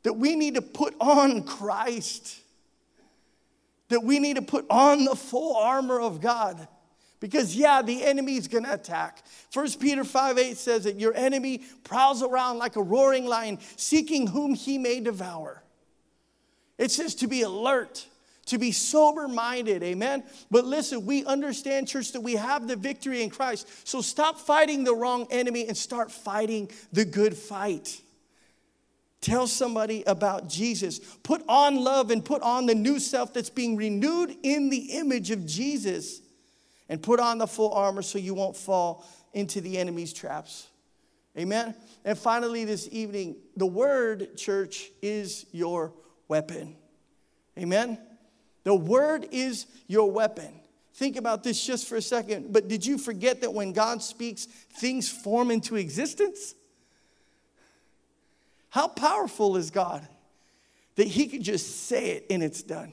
that 0.02 0.14
we 0.14 0.36
need 0.36 0.54
to 0.54 0.62
put 0.62 0.94
on 1.00 1.42
Christ, 1.42 2.38
that 3.88 4.02
we 4.02 4.18
need 4.18 4.36
to 4.36 4.42
put 4.42 4.66
on 4.70 5.04
the 5.04 5.16
full 5.16 5.56
armor 5.56 6.00
of 6.00 6.20
God. 6.20 6.68
Because, 7.20 7.56
yeah, 7.56 7.82
the 7.82 8.04
enemy 8.04 8.36
is 8.36 8.46
going 8.46 8.64
to 8.64 8.72
attack. 8.72 9.24
1 9.52 9.72
Peter 9.80 10.04
5 10.04 10.38
8 10.38 10.56
says 10.56 10.84
that 10.84 11.00
your 11.00 11.14
enemy 11.14 11.62
prowls 11.82 12.22
around 12.22 12.58
like 12.58 12.76
a 12.76 12.82
roaring 12.82 13.26
lion, 13.26 13.58
seeking 13.76 14.28
whom 14.28 14.54
he 14.54 14.78
may 14.78 15.00
devour. 15.00 15.62
It 16.76 16.92
says 16.92 17.16
to 17.16 17.26
be 17.26 17.42
alert, 17.42 18.06
to 18.48 18.58
be 18.58 18.72
sober 18.72 19.28
minded, 19.28 19.82
amen? 19.82 20.24
But 20.50 20.64
listen, 20.64 21.06
we 21.06 21.24
understand, 21.24 21.88
church, 21.88 22.12
that 22.12 22.20
we 22.20 22.34
have 22.34 22.66
the 22.66 22.76
victory 22.76 23.22
in 23.22 23.30
Christ. 23.30 23.86
So 23.86 24.00
stop 24.00 24.38
fighting 24.38 24.84
the 24.84 24.94
wrong 24.94 25.26
enemy 25.30 25.66
and 25.68 25.76
start 25.76 26.10
fighting 26.10 26.70
the 26.92 27.04
good 27.04 27.36
fight. 27.36 28.00
Tell 29.20 29.46
somebody 29.46 30.04
about 30.06 30.48
Jesus. 30.48 30.98
Put 30.98 31.42
on 31.48 31.76
love 31.76 32.10
and 32.10 32.24
put 32.24 32.42
on 32.42 32.66
the 32.66 32.74
new 32.74 32.98
self 33.00 33.34
that's 33.34 33.50
being 33.50 33.76
renewed 33.76 34.36
in 34.42 34.70
the 34.70 34.92
image 34.92 35.30
of 35.30 35.44
Jesus 35.44 36.20
and 36.88 37.02
put 37.02 37.20
on 37.20 37.38
the 37.38 37.46
full 37.46 37.72
armor 37.72 38.02
so 38.02 38.18
you 38.18 38.34
won't 38.34 38.56
fall 38.56 39.04
into 39.34 39.60
the 39.60 39.76
enemy's 39.76 40.12
traps. 40.12 40.68
Amen. 41.36 41.74
And 42.04 42.16
finally, 42.16 42.64
this 42.64 42.88
evening, 42.90 43.36
the 43.56 43.66
word, 43.66 44.36
church, 44.36 44.90
is 45.02 45.46
your 45.52 45.92
weapon. 46.28 46.76
Amen. 47.58 47.98
The 48.68 48.74
word 48.74 49.28
is 49.32 49.64
your 49.86 50.10
weapon. 50.10 50.52
Think 50.92 51.16
about 51.16 51.42
this 51.42 51.64
just 51.64 51.88
for 51.88 51.96
a 51.96 52.02
second. 52.02 52.52
But 52.52 52.68
did 52.68 52.84
you 52.84 52.98
forget 52.98 53.40
that 53.40 53.54
when 53.54 53.72
God 53.72 54.02
speaks, 54.02 54.44
things 54.44 55.08
form 55.08 55.50
into 55.50 55.76
existence? 55.76 56.54
How 58.68 58.86
powerful 58.86 59.56
is 59.56 59.70
God 59.70 60.06
that 60.96 61.06
He 61.06 61.28
could 61.28 61.42
just 61.42 61.86
say 61.86 62.10
it 62.10 62.26
and 62.28 62.42
it's 62.42 62.62
done? 62.62 62.92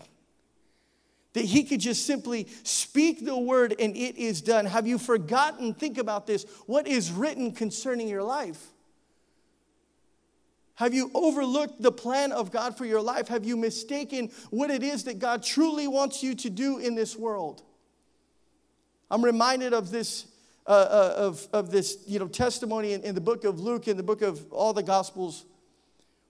That 1.33 1.43
He 1.43 1.65
could 1.65 1.81
just 1.81 2.05
simply 2.05 2.47
speak 2.63 3.25
the 3.25 3.37
word 3.37 3.75
and 3.77 3.97
it 3.97 4.15
is 4.15 4.41
done. 4.41 4.65
Have 4.65 4.87
you 4.87 4.97
forgotten? 4.97 5.73
Think 5.73 5.97
about 5.97 6.25
this. 6.25 6.45
What 6.67 6.87
is 6.87 7.11
written 7.11 7.51
concerning 7.51 8.07
your 8.07 8.23
life? 8.23 8.65
Have 10.75 10.93
you 10.93 11.09
overlooked 11.13 11.81
the 11.81 11.91
plan 11.91 12.31
of 12.31 12.51
God 12.51 12.77
for 12.77 12.85
your 12.85 13.01
life? 13.01 13.29
Have 13.29 13.45
you 13.45 13.55
mistaken 13.55 14.29
what 14.49 14.69
it 14.69 14.83
is 14.83 15.05
that 15.05 15.19
God 15.19 15.41
truly 15.41 15.87
wants 15.87 16.21
you 16.21 16.35
to 16.35 16.49
do 16.49 16.79
in 16.79 16.95
this 16.95 17.15
world? 17.15 17.63
I'm 19.09 19.23
reminded 19.23 19.73
of 19.73 19.89
this, 19.89 20.25
uh, 20.67 20.71
uh, 20.71 21.13
of, 21.17 21.47
of 21.53 21.71
this 21.71 21.99
you 22.07 22.19
know, 22.19 22.27
testimony 22.27 22.91
in, 22.93 23.03
in 23.03 23.15
the 23.15 23.21
book 23.21 23.45
of 23.45 23.59
Luke, 23.59 23.87
in 23.87 23.95
the 23.95 24.03
book 24.03 24.21
of 24.21 24.51
all 24.51 24.73
the 24.73 24.83
Gospels. 24.83 25.45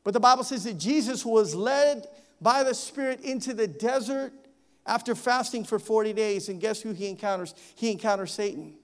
But 0.04 0.14
the 0.14 0.20
Bible 0.20 0.44
says 0.44 0.64
that 0.66 0.78
Jesus 0.78 1.26
was 1.26 1.56
led 1.56 2.08
by 2.40 2.64
the 2.64 2.76
Spirit 2.76 3.22
into 3.22 3.54
the 3.54 3.68
desert 3.68 4.32
after 4.86 5.16
fasting 5.16 5.64
for 5.64 5.80
40 5.80 6.14
days. 6.14 6.50
And 6.50 6.62
guess 6.62 6.82
who 6.82 6.94
he 6.94 7.08
encounters? 7.08 7.56
He 7.76 7.92
encounters 7.92 8.32
Satan. 8.32 8.76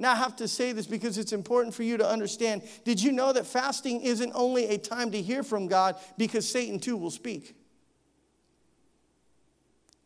Now, 0.00 0.12
I 0.12 0.16
have 0.16 0.36
to 0.36 0.46
say 0.46 0.70
this 0.70 0.86
because 0.86 1.18
it's 1.18 1.32
important 1.32 1.74
for 1.74 1.82
you 1.82 1.96
to 1.96 2.08
understand. 2.08 2.62
Did 2.84 3.02
you 3.02 3.10
know 3.10 3.32
that 3.32 3.46
fasting 3.46 4.00
isn't 4.02 4.30
only 4.32 4.66
a 4.66 4.78
time 4.78 5.10
to 5.10 5.20
hear 5.20 5.42
from 5.42 5.66
God 5.66 5.96
because 6.16 6.48
Satan 6.48 6.78
too 6.78 6.96
will 6.96 7.10
speak? 7.10 7.56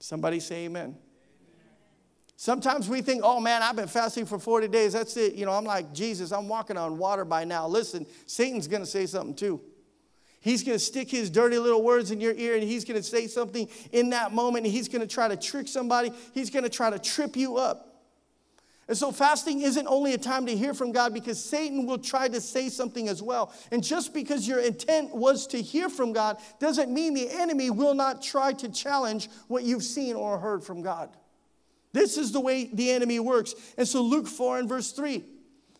Somebody 0.01 0.40
say 0.40 0.64
amen. 0.64 0.97
Sometimes 2.36 2.88
we 2.88 3.03
think, 3.03 3.20
oh 3.22 3.38
man, 3.38 3.62
I've 3.62 3.76
been 3.76 3.86
fasting 3.86 4.24
for 4.24 4.38
40 4.38 4.66
days. 4.66 4.95
That's 4.95 5.16
it. 5.16 5.34
You 5.34 5.45
know, 5.45 5.53
I'm 5.53 5.64
like, 5.64 5.93
Jesus, 5.93 6.32
I'm 6.32 6.49
walking 6.49 6.78
on 6.78 6.97
water 6.97 7.24
by 7.24 7.45
now. 7.45 7.68
Listen, 7.68 8.07
Satan's 8.26 8.66
going 8.66 8.82
to 8.82 8.88
say 8.88 9.05
something 9.07 9.34
too. 9.34 9.61
He's 10.40 10.64
going 10.64 10.76
to 10.76 10.84
stick 10.84 11.09
his 11.09 11.30
dirty 11.30 11.59
little 11.59 11.84
words 11.84 12.11
in 12.11 12.20
your 12.20 12.34
ear 12.34 12.55
and 12.55 12.64
he's 12.64 12.84
going 12.84 13.01
to 13.01 13.03
say 13.07 13.28
something 13.28 13.68
in 13.93 14.11
that 14.11 14.32
moment 14.32 14.64
and 14.64 14.74
he's 14.74 14.88
going 14.88 15.03
to 15.03 15.07
try 15.07 15.28
to 15.28 15.36
trick 15.36 15.68
somebody. 15.68 16.11
He's 16.32 16.51
going 16.51 16.64
to 16.64 16.70
try 16.70 16.90
to 16.90 16.99
trip 16.99 17.36
you 17.36 17.59
up. 17.59 17.91
And 18.88 18.96
so, 18.96 19.12
fasting 19.12 19.60
isn't 19.60 19.86
only 19.86 20.12
a 20.12 20.18
time 20.18 20.44
to 20.46 20.56
hear 20.56 20.74
from 20.74 20.90
God 20.90 21.14
because 21.14 21.42
Satan 21.42 21.86
will 21.86 21.98
try 21.98 22.26
to 22.28 22.40
say 22.40 22.68
something 22.68 23.08
as 23.08 23.22
well. 23.22 23.52
And 23.70 23.82
just 23.82 24.12
because 24.12 24.46
your 24.46 24.58
intent 24.58 25.14
was 25.14 25.46
to 25.48 25.62
hear 25.62 25.88
from 25.88 26.12
God 26.12 26.38
doesn't 26.58 26.92
mean 26.92 27.14
the 27.14 27.30
enemy 27.30 27.70
will 27.70 27.94
not 27.94 28.22
try 28.22 28.52
to 28.54 28.68
challenge 28.68 29.28
what 29.46 29.62
you've 29.62 29.84
seen 29.84 30.16
or 30.16 30.38
heard 30.38 30.64
from 30.64 30.82
God. 30.82 31.10
This 31.92 32.18
is 32.18 32.32
the 32.32 32.40
way 32.40 32.70
the 32.72 32.90
enemy 32.90 33.20
works. 33.20 33.54
And 33.78 33.86
so, 33.86 34.02
Luke 34.02 34.26
4 34.26 34.58
and 34.58 34.68
verse 34.68 34.90
3, 34.90 35.22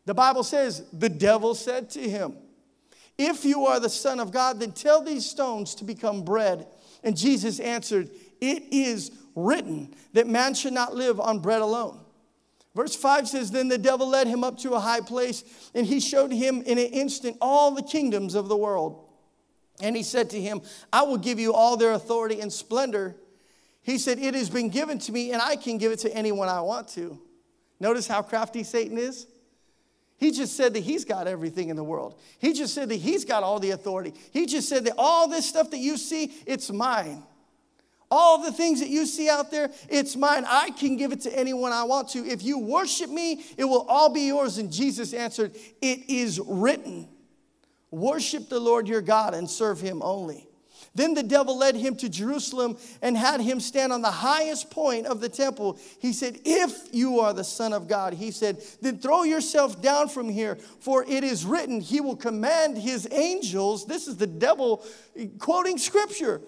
the 0.07 0.15
Bible 0.15 0.45
says, 0.45 0.85
The 0.93 1.09
devil 1.09 1.57
said 1.57 1.91
to 1.91 2.01
him, 2.01 2.37
If 3.19 3.45
you 3.45 3.67
are 3.67 3.81
the 3.81 3.91
Son 3.91 4.21
of 4.21 4.31
God, 4.31 4.61
then 4.61 4.71
tell 4.73 5.03
these 5.03 5.29
stones 5.29 5.75
to 5.77 5.85
become 5.85 6.23
bread. 6.23 6.69
And 7.03 7.17
Jesus 7.17 7.59
answered, 7.59 8.11
It 8.41 8.63
is 8.71 9.11
written 9.35 9.93
that 10.13 10.29
man 10.29 10.55
should 10.55 10.73
not 10.73 10.95
live 10.95 11.19
on 11.19 11.41
bread 11.41 11.63
alone 11.63 11.99
Verse 12.75 12.97
5 12.97 13.29
says, 13.29 13.51
Then 13.51 13.69
the 13.69 13.79
devil 13.79 14.09
led 14.09 14.27
him 14.27 14.43
up 14.43 14.59
to 14.59 14.73
a 14.73 14.81
high 14.81 15.01
place, 15.01 15.45
and 15.75 15.87
he 15.87 16.01
showed 16.01 16.33
him 16.33 16.63
in 16.63 16.79
an 16.79 16.87
instant 16.87 17.37
all 17.41 17.71
the 17.73 17.83
kingdoms 17.83 18.35
of 18.35 18.49
the 18.49 18.57
world. 18.57 19.09
And 19.81 19.97
he 19.97 20.03
said 20.03 20.31
to 20.31 20.41
him, 20.41 20.63
I 20.93 21.03
will 21.03 21.19
give 21.19 21.39
you 21.39 21.53
all 21.53 21.77
their 21.77 21.93
authority 21.93 22.41
and 22.41 22.53
splendor. 22.53 23.17
He 23.83 23.99
said, 23.99 24.19
It 24.19 24.35
has 24.35 24.49
been 24.49 24.71
given 24.71 24.99
to 25.01 25.13
me, 25.13 25.33
and 25.33 25.43
I 25.43 25.57
can 25.57 25.79
give 25.79 25.93
it 25.93 25.99
to 26.01 26.15
anyone 26.15 26.49
I 26.49 26.61
want 26.61 26.89
to. 26.89 27.21
Notice 27.81 28.07
how 28.07 28.23
crafty 28.23 28.63
Satan 28.63 28.97
is? 28.97 29.27
He 30.17 30.31
just 30.31 30.57
said 30.57 30.75
that 30.75 30.85
he's 30.85 31.05
got 31.05 31.27
everything 31.27 31.69
in 31.69 31.75
the 31.75 31.83
world. 31.83 32.15
He 32.39 32.53
just 32.53 32.75
said 32.75 32.89
that 32.91 32.97
he's 32.97 33.25
got 33.25 33.43
all 33.43 33.59
the 33.59 33.71
authority. 33.71 34.15
He 34.31 34.47
just 34.47 34.69
said 34.69 34.85
that 34.85 34.95
all 34.97 35.27
this 35.29 35.49
stuff 35.49 35.71
that 35.73 35.79
you 35.79 35.97
see, 35.97 36.33
it's 36.47 36.71
mine. 36.71 37.25
All 38.15 38.43
the 38.43 38.53
things 38.53 38.81
that 38.81 38.91
you 38.91 39.07
see 39.07 39.31
out 39.31 39.51
there, 39.51 39.71
it's 39.89 40.17
mine. 40.17 40.45
I 40.47 40.69
can 40.69 40.99
give 40.99 41.13
it 41.13 41.23
to 41.23 41.35
anyone 41.35 41.73
I 41.73 41.85
want 41.85 42.11
to. 42.11 42.19
If 42.19 42.43
you 42.43 42.59
worship 42.59 43.09
me, 43.09 43.43
it 43.57 43.65
will 43.65 43.87
all 43.89 44.13
be 44.13 44.27
yours. 44.27 44.59
And 44.59 44.71
Jesus 44.71 45.15
answered, 45.15 45.57
It 45.81 46.11
is 46.11 46.39
written, 46.39 47.09
Worship 47.91 48.51
the 48.51 48.61
Lord 48.61 48.87
your 48.87 49.01
God 49.01 49.33
and 49.33 49.49
serve 49.49 49.81
him 49.81 50.03
only. 50.03 50.47
Then 50.95 51.15
the 51.15 51.23
devil 51.23 51.57
led 51.57 51.75
him 51.75 51.97
to 51.97 52.09
Jerusalem 52.11 52.77
and 53.01 53.17
had 53.17 53.41
him 53.41 53.61
stand 53.61 53.95
on 53.95 54.03
the 54.03 54.11
highest 54.11 54.71
point 54.71 55.07
of 55.07 55.23
the 55.23 55.31
temple. 55.31 55.79
He 55.99 56.13
said, 56.13 56.39
If 56.45 56.89
you 56.93 57.21
are 57.21 57.33
the 57.33 57.45
Son 57.45 57.73
of 57.73 57.89
God, 57.89 58.13
he 58.13 58.31
said, 58.31 58.63
then 58.83 58.99
throw 58.99 59.23
yourself 59.23 59.81
down 59.81 60.11
from 60.11 60.29
here, 60.29 60.57
for 60.81 61.03
it 61.09 61.25
is 61.25 61.47
written, 61.47 61.81
He 61.81 62.03
will 62.03 62.17
command 62.17 62.77
His 62.77 63.09
angels. 63.11 63.87
This 63.87 64.07
is 64.07 64.19
the 64.19 64.27
devil 64.27 64.85
quoting 65.39 65.79
scripture 65.79 66.43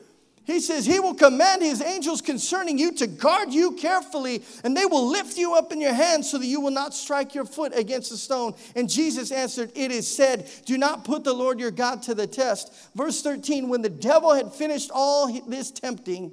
he 0.45 0.61
says, 0.61 0.85
He 0.85 1.01
will 1.01 1.15
command 1.15 1.63
His 1.63 1.81
angels 1.81 2.21
concerning 2.21 2.79
you 2.79 2.93
to 2.93 3.07
guard 3.07 3.53
you 3.53 3.73
carefully, 3.73 4.43
and 4.63 4.77
they 4.77 4.85
will 4.85 5.09
lift 5.09 5.39
you 5.39 5.55
up 5.55 5.73
in 5.73 5.81
your 5.81 5.95
hands 5.95 6.31
so 6.31 6.39
that 6.39 6.47
you 6.47 6.61
will 6.61 6.71
not 6.71 6.93
strike 6.93 7.35
your 7.35 7.47
foot 7.47 7.73
against 7.75 8.13
a 8.13 8.17
stone. 8.19 8.55
And 8.77 8.89
Jesus 8.89 9.33
answered, 9.33 9.73
It 9.75 9.91
is 9.91 10.07
said, 10.07 10.51
Do 10.67 10.77
not 10.77 11.05
put 11.05 11.25
the 11.25 11.33
Lord 11.33 11.59
your 11.59 11.71
God 11.71 12.03
to 12.05 12.15
the 12.15 12.27
test. 12.27 12.73
Verse 12.95 13.23
13 13.23 13.71
When 13.71 13.81
the 13.81 13.89
devil 13.89 14.35
had 14.35 14.53
finished 14.53 14.91
all 14.93 15.33
this 15.49 15.71
tempting, 15.71 16.33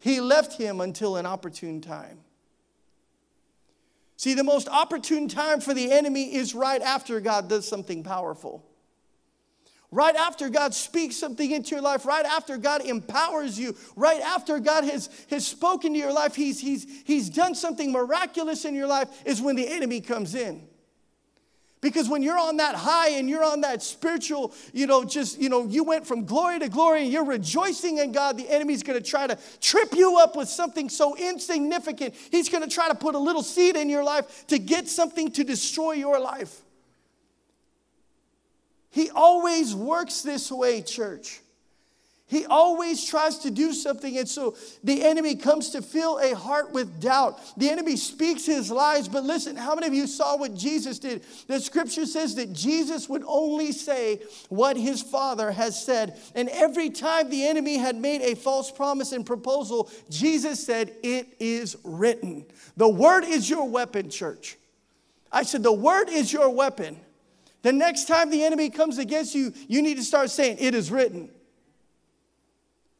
he 0.00 0.20
left 0.20 0.58
him 0.58 0.80
until 0.80 1.16
an 1.16 1.24
opportune 1.24 1.80
time. 1.80 2.18
See, 4.16 4.34
the 4.34 4.44
most 4.44 4.68
opportune 4.68 5.28
time 5.28 5.60
for 5.60 5.72
the 5.72 5.92
enemy 5.92 6.34
is 6.34 6.52
right 6.52 6.82
after 6.82 7.20
God 7.20 7.48
does 7.48 7.68
something 7.68 8.02
powerful. 8.02 8.65
Right 9.92 10.16
after 10.16 10.48
God 10.48 10.74
speaks 10.74 11.16
something 11.16 11.50
into 11.50 11.70
your 11.70 11.80
life, 11.80 12.04
right 12.04 12.24
after 12.24 12.58
God 12.58 12.84
empowers 12.84 13.58
you, 13.58 13.76
right 13.94 14.20
after 14.20 14.58
God 14.58 14.84
has, 14.84 15.08
has 15.30 15.46
spoken 15.46 15.92
to 15.92 15.98
your 15.98 16.12
life, 16.12 16.34
he's, 16.34 16.60
he's, 16.60 16.86
he's 17.04 17.30
done 17.30 17.54
something 17.54 17.92
miraculous 17.92 18.64
in 18.64 18.74
your 18.74 18.88
life, 18.88 19.08
is 19.24 19.40
when 19.40 19.54
the 19.54 19.68
enemy 19.68 20.00
comes 20.00 20.34
in. 20.34 20.66
Because 21.80 22.08
when 22.08 22.20
you're 22.20 22.38
on 22.38 22.56
that 22.56 22.74
high 22.74 23.10
and 23.10 23.30
you're 23.30 23.44
on 23.44 23.60
that 23.60 23.80
spiritual, 23.80 24.52
you 24.72 24.88
know, 24.88 25.04
just, 25.04 25.38
you 25.38 25.48
know, 25.48 25.66
you 25.66 25.84
went 25.84 26.04
from 26.04 26.24
glory 26.24 26.58
to 26.58 26.68
glory 26.68 27.04
and 27.04 27.12
you're 27.12 27.24
rejoicing 27.24 27.98
in 27.98 28.10
God, 28.10 28.36
the 28.36 28.48
enemy's 28.50 28.82
gonna 28.82 29.00
try 29.00 29.28
to 29.28 29.38
trip 29.60 29.94
you 29.94 30.18
up 30.18 30.34
with 30.34 30.48
something 30.48 30.88
so 30.88 31.16
insignificant. 31.16 32.14
He's 32.32 32.48
gonna 32.48 32.66
try 32.66 32.88
to 32.88 32.94
put 32.96 33.14
a 33.14 33.18
little 33.18 33.42
seed 33.42 33.76
in 33.76 33.88
your 33.88 34.02
life 34.02 34.46
to 34.48 34.58
get 34.58 34.88
something 34.88 35.30
to 35.32 35.44
destroy 35.44 35.92
your 35.92 36.18
life. 36.18 36.62
He 38.96 39.10
always 39.10 39.74
works 39.74 40.22
this 40.22 40.50
way, 40.50 40.80
church. 40.80 41.40
He 42.28 42.46
always 42.46 43.04
tries 43.04 43.40
to 43.40 43.50
do 43.50 43.74
something, 43.74 44.16
and 44.16 44.26
so 44.26 44.56
the 44.82 45.04
enemy 45.04 45.34
comes 45.34 45.68
to 45.72 45.82
fill 45.82 46.18
a 46.18 46.34
heart 46.34 46.72
with 46.72 46.98
doubt. 46.98 47.38
The 47.58 47.68
enemy 47.68 47.96
speaks 47.96 48.46
his 48.46 48.70
lies, 48.70 49.06
but 49.06 49.22
listen, 49.22 49.54
how 49.54 49.74
many 49.74 49.86
of 49.86 49.92
you 49.92 50.06
saw 50.06 50.38
what 50.38 50.54
Jesus 50.54 50.98
did? 50.98 51.24
The 51.46 51.60
scripture 51.60 52.06
says 52.06 52.36
that 52.36 52.54
Jesus 52.54 53.06
would 53.06 53.22
only 53.26 53.70
say 53.70 54.22
what 54.48 54.78
his 54.78 55.02
Father 55.02 55.52
has 55.52 55.84
said. 55.84 56.18
And 56.34 56.48
every 56.48 56.88
time 56.88 57.28
the 57.28 57.46
enemy 57.46 57.76
had 57.76 57.96
made 57.96 58.22
a 58.22 58.34
false 58.34 58.70
promise 58.70 59.12
and 59.12 59.26
proposal, 59.26 59.90
Jesus 60.08 60.64
said, 60.64 60.96
It 61.02 61.36
is 61.38 61.76
written. 61.84 62.46
The 62.78 62.88
word 62.88 63.24
is 63.24 63.50
your 63.50 63.68
weapon, 63.68 64.08
church. 64.08 64.56
I 65.30 65.42
said, 65.42 65.62
The 65.62 65.70
word 65.70 66.08
is 66.08 66.32
your 66.32 66.48
weapon. 66.48 66.96
The 67.66 67.72
next 67.72 68.04
time 68.04 68.30
the 68.30 68.44
enemy 68.44 68.70
comes 68.70 68.98
against 68.98 69.34
you, 69.34 69.52
you 69.66 69.82
need 69.82 69.96
to 69.96 70.04
start 70.04 70.30
saying, 70.30 70.58
It 70.60 70.72
is 70.72 70.88
written. 70.88 71.28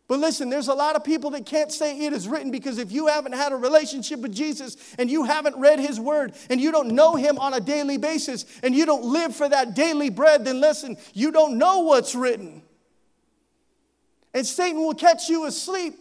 But 0.08 0.18
listen, 0.18 0.50
there's 0.50 0.66
a 0.66 0.74
lot 0.74 0.96
of 0.96 1.04
people 1.04 1.30
that 1.30 1.46
can't 1.46 1.70
say 1.70 1.96
it 2.00 2.12
is 2.12 2.26
written 2.26 2.50
because 2.50 2.78
if 2.78 2.90
you 2.90 3.06
haven't 3.06 3.34
had 3.34 3.52
a 3.52 3.56
relationship 3.56 4.18
with 4.18 4.34
Jesus 4.34 4.76
and 4.98 5.08
you 5.08 5.22
haven't 5.22 5.54
read 5.54 5.78
his 5.78 6.00
word 6.00 6.34
and 6.50 6.60
you 6.60 6.72
don't 6.72 6.88
know 6.88 7.14
him 7.14 7.38
on 7.38 7.54
a 7.54 7.60
daily 7.60 7.96
basis 7.96 8.44
and 8.64 8.74
you 8.74 8.84
don't 8.86 9.04
live 9.04 9.36
for 9.36 9.48
that 9.48 9.76
daily 9.76 10.10
bread, 10.10 10.44
then 10.44 10.60
listen, 10.60 10.96
you 11.14 11.30
don't 11.30 11.58
know 11.58 11.82
what's 11.82 12.16
written. 12.16 12.60
And 14.34 14.44
Satan 14.44 14.80
will 14.80 14.94
catch 14.94 15.28
you 15.28 15.46
asleep 15.46 15.94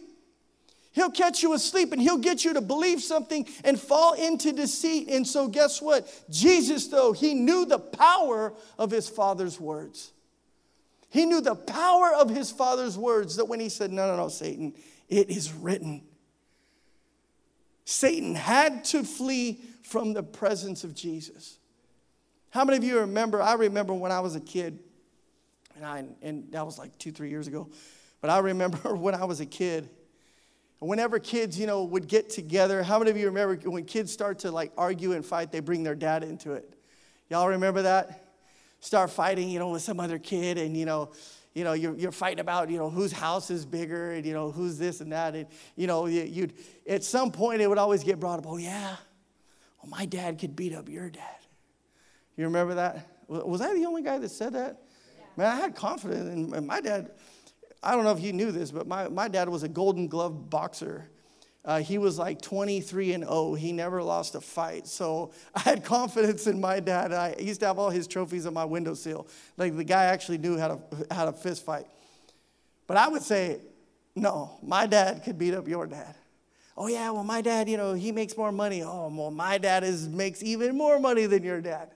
He'll 0.96 1.10
catch 1.10 1.42
you 1.42 1.52
asleep 1.52 1.92
and 1.92 2.00
he'll 2.00 2.16
get 2.16 2.42
you 2.42 2.54
to 2.54 2.62
believe 2.62 3.02
something 3.02 3.46
and 3.64 3.78
fall 3.78 4.14
into 4.14 4.50
deceit. 4.50 5.08
And 5.10 5.26
so, 5.26 5.46
guess 5.46 5.82
what? 5.82 6.10
Jesus, 6.30 6.88
though, 6.88 7.12
he 7.12 7.34
knew 7.34 7.66
the 7.66 7.78
power 7.78 8.54
of 8.78 8.90
his 8.90 9.06
father's 9.06 9.60
words. 9.60 10.14
He 11.10 11.26
knew 11.26 11.42
the 11.42 11.54
power 11.54 12.14
of 12.14 12.30
his 12.30 12.50
father's 12.50 12.96
words 12.96 13.36
that 13.36 13.44
when 13.44 13.60
he 13.60 13.68
said, 13.68 13.92
No, 13.92 14.06
no, 14.06 14.16
no, 14.16 14.28
Satan, 14.28 14.72
it 15.10 15.28
is 15.28 15.52
written. 15.52 16.02
Satan 17.84 18.34
had 18.34 18.82
to 18.86 19.04
flee 19.04 19.60
from 19.82 20.14
the 20.14 20.22
presence 20.22 20.82
of 20.82 20.94
Jesus. 20.94 21.58
How 22.48 22.64
many 22.64 22.78
of 22.78 22.84
you 22.84 23.00
remember? 23.00 23.42
I 23.42 23.52
remember 23.52 23.92
when 23.92 24.12
I 24.12 24.20
was 24.20 24.34
a 24.34 24.40
kid, 24.40 24.78
and, 25.74 25.84
I, 25.84 26.06
and 26.22 26.50
that 26.52 26.64
was 26.64 26.78
like 26.78 26.96
two, 26.96 27.12
three 27.12 27.28
years 27.28 27.48
ago. 27.48 27.68
But 28.22 28.30
I 28.30 28.38
remember 28.38 28.78
when 28.96 29.14
I 29.14 29.26
was 29.26 29.40
a 29.40 29.46
kid, 29.46 29.90
whenever 30.80 31.18
kids, 31.18 31.58
you 31.58 31.66
know, 31.66 31.84
would 31.84 32.08
get 32.08 32.28
together, 32.30 32.82
how 32.82 32.98
many 32.98 33.10
of 33.10 33.16
you 33.16 33.26
remember 33.26 33.56
when 33.68 33.84
kids 33.84 34.12
start 34.12 34.40
to 34.40 34.50
like 34.50 34.72
argue 34.76 35.12
and 35.12 35.24
fight, 35.24 35.52
they 35.52 35.60
bring 35.60 35.82
their 35.82 35.94
dad 35.94 36.22
into 36.22 36.52
it? 36.52 36.74
Y'all 37.30 37.48
remember 37.48 37.82
that? 37.82 38.24
Start 38.80 39.10
fighting, 39.10 39.48
you 39.48 39.58
know, 39.58 39.70
with 39.70 39.82
some 39.82 39.98
other 39.98 40.18
kid, 40.18 40.58
and 40.58 40.76
you 40.76 40.84
know, 40.84 41.10
you 41.54 41.64
know, 41.64 41.72
you're, 41.72 41.96
you're 41.96 42.12
fighting 42.12 42.40
about, 42.40 42.70
you 42.70 42.78
know, 42.78 42.90
whose 42.90 43.10
house 43.10 43.50
is 43.50 43.64
bigger, 43.64 44.12
and 44.12 44.26
you 44.26 44.34
know, 44.34 44.50
who's 44.50 44.78
this 44.78 45.00
and 45.00 45.12
that, 45.12 45.34
and 45.34 45.46
you 45.74 45.86
know, 45.86 46.06
you'd 46.06 46.52
at 46.88 47.02
some 47.02 47.32
point 47.32 47.62
it 47.62 47.68
would 47.68 47.78
always 47.78 48.04
get 48.04 48.20
brought 48.20 48.38
up. 48.38 48.46
Oh 48.46 48.58
yeah, 48.58 48.96
well 49.82 49.90
my 49.90 50.04
dad 50.04 50.38
could 50.38 50.54
beat 50.54 50.74
up 50.74 50.88
your 50.88 51.08
dad. 51.08 51.38
You 52.36 52.44
remember 52.44 52.74
that? 52.74 53.08
Was 53.28 53.60
I 53.62 53.74
the 53.74 53.86
only 53.86 54.02
guy 54.02 54.18
that 54.18 54.28
said 54.28 54.52
that? 54.52 54.82
Yeah. 55.16 55.24
Man, 55.36 55.46
I 55.46 55.56
had 55.56 55.74
confidence 55.74 56.54
in 56.54 56.66
my 56.66 56.80
dad. 56.80 57.12
I 57.82 57.94
don't 57.94 58.04
know 58.04 58.12
if 58.12 58.20
you 58.20 58.32
knew 58.32 58.50
this, 58.50 58.70
but 58.70 58.86
my, 58.86 59.08
my 59.08 59.28
dad 59.28 59.48
was 59.48 59.62
a 59.62 59.68
golden 59.68 60.08
glove 60.08 60.50
boxer. 60.50 61.08
Uh, 61.64 61.80
he 61.80 61.98
was 61.98 62.16
like 62.18 62.40
23 62.40 63.12
and 63.12 63.24
0. 63.24 63.54
He 63.54 63.72
never 63.72 64.02
lost 64.02 64.36
a 64.36 64.40
fight. 64.40 64.86
So 64.86 65.32
I 65.54 65.60
had 65.60 65.84
confidence 65.84 66.46
in 66.46 66.60
my 66.60 66.80
dad. 66.80 67.12
I 67.12 67.34
used 67.38 67.60
to 67.60 67.66
have 67.66 67.78
all 67.78 67.90
his 67.90 68.06
trophies 68.06 68.46
on 68.46 68.54
my 68.54 68.64
windowsill. 68.64 69.26
Like 69.56 69.76
the 69.76 69.84
guy 69.84 70.04
actually 70.04 70.38
knew 70.38 70.56
how 70.56 70.68
to, 70.68 71.06
how 71.10 71.24
to 71.24 71.32
fist 71.32 71.64
fight. 71.64 71.86
But 72.86 72.96
I 72.96 73.08
would 73.08 73.22
say, 73.22 73.60
no, 74.14 74.58
my 74.62 74.86
dad 74.86 75.24
could 75.24 75.38
beat 75.38 75.54
up 75.54 75.66
your 75.66 75.86
dad. 75.86 76.14
Oh, 76.76 76.88
yeah, 76.88 77.10
well, 77.10 77.24
my 77.24 77.40
dad, 77.40 77.68
you 77.68 77.76
know, 77.76 77.94
he 77.94 78.12
makes 78.12 78.36
more 78.36 78.52
money. 78.52 78.82
Oh, 78.82 79.10
well, 79.12 79.30
my 79.30 79.56
dad 79.58 79.82
is, 79.82 80.08
makes 80.08 80.42
even 80.42 80.76
more 80.76 81.00
money 81.00 81.26
than 81.26 81.42
your 81.42 81.60
dad. 81.60 81.90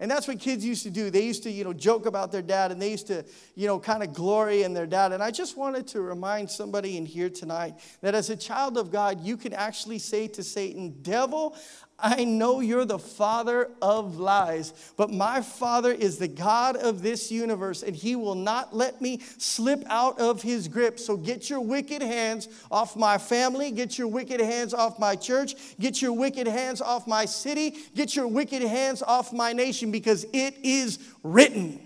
And 0.00 0.08
that's 0.08 0.28
what 0.28 0.38
kids 0.38 0.64
used 0.64 0.84
to 0.84 0.90
do. 0.90 1.10
They 1.10 1.24
used 1.24 1.42
to, 1.42 1.50
you 1.50 1.64
know, 1.64 1.72
joke 1.72 2.06
about 2.06 2.30
their 2.30 2.42
dad 2.42 2.70
and 2.70 2.80
they 2.80 2.92
used 2.92 3.08
to, 3.08 3.24
you 3.56 3.66
know, 3.66 3.80
kind 3.80 4.04
of 4.04 4.12
glory 4.12 4.62
in 4.62 4.72
their 4.72 4.86
dad. 4.86 5.12
And 5.12 5.20
I 5.20 5.32
just 5.32 5.56
wanted 5.56 5.88
to 5.88 6.00
remind 6.00 6.48
somebody 6.48 6.96
in 6.96 7.04
here 7.04 7.28
tonight 7.28 7.74
that 8.00 8.14
as 8.14 8.30
a 8.30 8.36
child 8.36 8.78
of 8.78 8.92
God, 8.92 9.20
you 9.20 9.36
can 9.36 9.52
actually 9.52 9.98
say 9.98 10.28
to 10.28 10.42
Satan, 10.44 10.94
Devil, 11.02 11.56
I 12.00 12.22
know 12.22 12.60
you're 12.60 12.84
the 12.84 12.98
father 12.98 13.70
of 13.82 14.18
lies, 14.18 14.72
but 14.96 15.10
my 15.10 15.40
father 15.40 15.90
is 15.90 16.18
the 16.18 16.28
God 16.28 16.76
of 16.76 17.02
this 17.02 17.32
universe, 17.32 17.82
and 17.82 17.96
he 17.96 18.14
will 18.14 18.36
not 18.36 18.74
let 18.74 19.00
me 19.00 19.20
slip 19.38 19.82
out 19.88 20.20
of 20.20 20.40
his 20.40 20.68
grip. 20.68 21.00
So 21.00 21.16
get 21.16 21.50
your 21.50 21.60
wicked 21.60 22.00
hands 22.00 22.48
off 22.70 22.94
my 22.94 23.18
family, 23.18 23.72
get 23.72 23.98
your 23.98 24.06
wicked 24.06 24.38
hands 24.38 24.74
off 24.74 25.00
my 25.00 25.16
church, 25.16 25.56
get 25.80 26.00
your 26.00 26.12
wicked 26.12 26.46
hands 26.46 26.80
off 26.80 27.08
my 27.08 27.24
city, 27.24 27.74
get 27.96 28.14
your 28.14 28.28
wicked 28.28 28.62
hands 28.62 29.02
off 29.02 29.32
my 29.32 29.52
nation, 29.52 29.90
because 29.90 30.24
it 30.32 30.54
is 30.62 31.00
written. 31.24 31.84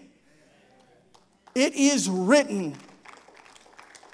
It 1.55 1.75
is 1.75 2.11
written. 2.11 2.77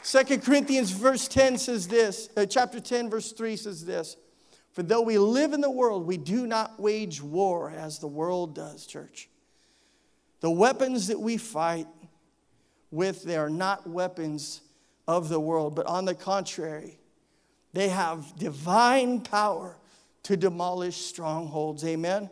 Second 0.02 0.44
Corinthians 0.44 0.92
verse 0.92 1.26
10 1.26 1.58
says 1.58 1.88
this, 1.88 2.28
uh, 2.36 2.46
chapter 2.46 2.78
10, 2.78 3.10
verse 3.10 3.32
3 3.32 3.56
says 3.56 3.84
this. 3.84 4.16
For 4.78 4.84
though 4.84 5.02
we 5.02 5.18
live 5.18 5.54
in 5.54 5.60
the 5.60 5.68
world, 5.68 6.06
we 6.06 6.16
do 6.16 6.46
not 6.46 6.78
wage 6.78 7.20
war 7.20 7.68
as 7.68 7.98
the 7.98 8.06
world 8.06 8.54
does, 8.54 8.86
church. 8.86 9.28
The 10.38 10.52
weapons 10.52 11.08
that 11.08 11.18
we 11.18 11.36
fight 11.36 11.88
with, 12.92 13.24
they 13.24 13.36
are 13.36 13.50
not 13.50 13.88
weapons 13.88 14.60
of 15.08 15.30
the 15.30 15.40
world, 15.40 15.74
but 15.74 15.86
on 15.86 16.04
the 16.04 16.14
contrary, 16.14 17.00
they 17.72 17.88
have 17.88 18.38
divine 18.38 19.20
power 19.20 19.76
to 20.22 20.36
demolish 20.36 20.94
strongholds. 20.94 21.84
Amen. 21.84 22.30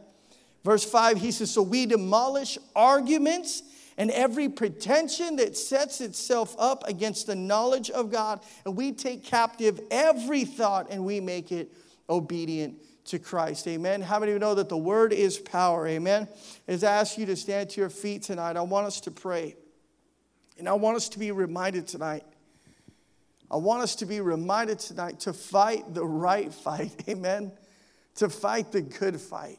Verse 0.62 0.84
5, 0.84 1.20
he 1.20 1.32
says, 1.32 1.50
So 1.50 1.62
we 1.62 1.84
demolish 1.84 2.58
arguments 2.76 3.64
and 3.98 4.08
every 4.12 4.48
pretension 4.48 5.34
that 5.36 5.56
sets 5.56 6.00
itself 6.00 6.54
up 6.60 6.86
against 6.86 7.26
the 7.26 7.34
knowledge 7.34 7.90
of 7.90 8.12
God, 8.12 8.38
and 8.64 8.76
we 8.76 8.92
take 8.92 9.24
captive 9.24 9.80
every 9.90 10.44
thought 10.44 10.92
and 10.92 11.04
we 11.04 11.18
make 11.18 11.50
it 11.50 11.72
obedient 12.08 12.80
to 13.06 13.18
Christ. 13.18 13.66
Amen. 13.68 14.02
How 14.02 14.18
many 14.18 14.32
of 14.32 14.36
you 14.36 14.38
know 14.38 14.54
that 14.54 14.68
the 14.68 14.76
word 14.76 15.12
is 15.12 15.38
power? 15.38 15.86
Amen. 15.86 16.28
As 16.66 16.84
I 16.84 16.92
ask 16.96 17.16
you 17.18 17.26
to 17.26 17.36
stand 17.36 17.70
to 17.70 17.80
your 17.80 17.90
feet 17.90 18.22
tonight, 18.22 18.56
I 18.56 18.62
want 18.62 18.86
us 18.86 19.00
to 19.02 19.10
pray. 19.10 19.56
And 20.58 20.68
I 20.68 20.72
want 20.72 20.96
us 20.96 21.08
to 21.10 21.18
be 21.18 21.30
reminded 21.30 21.86
tonight. 21.86 22.24
I 23.50 23.56
want 23.56 23.82
us 23.82 23.96
to 23.96 24.06
be 24.06 24.20
reminded 24.20 24.78
tonight 24.78 25.20
to 25.20 25.32
fight 25.32 25.94
the 25.94 26.04
right 26.04 26.52
fight. 26.52 27.04
Amen. 27.08 27.52
To 28.16 28.28
fight 28.28 28.72
the 28.72 28.82
good 28.82 29.20
fight. 29.20 29.58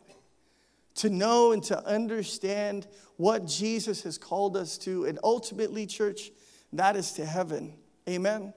To 0.95 1.09
know 1.09 1.51
and 1.51 1.63
to 1.65 1.85
understand 1.85 2.87
what 3.17 3.45
Jesus 3.45 4.03
has 4.03 4.17
called 4.17 4.57
us 4.57 4.77
to. 4.79 5.05
And 5.05 5.19
ultimately, 5.23 5.85
church, 5.85 6.31
that 6.73 6.95
is 6.95 7.13
to 7.13 7.25
heaven. 7.25 7.75
Amen. 8.09 8.53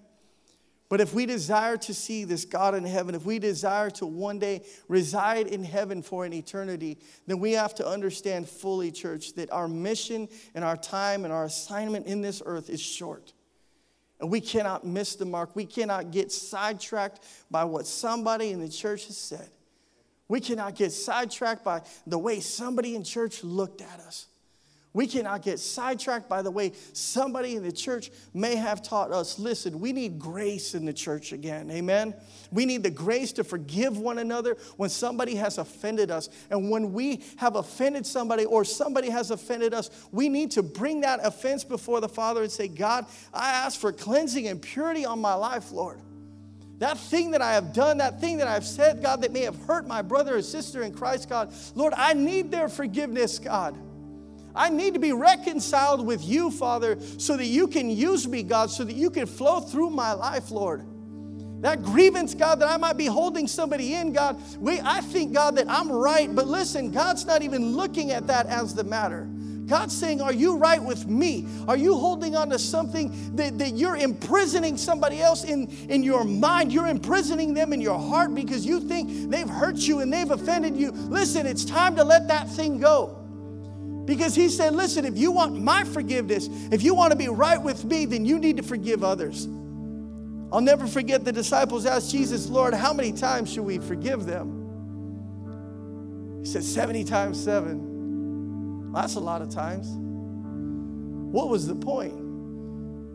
But 0.91 1.01
if 1.01 1.15
we 1.15 1.25
desire 1.25 1.77
to 1.79 1.95
see 1.95 2.25
this 2.25 2.45
God 2.45 2.75
in 2.75 2.85
heaven, 2.85 3.15
if 3.15 3.25
we 3.25 3.39
desire 3.39 3.91
to 3.91 4.07
one 4.07 4.41
day 4.41 4.65
reside 4.89 5.47
in 5.47 5.63
heaven 5.63 6.03
for 6.03 6.25
an 6.25 6.33
eternity, 6.33 6.99
then 7.29 7.39
we 7.39 7.53
have 7.53 7.77
to 7.77 7.87
understand 7.87 8.49
fully, 8.49 8.91
church, 8.91 9.35
that 9.35 9.53
our 9.53 9.69
mission 9.69 10.29
and 10.53 10.65
our 10.65 10.77
time 10.77 11.25
and 11.25 11.33
our 11.33 11.45
assignment 11.45 12.07
in 12.07 12.23
this 12.23 12.43
earth 12.45 12.69
is 12.69 12.81
short. 12.81 13.33
And 14.19 14.31
we 14.31 14.41
cannot 14.41 14.85
miss 14.85 15.15
the 15.15 15.25
mark. 15.25 15.55
We 15.55 15.65
cannot 15.65 16.11
get 16.11 16.33
sidetracked 16.33 17.21
by 17.53 17.65
what 17.65 17.87
somebody 17.87 18.51
in 18.51 18.61
the 18.61 18.69
church 18.69 19.07
has 19.07 19.17
said. 19.17 19.49
We 20.27 20.41
cannot 20.41 20.75
get 20.75 20.91
sidetracked 20.91 21.65
by 21.65 21.83
the 22.05 22.19
way 22.19 22.41
somebody 22.41 22.97
in 22.97 23.05
church 23.05 23.45
looked 23.45 23.81
at 23.81 24.01
us. 24.01 24.27
We 24.93 25.07
cannot 25.07 25.43
get 25.43 25.61
sidetracked 25.61 26.29
by 26.29 26.43
the 26.43 26.51
way 26.51 26.73
somebody 26.93 27.55
in 27.55 27.63
the 27.63 27.71
church 27.71 28.11
may 28.35 28.57
have 28.57 28.83
taught 28.83 29.13
us. 29.13 29.39
Listen, 29.39 29.79
we 29.79 29.93
need 29.93 30.19
grace 30.19 30.75
in 30.75 30.85
the 30.85 30.93
church 30.93 31.33
again. 31.33 31.71
Amen. 31.71 32.13
We 32.51 32.67
need 32.67 32.83
the 32.83 32.91
grace 32.91 33.31
to 33.35 33.45
forgive 33.45 33.99
one 33.99 34.19
another 34.19 34.57
when 34.79 34.91
somebody 34.91 35.37
has 35.37 35.59
offended 35.59 36.11
us. 36.11 36.29
And 36.51 36.71
when 36.71 36.93
we 36.93 37.23
have 37.37 37.55
offended 37.55 38.05
somebody 38.05 38.45
or 38.45 38.65
somebody 38.65 39.11
has 39.11 39.31
offended 39.31 39.75
us, 39.75 39.91
we 40.11 40.29
need 40.29 40.51
to 40.53 40.63
bring 40.63 41.03
that 41.03 41.21
offense 41.23 41.63
before 41.63 42.01
the 42.01 42.09
Father 42.09 42.43
and 42.43 42.51
say, 42.51 42.67
God, 42.67 43.07
I 43.33 43.51
ask 43.51 43.79
for 43.79 43.93
cleansing 43.93 44.49
and 44.49 44.61
purity 44.61 45.05
on 45.05 45.21
my 45.21 45.35
life, 45.35 45.71
Lord. 45.71 46.01
That 46.79 46.99
thing 46.99 47.31
that 47.33 47.43
I 47.43 47.53
have 47.53 47.73
done, 47.73 47.99
that 47.99 48.21
thing 48.21 48.39
that 48.39 48.49
I've 48.49 48.65
said, 48.65 49.03
God, 49.03 49.23
that 49.23 49.31
may 49.31 49.43
have 49.43 49.57
hurt 49.67 49.87
my 49.87 50.03
brother 50.03 50.37
or 50.37 50.43
sister 50.43 50.83
in 50.83 50.93
Christ, 50.93 51.29
God, 51.29 51.53
Lord, 51.77 51.93
I 51.97 52.15
need 52.15 52.51
their 52.51 52.69
forgiveness, 52.69 53.39
God. 53.39 53.77
I 54.55 54.69
need 54.69 54.95
to 54.95 55.01
be 55.01 55.13
reconciled 55.13 56.05
with 56.05 56.25
you, 56.25 56.51
Father, 56.51 56.99
so 57.19 57.37
that 57.37 57.47
you 57.47 57.69
can 57.69 57.91
use 57.91 58.27
me, 58.27 58.43
God, 58.43 58.71
so 58.71 58.85
that 58.85 58.97
you 58.97 59.11
can 59.11 59.27
flow 59.27 59.61
through 59.61 59.91
my 59.91 60.13
life, 60.13 60.51
Lord. 60.51 60.85
That 61.63 61.83
grievance, 61.83 62.35
God, 62.35 62.61
that 62.61 62.71
I 62.71 62.79
might 62.79 62.97
be 62.97 63.07
holding 63.07 63.47
somebody 63.47 63.95
in, 63.95 64.13
God, 64.13 64.41
we, 64.59 64.81
I 64.81 65.03
think, 65.03 65.35
God, 65.35 65.57
that 65.57 65.69
I'm 65.69 65.93
right, 65.93 66.35
but 66.35 66.47
listen, 66.47 66.91
God's 66.91 67.27
not 67.27 67.43
even 67.43 67.77
looking 67.77 68.13
at 68.13 68.27
that 68.29 68.47
as 68.47 68.75
the 68.75 68.85
matter. 68.85 69.29
God's 69.71 69.97
saying, 69.97 70.21
Are 70.21 70.33
you 70.33 70.57
right 70.57 70.83
with 70.83 71.07
me? 71.07 71.47
Are 71.69 71.77
you 71.77 71.95
holding 71.97 72.35
on 72.35 72.51
to 72.51 72.59
something 72.59 73.37
that, 73.37 73.57
that 73.59 73.75
you're 73.75 73.97
imprisoning 73.97 74.77
somebody 74.77 75.21
else 75.21 75.45
in, 75.45 75.69
in 75.89 76.03
your 76.03 76.25
mind? 76.25 76.73
You're 76.73 76.89
imprisoning 76.89 77.55
them 77.55 77.73
in 77.73 77.81
your 77.81 77.99
heart 77.99 78.35
because 78.35 78.67
you 78.67 78.81
think 78.81 79.31
they've 79.31 79.49
hurt 79.49 79.77
you 79.77 80.01
and 80.01 80.13
they've 80.13 80.31
offended 80.31 80.77
you. 80.77 80.91
Listen, 80.91 81.47
it's 81.47 81.65
time 81.65 81.95
to 81.97 82.05
let 82.05 82.27
that 82.29 82.49
thing 82.49 82.81
go. 82.81 83.20
Because 84.05 84.35
he 84.35 84.49
said, 84.49 84.75
Listen, 84.75 85.05
if 85.05 85.17
you 85.17 85.31
want 85.31 85.61
my 85.61 85.85
forgiveness, 85.85 86.49
if 86.73 86.83
you 86.83 86.95
want 86.95 87.13
to 87.13 87.17
be 87.17 87.29
right 87.29 87.63
with 87.63 87.85
me, 87.85 88.07
then 88.07 88.25
you 88.25 88.39
need 88.39 88.57
to 88.57 88.63
forgive 88.63 89.05
others. 89.05 89.47
I'll 90.53 90.61
never 90.61 90.87
forget 90.87 91.25
the 91.25 91.33
disciples 91.33 91.87
asked 91.87 92.11
Jesus, 92.11 92.49
Lord, 92.49 92.75
how 92.75 92.93
many 92.93 93.13
times 93.13 93.53
should 93.53 93.63
we 93.65 93.79
forgive 93.79 94.27
them? 94.27 94.57
He 96.41 96.47
said, 96.47 96.65
70 96.65 97.05
times 97.05 97.43
seven. 97.43 98.91
Well, 98.91 99.03
that's 99.03 99.15
a 99.15 99.21
lot 99.21 99.43
of 99.43 99.51
times. 99.51 99.87
What 101.33 101.49
was 101.49 101.69
the 101.69 101.77
point? 101.77 102.15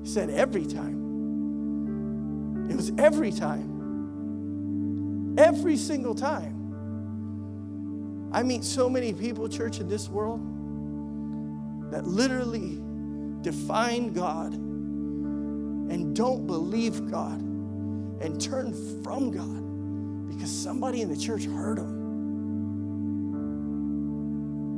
He 0.03 0.09
said, 0.09 0.29
every 0.29 0.65
time. 0.65 1.03
It 2.69 2.75
was 2.75 2.93
every 2.97 3.31
time. 3.31 3.73
Every 5.37 5.75
single 5.75 6.15
time. 6.15 6.53
I 8.31 8.43
meet 8.43 8.63
so 8.63 8.89
many 8.89 9.11
people, 9.13 9.49
church, 9.49 9.81
in 9.81 9.89
this 9.89 10.07
world 10.07 10.54
that 11.91 12.05
literally 12.05 12.79
define 13.41 14.13
God 14.13 14.53
and 14.53 16.15
don't 16.15 16.47
believe 16.47 17.11
God 17.11 17.39
and 17.39 18.41
turn 18.41 18.73
from 19.03 19.31
God 19.31 19.65
because 20.35 20.51
somebody 20.51 21.01
in 21.01 21.09
the 21.09 21.17
church 21.17 21.45
hurt 21.45 21.77
them. 21.77 22.03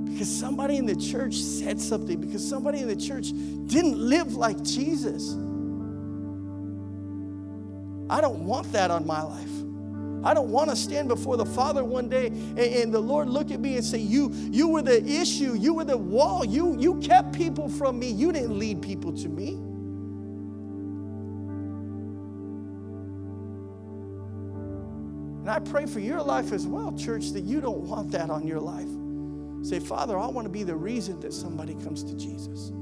Because 0.06 0.28
somebody 0.28 0.78
in 0.78 0.86
the 0.86 0.96
church 0.96 1.36
said 1.36 1.80
something, 1.80 2.20
because 2.20 2.48
somebody 2.48 2.80
in 2.80 2.88
the 2.88 2.96
church 2.96 3.32
didn't 3.68 3.98
live 3.98 4.36
like 4.36 4.62
Jesus. 4.64 5.34
I 8.10 8.22
don't 8.22 8.46
want 8.46 8.72
that 8.72 8.90
on 8.90 9.06
my 9.06 9.22
life. 9.22 9.57
I 10.28 10.34
don't 10.34 10.50
want 10.50 10.70
to 10.70 10.76
stand 10.76 11.08
before 11.08 11.38
the 11.38 11.46
Father 11.46 11.86
one 11.86 12.10
day 12.10 12.28
and, 12.28 12.60
and, 12.60 12.94
the 12.94 13.00
Lord 13.00 13.30
look 13.30 13.50
at 13.50 13.62
me 13.62 13.78
and 13.78 13.86
say, 13.86 14.00
You 14.00 14.30
you 14.52 14.68
were 14.68 14.82
the 14.82 15.02
issue, 15.02 15.56
you 15.56 15.74
were 15.74 15.86
the 15.86 15.96
wall, 15.96 16.44
you 16.44 16.78
you 16.78 16.96
kept 17.00 17.32
people 17.32 17.70
from 17.70 17.98
me, 17.98 18.12
you 18.12 18.34
didn't 18.34 18.60
lead 18.60 18.82
people 18.82 19.14
to 19.14 19.30
me. 19.30 19.54
And 25.44 25.50
I 25.50 25.60
pray 25.60 25.86
for 25.86 26.02
your 26.02 26.22
life 26.22 26.52
as 26.52 26.68
well, 26.68 26.92
church, 26.98 27.30
that 27.30 27.46
you 27.46 27.62
don't 27.62 27.88
want 27.88 28.12
that 28.12 28.30
on 28.30 28.46
your 28.46 28.60
life. 28.60 28.90
Say, 29.66 29.80
Father, 29.80 30.20
I 30.20 30.28
want 30.28 30.44
to 30.44 30.52
be 30.52 30.64
the 30.64 30.76
reason 30.76 31.22
that 31.22 31.32
somebody 31.32 31.74
comes 31.76 32.04
to 32.04 32.14
Jesus. 32.18 32.74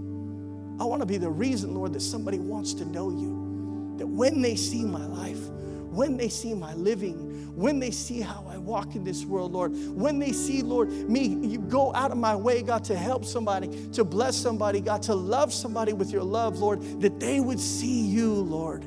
I 0.80 0.84
want 0.84 1.04
to 1.04 1.06
be 1.06 1.18
the 1.18 1.30
reason, 1.30 1.76
Lord, 1.76 1.94
that 1.94 2.02
somebody 2.02 2.40
wants 2.40 2.74
to 2.74 2.86
know 2.86 3.12
you. 3.12 3.94
That 4.00 4.08
when 4.08 4.42
they 4.42 4.56
see 4.56 4.84
my 4.84 5.06
life, 5.06 5.48
when 5.92 6.18
they 6.18 6.28
see 6.28 6.56
my 6.56 6.74
living, 6.74 7.25
when 7.56 7.80
they 7.80 7.92
see 7.92 8.22
how 8.22 8.46
I 8.50 8.58
walk 8.58 8.96
in 8.96 9.04
this 9.04 9.26
world, 9.26 9.54
Lord, 9.54 9.72
when 9.96 10.20
they 10.20 10.32
see, 10.32 10.62
Lord, 10.62 10.90
me 11.10 11.26
you 11.28 11.60
go 11.60 11.94
out 11.94 12.12
of 12.12 12.18
my 12.18 12.36
way, 12.36 12.62
God, 12.62 12.84
to 12.86 12.96
help 12.98 13.24
somebody, 13.26 13.90
to 13.94 14.04
bless 14.04 14.36
somebody, 14.36 14.82
God, 14.82 15.02
to 15.04 15.16
love 15.16 15.54
somebody 15.54 15.94
with 15.94 16.12
your 16.12 16.24
love, 16.24 16.60
Lord, 16.60 16.82
that 17.02 17.20
they 17.20 17.40
would 17.40 17.60
see 17.60 18.02
you, 18.02 18.34
Lord. 18.34 18.84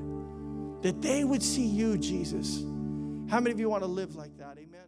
That 0.83 1.03
they 1.03 1.25
would 1.25 1.43
see 1.43 1.67
you, 1.67 1.99
Jesus. 1.99 2.63
How 3.29 3.41
many 3.41 3.51
of 3.51 3.61
you 3.61 3.69
want 3.69 3.83
to 3.83 3.89
live 3.89 4.15
like 4.15 4.37
that? 4.39 4.59
Amen. 4.59 4.88